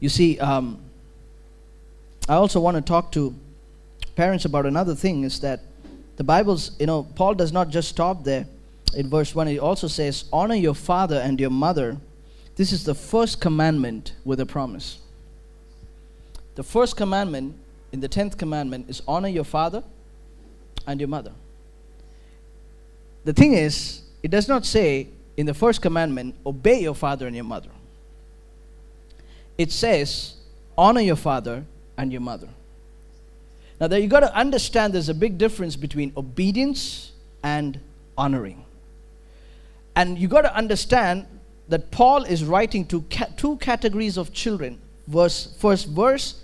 You 0.00 0.08
see, 0.08 0.38
um, 0.38 0.80
I 2.32 2.36
also 2.36 2.60
want 2.60 2.78
to 2.78 2.80
talk 2.80 3.12
to 3.12 3.38
parents 4.16 4.46
about 4.46 4.64
another 4.64 4.94
thing 4.94 5.22
is 5.22 5.40
that 5.40 5.60
the 6.16 6.24
Bible's, 6.24 6.70
you 6.80 6.86
know, 6.86 7.02
Paul 7.02 7.34
does 7.34 7.52
not 7.52 7.68
just 7.68 7.90
stop 7.90 8.24
there. 8.24 8.46
In 8.96 9.10
verse 9.10 9.34
1, 9.34 9.48
he 9.48 9.58
also 9.58 9.86
says, 9.86 10.24
Honor 10.32 10.54
your 10.54 10.74
father 10.74 11.16
and 11.16 11.38
your 11.38 11.50
mother. 11.50 11.98
This 12.56 12.72
is 12.72 12.84
the 12.84 12.94
first 12.94 13.42
commandment 13.42 14.14
with 14.24 14.40
a 14.40 14.46
promise. 14.46 15.00
The 16.54 16.62
first 16.62 16.96
commandment 16.96 17.54
in 17.92 18.00
the 18.00 18.08
10th 18.08 18.38
commandment 18.38 18.88
is 18.88 19.02
honor 19.06 19.28
your 19.28 19.44
father 19.44 19.84
and 20.86 20.98
your 21.02 21.08
mother. 21.08 21.32
The 23.24 23.34
thing 23.34 23.52
is, 23.52 24.04
it 24.22 24.30
does 24.30 24.48
not 24.48 24.64
say 24.64 25.08
in 25.36 25.44
the 25.44 25.52
first 25.52 25.82
commandment, 25.82 26.36
obey 26.46 26.80
your 26.80 26.94
father 26.94 27.26
and 27.26 27.36
your 27.36 27.44
mother. 27.44 27.68
It 29.58 29.70
says, 29.70 30.36
honor 30.78 31.02
your 31.02 31.16
father 31.16 31.66
and 31.96 32.12
your 32.12 32.20
mother. 32.20 32.48
Now, 33.80 33.88
that 33.88 34.00
you 34.00 34.08
got 34.08 34.20
to 34.20 34.34
understand 34.34 34.94
there's 34.94 35.08
a 35.08 35.14
big 35.14 35.38
difference 35.38 35.76
between 35.76 36.12
obedience 36.16 37.12
and 37.42 37.80
honoring. 38.16 38.64
And 39.96 40.18
you 40.18 40.28
got 40.28 40.42
to 40.42 40.54
understand 40.54 41.26
that 41.68 41.90
Paul 41.90 42.24
is 42.24 42.44
writing 42.44 42.86
to 42.86 43.02
ca- 43.10 43.28
two 43.36 43.56
categories 43.56 44.16
of 44.16 44.32
children. 44.32 44.80
Verse, 45.06 45.54
first 45.58 45.88
verse 45.88 46.42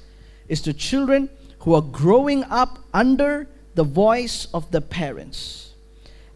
is 0.49 0.61
to 0.63 0.73
children 0.73 1.31
who 1.61 1.75
are 1.75 1.83
growing 1.83 2.45
up 2.45 2.79
under 2.93 3.49
the 3.75 3.85
voice 3.85 4.49
of 4.53 4.71
the 4.71 4.81
parents. 4.81 5.75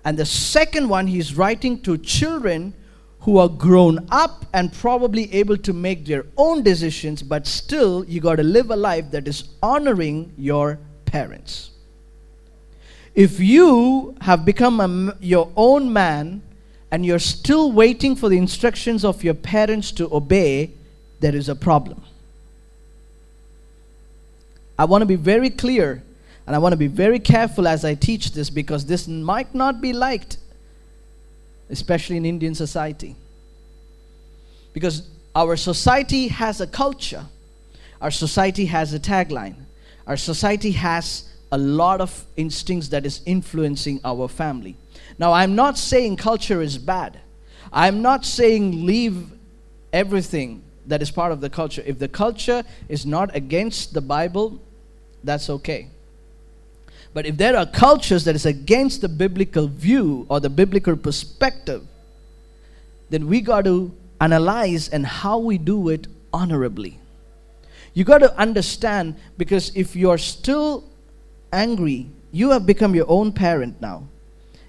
And 0.04 0.18
the 0.18 0.26
second 0.26 0.88
one, 0.88 1.06
he's 1.06 1.36
writing 1.36 1.80
to 1.82 1.96
children 1.98 2.74
who 3.22 3.38
are 3.38 3.48
grown 3.48 4.04
up 4.10 4.44
and 4.52 4.72
probably 4.72 5.32
able 5.32 5.56
to 5.56 5.72
make 5.72 6.04
their 6.04 6.26
own 6.36 6.62
decisions, 6.62 7.22
but 7.22 7.46
still, 7.46 8.04
you 8.04 8.20
got 8.20 8.36
to 8.36 8.42
live 8.42 8.70
a 8.70 8.76
life 8.76 9.10
that 9.12 9.28
is 9.28 9.44
honoring 9.62 10.32
your 10.36 10.78
parents. 11.04 11.70
If 13.14 13.38
you 13.38 14.16
have 14.22 14.44
become 14.44 14.80
a, 14.80 15.16
your 15.20 15.52
own 15.56 15.92
man 15.92 16.42
and 16.90 17.06
you're 17.06 17.20
still 17.20 17.70
waiting 17.70 18.16
for 18.16 18.28
the 18.28 18.38
instructions 18.38 19.04
of 19.04 19.22
your 19.22 19.34
parents 19.34 19.92
to 19.92 20.12
obey, 20.12 20.72
there 21.20 21.36
is 21.36 21.48
a 21.48 21.54
problem. 21.54 22.02
I 24.76 24.84
want 24.84 25.02
to 25.02 25.06
be 25.06 25.16
very 25.16 25.50
clear 25.50 26.02
and 26.46 26.56
I 26.56 26.58
want 26.58 26.72
to 26.72 26.76
be 26.76 26.88
very 26.88 27.20
careful 27.20 27.68
as 27.68 27.84
I 27.84 27.94
teach 27.94 28.32
this 28.32 28.50
because 28.50 28.86
this 28.86 29.06
might 29.06 29.54
not 29.54 29.80
be 29.80 29.92
liked 29.92 30.38
especially 31.72 32.16
in 32.18 32.24
Indian 32.24 32.54
society. 32.54 33.16
Because 34.72 35.08
our 35.34 35.56
society 35.56 36.28
has 36.28 36.60
a 36.60 36.66
culture, 36.66 37.24
our 38.00 38.10
society 38.10 38.66
has 38.66 38.94
a 38.94 39.00
tagline, 39.00 39.56
our 40.06 40.16
society 40.16 40.72
has 40.72 41.28
a 41.50 41.58
lot 41.58 42.00
of 42.00 42.24
instincts 42.36 42.88
that 42.88 43.04
is 43.04 43.22
influencing 43.26 44.00
our 44.04 44.28
family. 44.28 44.76
Now, 45.18 45.32
I'm 45.32 45.54
not 45.54 45.76
saying 45.78 46.16
culture 46.16 46.62
is 46.62 46.78
bad. 46.78 47.20
I'm 47.72 48.02
not 48.02 48.24
saying 48.24 48.86
leave 48.86 49.26
everything 49.92 50.62
that 50.86 51.00
is 51.02 51.10
part 51.10 51.32
of 51.32 51.40
the 51.40 51.50
culture. 51.50 51.82
If 51.86 51.98
the 51.98 52.08
culture 52.08 52.64
is 52.88 53.06
not 53.06 53.34
against 53.34 53.94
the 53.94 54.00
Bible, 54.00 54.60
that's 55.24 55.48
okay. 55.48 55.88
But 57.14 57.26
if 57.26 57.36
there 57.36 57.56
are 57.56 57.66
cultures 57.66 58.24
that 58.24 58.34
is 58.34 58.46
against 58.46 59.02
the 59.02 59.08
biblical 59.08 59.68
view 59.68 60.26
or 60.28 60.40
the 60.40 60.48
biblical 60.48 60.96
perspective, 60.96 61.86
then 63.10 63.26
we 63.26 63.40
got 63.40 63.64
to 63.66 63.92
analyze 64.20 64.88
and 64.88 65.04
how 65.04 65.38
we 65.38 65.58
do 65.58 65.90
it 65.90 66.06
honorably. 66.32 66.98
You 67.92 68.04
got 68.04 68.18
to 68.18 68.34
understand 68.38 69.16
because 69.36 69.74
if 69.76 69.94
you're 69.94 70.16
still 70.16 70.84
angry, 71.52 72.08
you 72.30 72.50
have 72.50 72.64
become 72.64 72.94
your 72.94 73.04
own 73.08 73.32
parent 73.32 73.80
now. 73.82 74.08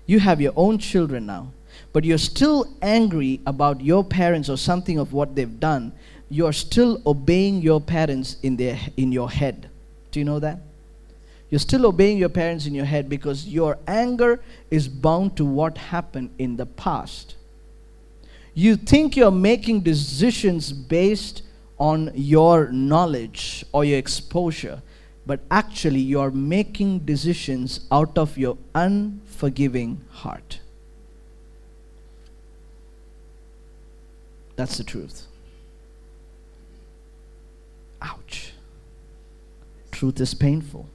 You 0.05 0.19
have 0.19 0.41
your 0.41 0.51
own 0.57 0.77
children 0.79 1.25
now. 1.25 1.53
But 1.93 2.03
you're 2.03 2.17
still 2.17 2.67
angry 2.81 3.39
about 3.45 3.79
your 3.79 4.03
parents 4.03 4.49
or 4.49 4.57
something 4.57 4.99
of 4.99 5.13
what 5.13 5.35
they've 5.35 5.59
done. 5.59 5.93
You're 6.29 6.51
still 6.51 7.01
obeying 7.05 7.61
your 7.61 7.79
parents 7.79 8.37
in, 8.43 8.57
their, 8.57 8.77
in 8.97 9.11
your 9.13 9.29
head. 9.29 9.69
Do 10.11 10.19
you 10.19 10.25
know 10.25 10.39
that? 10.39 10.59
You're 11.53 11.59
still 11.59 11.85
obeying 11.85 12.17
your 12.17 12.29
parents 12.29 12.65
in 12.65 12.73
your 12.73 12.85
head 12.85 13.07
because 13.07 13.45
your 13.47 13.77
anger 13.85 14.41
is 14.71 14.87
bound 14.87 15.37
to 15.37 15.45
what 15.45 15.77
happened 15.77 16.31
in 16.39 16.55
the 16.55 16.65
past. 16.65 17.35
You 18.55 18.75
think 18.75 19.15
you're 19.15 19.29
making 19.29 19.81
decisions 19.81 20.73
based 20.73 21.43
on 21.77 22.09
your 22.15 22.71
knowledge 22.71 23.63
or 23.71 23.85
your 23.85 23.99
exposure, 23.99 24.81
but 25.27 25.41
actually 25.51 25.99
you're 25.99 26.31
making 26.31 27.01
decisions 27.05 27.81
out 27.91 28.17
of 28.17 28.35
your 28.35 28.57
unforgiving 28.73 30.01
heart. 30.09 30.59
That's 34.55 34.79
the 34.79 34.83
truth. 34.83 35.27
Ouch. 38.01 38.53
Truth 39.91 40.19
is 40.19 40.33
painful. 40.33 40.89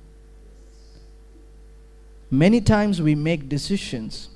Many 2.30 2.60
times 2.60 3.00
we 3.00 3.14
make 3.14 3.48
decisions 3.48 4.28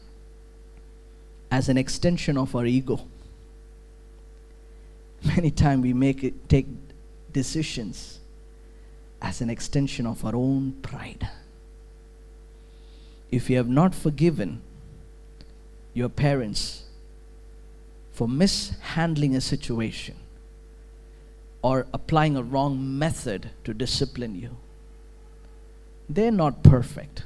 as 1.50 1.68
an 1.68 1.76
extension 1.76 2.38
of 2.38 2.56
our 2.56 2.64
ego. 2.64 3.00
Many 5.24 5.50
times 5.50 5.82
we 5.82 5.92
make 5.92 6.24
it 6.24 6.48
take 6.48 6.66
decisions 7.32 8.18
as 9.20 9.42
an 9.42 9.50
extension 9.50 10.06
of 10.06 10.24
our 10.24 10.34
own 10.34 10.72
pride. 10.80 11.28
If 13.30 13.50
you 13.50 13.58
have 13.58 13.68
not 13.68 13.94
forgiven 13.94 14.62
your 15.92 16.08
parents 16.08 16.84
for 18.12 18.26
mishandling 18.26 19.36
a 19.36 19.40
situation 19.42 20.16
or 21.60 21.86
applying 21.92 22.36
a 22.36 22.42
wrong 22.42 22.98
method 22.98 23.50
to 23.64 23.74
discipline 23.74 24.34
you, 24.34 24.56
they're 26.08 26.32
not 26.32 26.62
perfect 26.62 27.24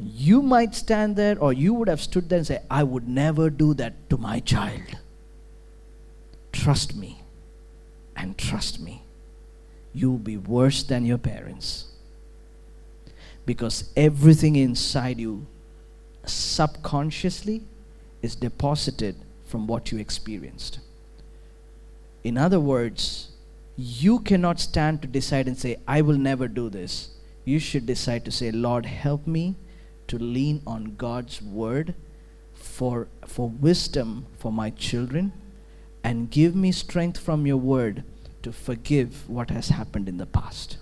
you 0.00 0.42
might 0.42 0.74
stand 0.74 1.16
there 1.16 1.38
or 1.38 1.52
you 1.52 1.74
would 1.74 1.88
have 1.88 2.00
stood 2.00 2.28
there 2.28 2.38
and 2.38 2.46
say, 2.46 2.60
I 2.70 2.82
would 2.82 3.08
never 3.08 3.50
do 3.50 3.74
that 3.74 4.08
to 4.10 4.16
my 4.16 4.40
child. 4.40 4.96
Trust 6.52 6.96
me 6.96 7.22
and 8.16 8.36
trust 8.36 8.80
me. 8.80 9.02
You'll 9.94 10.18
be 10.18 10.36
worse 10.36 10.82
than 10.82 11.04
your 11.04 11.18
parents. 11.18 11.86
Because 13.46 13.90
everything 13.96 14.56
inside 14.56 15.18
you 15.18 15.46
subconsciously 16.24 17.62
is 18.20 18.36
deposited 18.36 19.16
from 19.46 19.66
what 19.66 19.90
you 19.90 19.98
experienced. 19.98 20.80
In 22.22 22.36
other 22.36 22.60
words, 22.60 23.30
you 23.76 24.18
cannot 24.18 24.60
stand 24.60 25.00
to 25.02 25.08
decide 25.08 25.46
and 25.46 25.56
say, 25.56 25.76
I 25.86 26.02
will 26.02 26.18
never 26.18 26.48
do 26.48 26.68
this. 26.68 27.10
You 27.44 27.58
should 27.58 27.86
decide 27.86 28.24
to 28.26 28.30
say, 28.30 28.50
Lord, 28.50 28.84
help 28.84 29.26
me 29.26 29.56
to 30.08 30.18
lean 30.18 30.62
on 30.66 30.96
God's 30.96 31.40
word 31.40 31.94
for, 32.54 33.08
for 33.26 33.48
wisdom 33.48 34.26
for 34.38 34.52
my 34.52 34.70
children 34.70 35.32
and 36.02 36.30
give 36.30 36.54
me 36.54 36.72
strength 36.72 37.18
from 37.18 37.46
your 37.46 37.56
word 37.56 38.04
to 38.42 38.52
forgive 38.52 39.28
what 39.28 39.50
has 39.50 39.68
happened 39.68 40.08
in 40.08 40.16
the 40.16 40.26
past. 40.26 40.78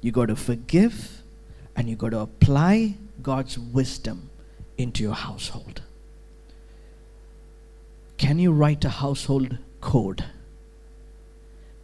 You 0.00 0.12
got 0.12 0.26
to 0.26 0.36
forgive 0.36 1.22
and 1.76 1.88
you 1.88 1.96
got 1.96 2.10
to 2.10 2.20
apply 2.20 2.96
God's 3.22 3.58
wisdom 3.58 4.30
into 4.76 5.02
your 5.02 5.14
household. 5.14 5.82
Can 8.16 8.38
you 8.38 8.52
write 8.52 8.84
a 8.84 8.88
household 8.88 9.58
code 9.80 10.24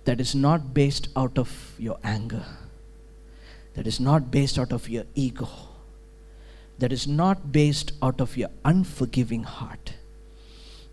that 0.04 0.20
is 0.20 0.34
not 0.34 0.74
based 0.74 1.08
out 1.16 1.38
of 1.38 1.74
your 1.78 1.98
anger, 2.02 2.44
that 3.74 3.86
is 3.86 4.00
not 4.00 4.30
based 4.30 4.58
out 4.58 4.72
of 4.72 4.88
your 4.88 5.04
ego, 5.14 5.48
that 6.78 6.92
is 6.92 7.06
not 7.06 7.52
based 7.52 7.92
out 8.02 8.20
of 8.20 8.36
your 8.36 8.50
unforgiving 8.64 9.44
heart, 9.44 9.94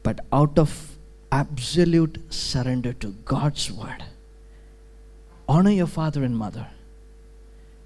but 0.04 0.20
out 0.32 0.58
of 0.58 0.98
absolute 1.32 2.20
surrender 2.30 2.94
to 2.94 3.10
God's 3.26 3.72
word? 3.72 4.04
Honor 5.48 5.72
your 5.72 5.88
father 5.88 6.24
and 6.24 6.38
mother. 6.38 6.68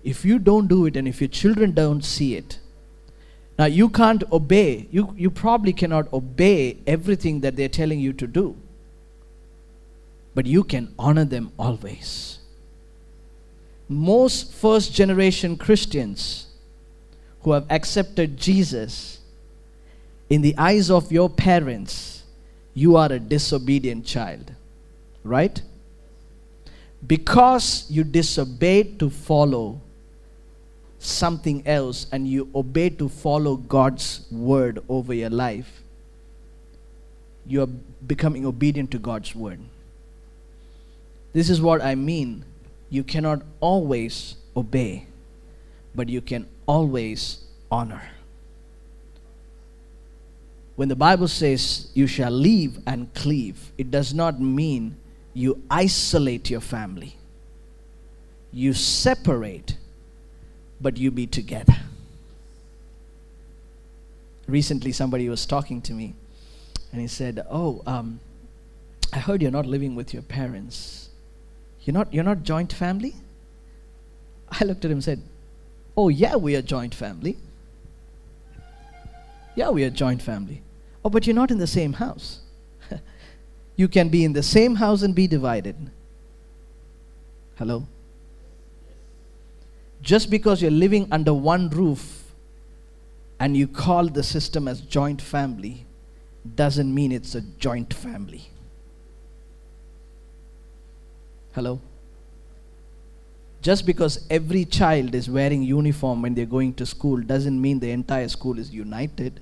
If 0.04 0.24
you 0.24 0.38
don't 0.38 0.68
do 0.68 0.86
it 0.86 0.96
and 0.96 1.08
if 1.08 1.20
your 1.20 1.30
children 1.30 1.72
don't 1.72 2.04
see 2.04 2.36
it, 2.36 2.60
now, 3.58 3.66
you 3.66 3.88
can't 3.88 4.24
obey, 4.34 4.88
you, 4.91 5.14
you 5.18 5.32
probably 5.32 5.72
cannot 5.72 6.12
obey 6.12 6.78
everything 6.86 7.39
that 7.39 7.56
they're 7.56 7.70
telling 7.70 8.00
you 8.00 8.12
to 8.14 8.28
do, 8.28 8.58
but 10.34 10.46
you 10.46 10.64
can 10.64 10.93
honor 11.00 11.24
them 11.24 11.54
always. 11.58 12.39
Most 13.88 14.52
first 14.52 14.93
generation 14.93 15.56
Christians 15.56 16.48
who 17.46 17.52
have 17.52 17.66
accepted 17.70 18.36
Jesus, 18.38 19.20
in 20.32 20.41
the 20.41 20.58
eyes 20.58 20.89
of 20.89 21.12
your 21.12 21.30
parents, 21.30 22.24
you 22.74 22.96
are 22.96 23.12
a 23.12 23.20
disobedient 23.20 24.04
child, 24.04 24.52
right? 25.24 25.62
Because 27.06 27.86
you 27.88 28.04
disobeyed 28.04 29.00
to 29.00 29.12
follow 29.12 29.80
something 30.98 31.62
else 31.68 32.08
and 32.12 32.28
you 32.28 32.50
obey 32.56 32.89
to 32.89 33.08
follow 33.08 33.58
God's 33.58 34.26
word 34.32 34.84
over 34.89 35.14
your 35.14 35.30
life, 35.30 35.84
you 37.46 37.62
are 37.62 37.70
becoming 38.08 38.48
obedient 38.48 38.89
to 38.89 38.98
God's 38.98 39.36
word. 39.36 39.60
This 41.34 41.52
is 41.52 41.62
what 41.62 41.84
I 41.84 41.93
mean. 41.93 42.43
You 42.89 43.04
cannot 43.04 43.43
always 43.60 44.36
obey, 44.58 45.06
but 45.96 46.10
you 46.10 46.22
can 46.22 46.48
always 46.66 47.39
honor. 47.72 48.02
When 50.76 50.89
the 50.89 50.96
Bible 50.96 51.28
says 51.28 51.89
you 51.93 52.06
shall 52.06 52.32
leave 52.32 52.80
and 52.86 53.14
cleave, 53.14 53.72
it 53.78 53.91
does 53.91 54.14
not 54.14 54.41
mean 54.41 54.98
you 55.34 55.62
isolate 55.70 56.50
your 56.50 56.62
family. 56.62 57.16
You 58.52 58.74
separate 58.74 59.78
but 60.82 60.98
you 60.98 61.12
be 61.12 61.28
together. 61.28 61.76
Recently, 64.48 64.91
somebody 64.91 65.28
was 65.30 65.46
talking 65.46 65.82
to 65.84 65.93
me, 65.93 66.14
and 66.91 67.02
he 67.02 67.08
said, 67.08 67.46
"Oh, 67.50 67.82
um, 67.88 68.20
I 69.12 69.20
heard 69.20 69.41
you're 69.41 69.52
not 69.52 69.66
living 69.66 69.96
with 69.96 70.14
your 70.14 70.22
parents. 70.22 71.10
You're 71.84 71.93
not. 71.93 72.14
You're 72.14 72.24
not 72.24 72.43
joint 72.43 72.72
family." 72.72 73.16
I 74.52 74.64
looked 74.66 74.86
at 74.86 74.91
him 74.91 74.98
and 74.98 75.04
said, 75.04 75.22
"Oh, 75.98 76.10
yeah, 76.10 76.36
we 76.36 76.56
are 76.56 76.62
joint 76.62 76.93
family. 76.93 77.38
Yeah, 79.56 79.70
we 79.70 79.84
are 79.84 79.89
joint 79.89 80.22
family. 80.22 80.62
Oh, 81.04 81.10
but 81.10 81.26
you're 81.26 81.36
not 81.36 81.52
in 81.52 81.60
the 81.60 81.68
same 81.68 81.93
house. 81.93 82.39
you 83.76 83.88
can 83.88 84.10
be 84.10 84.24
in 84.24 84.34
the 84.34 84.43
same 84.43 84.76
house 84.76 85.02
and 85.02 85.16
be 85.16 85.28
divided. 85.28 85.76
Hello." 87.58 87.88
just 90.06 90.30
because 90.30 90.62
you're 90.62 90.72
living 90.72 91.08
under 91.12 91.34
one 91.34 91.68
roof 91.72 92.32
and 93.39 93.58
you 93.58 93.68
call 93.68 94.08
the 94.08 94.22
system 94.22 94.68
as 94.68 94.80
joint 94.80 95.20
family 95.20 95.86
doesn't 96.56 96.93
mean 96.93 97.12
it's 97.12 97.34
a 97.34 97.41
joint 97.41 97.91
family. 97.91 98.43
Hello? 101.54 101.82
Just 103.66 103.86
because 103.88 104.20
every 104.30 104.63
child 104.63 105.16
is 105.16 105.28
wearing 105.28 105.63
uniform 105.63 106.22
when 106.22 106.36
they're 106.36 106.45
going 106.45 106.76
to 106.76 106.86
school 106.86 107.20
doesn't 107.20 107.59
mean 107.59 107.80
the 107.80 107.89
entire 107.89 108.28
school 108.28 108.59
is 108.59 108.70
united. 108.70 109.39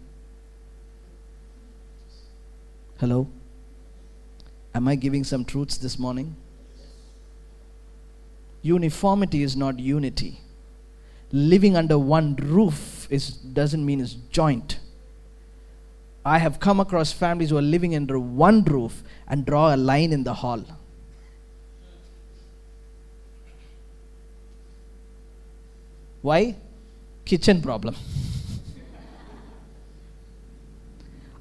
Hello? 3.02 3.28
Am 4.74 4.88
I 4.88 4.96
giving 4.96 5.26
some 5.26 5.44
truths 5.44 5.78
this 5.78 6.00
morning? 6.00 6.38
Uniformity 8.62 9.44
is 9.44 9.58
not 9.58 9.78
unity 9.78 10.40
living 11.34 11.76
under 11.76 11.98
one 11.98 12.36
roof 12.36 13.08
is, 13.10 13.32
doesn't 13.32 13.84
mean 13.84 14.00
it's 14.00 14.14
joint. 14.14 14.80
I 16.24 16.38
have 16.38 16.60
come 16.60 16.80
across 16.80 17.12
families 17.12 17.50
who 17.50 17.58
are 17.58 17.62
living 17.76 17.96
under 17.96 18.18
one 18.20 18.64
roof 18.64 19.04
and 19.28 19.46
draw 19.46 19.74
a 19.74 19.76
line 19.76 20.14
in 20.14 20.24
the 20.24 20.36
hall. 20.36 20.64
Why? 26.24 26.56
Kitchen 27.26 27.62
problem. 27.62 27.96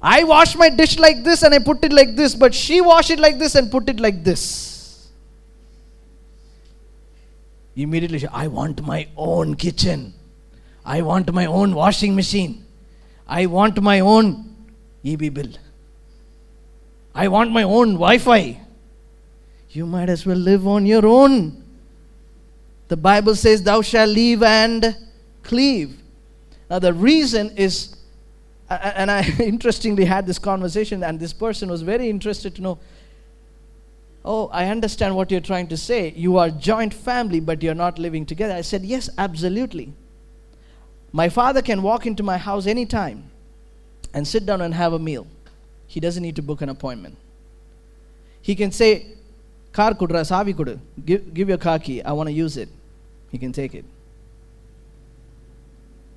I 0.01 0.23
wash 0.25 0.55
my 0.55 0.69
dish 0.69 0.99
like 0.99 1.23
this 1.23 1.41
and 1.41 1.53
I 1.55 1.59
put 1.59 1.83
it 1.83 1.93
like 1.93 2.15
this, 2.15 2.35
but 2.35 2.53
she 2.53 2.81
wash 2.81 3.09
it 3.09 3.19
like 3.19 3.39
this 3.39 3.55
and 3.55 3.71
put 3.71 3.89
it 3.89 3.99
like 3.99 4.23
this. 4.23 4.73
immediately 7.75 8.19
say, 8.19 8.27
I 8.31 8.47
want 8.47 8.85
my 8.85 9.07
own 9.17 9.55
kitchen. 9.55 10.13
I 10.85 11.01
want 11.01 11.31
my 11.33 11.45
own 11.45 11.73
washing 11.73 12.15
machine. 12.15 12.65
I 13.27 13.45
want 13.45 13.81
my 13.81 13.99
own 14.01 14.55
EB 15.03 15.33
bill. 15.33 15.53
I 17.15 17.27
want 17.27 17.51
my 17.51 17.63
own 17.63 17.93
Wi 17.93 18.17
Fi. 18.17 18.59
You 19.69 19.85
might 19.85 20.09
as 20.09 20.25
well 20.25 20.37
live 20.37 20.67
on 20.67 20.85
your 20.85 21.05
own. 21.05 21.62
The 22.93 22.97
Bible 22.97 23.33
says, 23.35 23.63
Thou 23.63 23.81
shalt 23.81 24.11
leave 24.11 24.43
and 24.43 24.95
cleave. 25.41 25.97
Now, 26.69 26.77
the 26.77 26.93
reason 26.93 27.49
is, 27.57 27.95
and 28.69 29.09
I 29.09 29.27
interestingly 29.39 30.05
had 30.05 30.27
this 30.27 30.37
conversation, 30.37 31.03
and 31.03 31.19
this 31.19 31.33
person 31.33 31.71
was 31.71 31.81
very 31.81 32.07
interested 32.07 32.53
to 32.53 32.61
know 32.61 32.77
Oh, 34.23 34.47
I 34.49 34.67
understand 34.67 35.15
what 35.15 35.31
you're 35.31 35.41
trying 35.41 35.69
to 35.69 35.75
say. 35.75 36.13
You 36.15 36.37
are 36.37 36.51
joint 36.51 36.93
family, 36.93 37.39
but 37.39 37.63
you're 37.63 37.73
not 37.73 37.97
living 37.97 38.27
together. 38.27 38.53
I 38.53 38.61
said, 38.61 38.83
Yes, 38.83 39.09
absolutely. 39.17 39.91
My 41.11 41.29
father 41.29 41.63
can 41.63 41.81
walk 41.81 42.05
into 42.05 42.21
my 42.21 42.37
house 42.37 42.67
anytime 42.67 43.23
and 44.13 44.27
sit 44.27 44.45
down 44.45 44.61
and 44.61 44.71
have 44.71 44.93
a 44.93 44.99
meal. 44.99 45.25
He 45.87 45.99
doesn't 45.99 46.21
need 46.21 46.35
to 46.35 46.43
book 46.43 46.61
an 46.61 46.69
appointment. 46.69 47.17
He 48.43 48.53
can 48.53 48.71
say, 48.71 49.07
kudra, 49.73 50.21
savi 50.21 50.55
kudu. 50.55 50.79
Give, 51.03 51.33
give 51.33 51.49
your 51.49 51.57
car 51.57 51.79
key. 51.79 52.03
I 52.03 52.11
want 52.11 52.29
to 52.29 52.33
use 52.33 52.55
it. 52.55 52.69
He 53.33 53.37
can 53.37 53.51
take 53.51 53.75
it. 53.75 53.83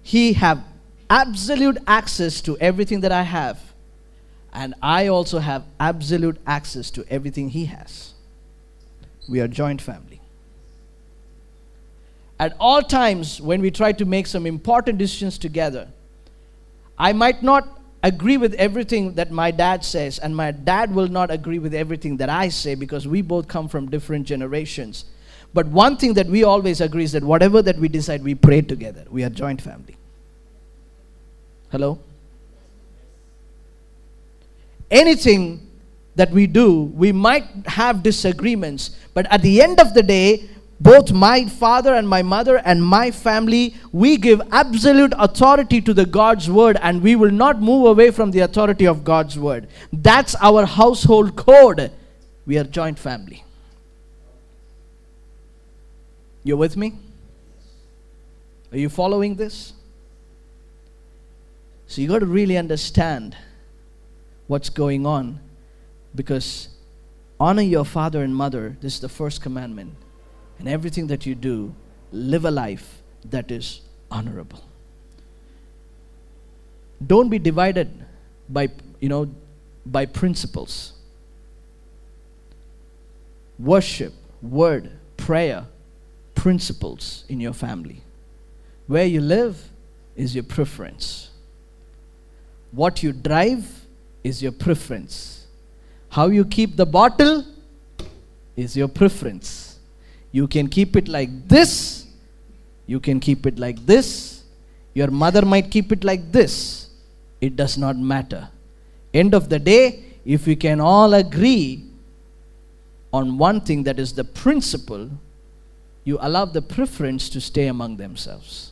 He 0.02 0.34
have 0.34 0.62
absolute 1.10 1.78
access 1.88 2.40
to 2.42 2.56
everything 2.58 3.00
that 3.00 3.10
I 3.10 3.22
have 3.22 3.58
and 4.52 4.74
I 4.82 5.08
also 5.08 5.38
have 5.38 5.64
absolute 5.80 6.38
access 6.46 6.90
to 6.92 7.04
everything 7.10 7.48
he 7.48 7.66
has. 7.66 8.12
We 9.28 9.40
are 9.40 9.48
joint 9.48 9.82
family. 9.82 10.20
At 12.38 12.54
all 12.60 12.82
times, 12.82 13.40
when 13.40 13.60
we 13.60 13.70
try 13.70 13.92
to 13.92 14.04
make 14.04 14.26
some 14.26 14.46
important 14.46 14.98
decisions 14.98 15.38
together, 15.38 15.88
I 16.98 17.12
might 17.12 17.42
not 17.42 17.80
agree 18.02 18.36
with 18.36 18.54
everything 18.54 19.14
that 19.14 19.30
my 19.30 19.50
dad 19.50 19.84
says, 19.84 20.18
and 20.18 20.36
my 20.36 20.52
dad 20.52 20.94
will 20.94 21.08
not 21.08 21.30
agree 21.30 21.58
with 21.58 21.74
everything 21.74 22.18
that 22.18 22.28
I 22.28 22.48
say 22.50 22.74
because 22.74 23.08
we 23.08 23.22
both 23.22 23.48
come 23.48 23.68
from 23.68 23.90
different 23.90 24.26
generations. 24.26 25.06
But 25.56 25.66
one 25.66 25.96
thing 25.96 26.14
that 26.14 26.28
we 26.28 26.44
always 26.44 26.80
agree 26.80 27.04
is 27.04 27.12
that 27.12 27.24
whatever 27.24 27.62
that 27.62 27.78
we 27.78 27.88
decide, 27.88 28.22
we 28.22 28.34
pray 28.34 28.60
together. 28.60 29.04
We 29.10 29.24
are 29.24 29.30
joint 29.30 29.60
family. 29.60 29.96
Hello? 31.72 31.98
anything 34.90 35.66
that 36.14 36.30
we 36.30 36.46
do, 36.46 36.84
we 36.94 37.12
might 37.12 37.44
have 37.66 38.02
disagreements, 38.02 38.96
but 39.14 39.30
at 39.30 39.42
the 39.42 39.60
end 39.60 39.80
of 39.80 39.94
the 39.94 40.02
day, 40.02 40.48
both 40.78 41.10
my 41.10 41.46
father 41.46 41.94
and 41.94 42.06
my 42.06 42.22
mother 42.22 42.58
and 42.58 42.84
my 42.84 43.10
family, 43.10 43.74
we 43.92 44.16
give 44.16 44.42
absolute 44.52 45.12
authority 45.18 45.80
to 45.80 45.94
the 45.94 46.04
God's 46.04 46.50
word 46.50 46.78
and 46.82 47.02
we 47.02 47.16
will 47.16 47.30
not 47.30 47.62
move 47.62 47.86
away 47.86 48.10
from 48.10 48.30
the 48.30 48.40
authority 48.40 48.86
of 48.86 49.02
God's 49.02 49.38
word. 49.38 49.68
That's 49.92 50.34
our 50.36 50.66
household 50.66 51.34
code. 51.34 51.90
We 52.44 52.58
are 52.58 52.64
joint 52.64 52.98
family. 52.98 53.45
You 56.46 56.56
with 56.56 56.76
me? 56.76 56.92
Are 58.70 58.78
you 58.78 58.88
following 58.88 59.34
this? 59.34 59.72
So 61.88 62.00
you 62.00 62.06
got 62.06 62.20
to 62.20 62.26
really 62.26 62.56
understand 62.56 63.36
what's 64.46 64.70
going 64.70 65.06
on 65.06 65.40
because 66.14 66.68
honor 67.40 67.62
your 67.62 67.84
father 67.84 68.22
and 68.22 68.32
mother, 68.32 68.76
this 68.80 68.94
is 68.94 69.00
the 69.00 69.08
first 69.08 69.42
commandment. 69.42 69.96
And 70.60 70.68
everything 70.68 71.08
that 71.08 71.26
you 71.26 71.34
do, 71.34 71.74
live 72.12 72.44
a 72.44 72.52
life 72.52 73.02
that 73.24 73.50
is 73.50 73.80
honorable. 74.08 74.62
Don't 77.04 77.28
be 77.28 77.40
divided 77.40 77.90
by, 78.48 78.68
you 79.00 79.08
know, 79.08 79.34
by 79.84 80.06
principles. 80.06 80.92
Worship, 83.58 84.12
word, 84.40 84.92
prayer, 85.16 85.66
principles 86.36 87.24
in 87.28 87.40
your 87.40 87.52
family. 87.52 88.02
Where 88.86 89.04
you 89.04 89.20
live 89.20 89.60
is 90.14 90.34
your 90.34 90.44
preference. 90.44 91.30
What 92.70 93.02
you 93.02 93.12
drive 93.12 93.66
is 94.22 94.42
your 94.42 94.52
preference. 94.52 95.46
How 96.10 96.28
you 96.28 96.44
keep 96.44 96.76
the 96.76 96.86
bottle 96.86 97.44
is 98.56 98.76
your 98.76 98.88
preference. 98.88 99.78
You 100.30 100.46
can 100.46 100.68
keep 100.68 100.96
it 100.96 101.08
like 101.08 101.48
this, 101.48 102.06
you 102.86 103.00
can 103.00 103.18
keep 103.20 103.46
it 103.46 103.58
like 103.58 103.84
this, 103.86 104.44
your 104.94 105.10
mother 105.10 105.44
might 105.44 105.70
keep 105.70 105.92
it 105.92 106.04
like 106.04 106.32
this. 106.32 106.90
It 107.40 107.56
does 107.56 107.76
not 107.76 107.96
matter. 107.96 108.48
End 109.12 109.34
of 109.34 109.48
the 109.48 109.58
day, 109.58 110.04
if 110.24 110.46
we 110.46 110.56
can 110.56 110.80
all 110.80 111.14
agree 111.14 111.84
on 113.12 113.38
one 113.38 113.60
thing 113.60 113.84
that 113.84 113.98
is 113.98 114.12
the 114.12 114.24
principle, 114.24 115.10
you 116.06 116.16
allow 116.20 116.44
the 116.44 116.62
preference 116.62 117.28
to 117.28 117.40
stay 117.40 117.66
among 117.66 117.96
themselves. 117.96 118.70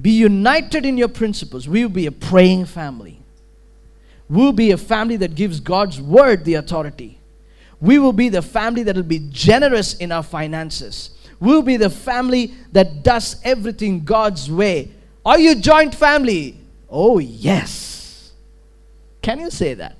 Be 0.00 0.12
united 0.12 0.86
in 0.86 0.96
your 0.96 1.08
principles. 1.08 1.68
We 1.68 1.82
will 1.82 1.92
be 1.92 2.06
a 2.06 2.12
praying 2.12 2.66
family. 2.66 3.20
We 4.28 4.36
will 4.36 4.52
be 4.52 4.70
a 4.70 4.76
family 4.76 5.16
that 5.16 5.34
gives 5.34 5.58
God's 5.58 6.00
word 6.00 6.44
the 6.44 6.54
authority. 6.54 7.18
We 7.80 7.98
will 7.98 8.12
be 8.12 8.28
the 8.28 8.42
family 8.42 8.84
that 8.84 8.94
will 8.94 9.02
be 9.02 9.26
generous 9.30 9.94
in 9.94 10.12
our 10.12 10.22
finances. 10.22 11.10
We 11.40 11.52
will 11.52 11.62
be 11.62 11.76
the 11.76 11.90
family 11.90 12.54
that 12.70 13.02
does 13.02 13.40
everything 13.42 14.04
God's 14.04 14.48
way. 14.48 14.92
Are 15.26 15.38
you 15.38 15.56
joint 15.56 15.96
family? 15.96 16.56
Oh, 16.88 17.18
yes. 17.18 18.30
Can 19.20 19.40
you 19.40 19.50
say 19.50 19.74
that? 19.74 19.96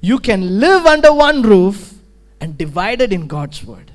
You 0.00 0.20
can 0.20 0.60
live 0.60 0.86
under 0.86 1.12
one 1.12 1.42
roof 1.42 1.97
and 2.40 2.56
divided 2.56 3.12
in 3.12 3.26
God's 3.26 3.64
word. 3.64 3.92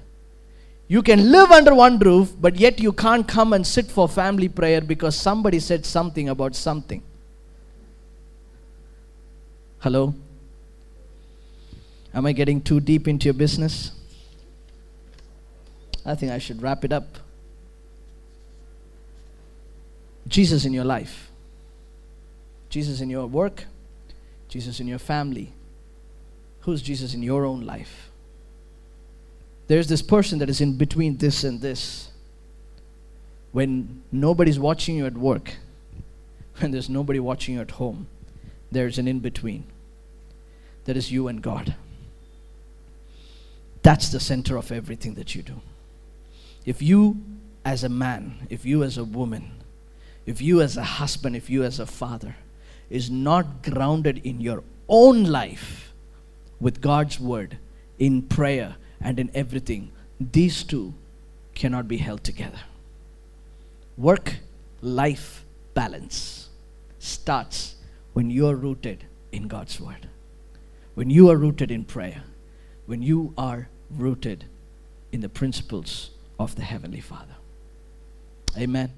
You 0.88 1.02
can 1.02 1.32
live 1.32 1.52
under 1.52 1.74
one 1.74 1.98
roof, 1.98 2.34
but 2.40 2.56
yet 2.58 2.80
you 2.80 2.92
can't 2.92 3.28
come 3.28 3.54
and 3.54 3.66
sit 3.66 3.90
for 3.90 4.08
family 4.08 4.50
prayer 4.50 4.82
because 4.82 5.16
somebody 5.16 5.60
said 5.60 5.86
something 5.86 6.30
about 6.30 6.56
something. 6.56 7.02
Hello? 9.80 10.14
Am 12.14 12.26
I 12.26 12.32
getting 12.32 12.62
too 12.62 12.80
deep 12.80 13.08
into 13.08 13.26
your 13.26 13.34
business? 13.34 13.92
I 16.06 16.16
think 16.16 16.32
I 16.32 16.38
should 16.38 16.62
wrap 16.62 16.86
it 16.86 16.94
up. 16.94 17.18
Jesus 20.28 20.66
in 20.66 20.74
your 20.74 20.86
life, 20.86 21.30
Jesus 22.70 23.02
in 23.02 23.10
your 23.10 23.28
work, 23.28 23.66
Jesus 24.48 24.80
in 24.80 24.88
your 24.88 25.00
family. 25.00 25.54
Who's 26.62 26.82
Jesus 26.82 27.14
in 27.14 27.22
your 27.22 27.46
own 27.46 27.66
life? 27.66 28.10
There's 29.68 29.88
this 29.88 30.02
person 30.02 30.40
that 30.40 30.50
is 30.50 30.62
in 30.62 30.78
between 30.78 31.18
this 31.18 31.44
and 31.44 31.62
this. 31.62 32.10
When 33.52 34.04
nobody's 34.12 34.60
watching 34.60 34.96
you 34.96 35.06
at 35.06 35.18
work, 35.18 35.56
when 36.60 36.72
there's 36.72 36.90
nobody 36.90 37.20
watching 37.20 37.56
you 37.56 37.62
at 37.62 37.72
home, 37.72 38.08
there's 38.72 38.98
an 38.98 39.08
in 39.08 39.20
between. 39.20 39.66
That 40.86 40.98
is 40.98 41.12
you 41.12 41.28
and 41.28 41.42
God. 41.42 41.76
That's 43.84 44.10
the 44.10 44.20
center 44.20 44.58
of 44.58 44.72
everything 44.72 45.14
that 45.16 45.36
you 45.36 45.44
do. 45.44 45.62
If 46.66 46.82
you, 46.82 47.22
as 47.66 47.84
a 47.84 47.90
man, 47.90 48.48
if 48.50 48.66
you, 48.66 48.84
as 48.84 48.98
a 48.98 49.04
woman, 49.04 49.52
if 50.26 50.42
you, 50.42 50.62
as 50.62 50.78
a 50.78 50.84
husband, 50.84 51.36
if 51.36 51.50
you, 51.50 51.64
as 51.64 51.80
a 51.80 51.86
father, 51.86 52.38
is 52.90 53.10
not 53.10 53.64
grounded 53.64 54.22
in 54.26 54.40
your 54.40 54.64
own 54.88 55.26
life 55.26 55.94
with 56.60 56.82
God's 56.82 57.20
word, 57.20 57.58
in 58.00 58.22
prayer, 58.22 58.76
and 59.04 59.20
in 59.20 59.30
everything, 59.36 59.92
these 60.20 60.64
two 60.64 60.94
cannot 61.54 61.88
be 61.88 61.98
held 61.98 62.24
together. 62.24 62.62
Work 63.98 64.38
life 64.82 65.46
balance 65.74 66.50
starts 66.98 67.76
when 68.14 68.30
you 68.30 68.48
are 68.48 68.56
rooted 68.56 69.06
in 69.32 69.48
God's 69.48 69.80
word, 69.80 70.08
when 70.96 71.10
you 71.10 71.30
are 71.30 71.38
rooted 71.38 71.70
in 71.70 71.84
prayer, 71.84 72.24
when 72.86 73.02
you 73.02 73.34
are 73.38 73.70
rooted 73.92 74.46
in 75.12 75.22
the 75.22 75.30
principles 75.30 76.12
of 76.40 76.56
the 76.56 76.64
Heavenly 76.64 77.02
Father. 77.02 77.36
Amen. 78.58 78.94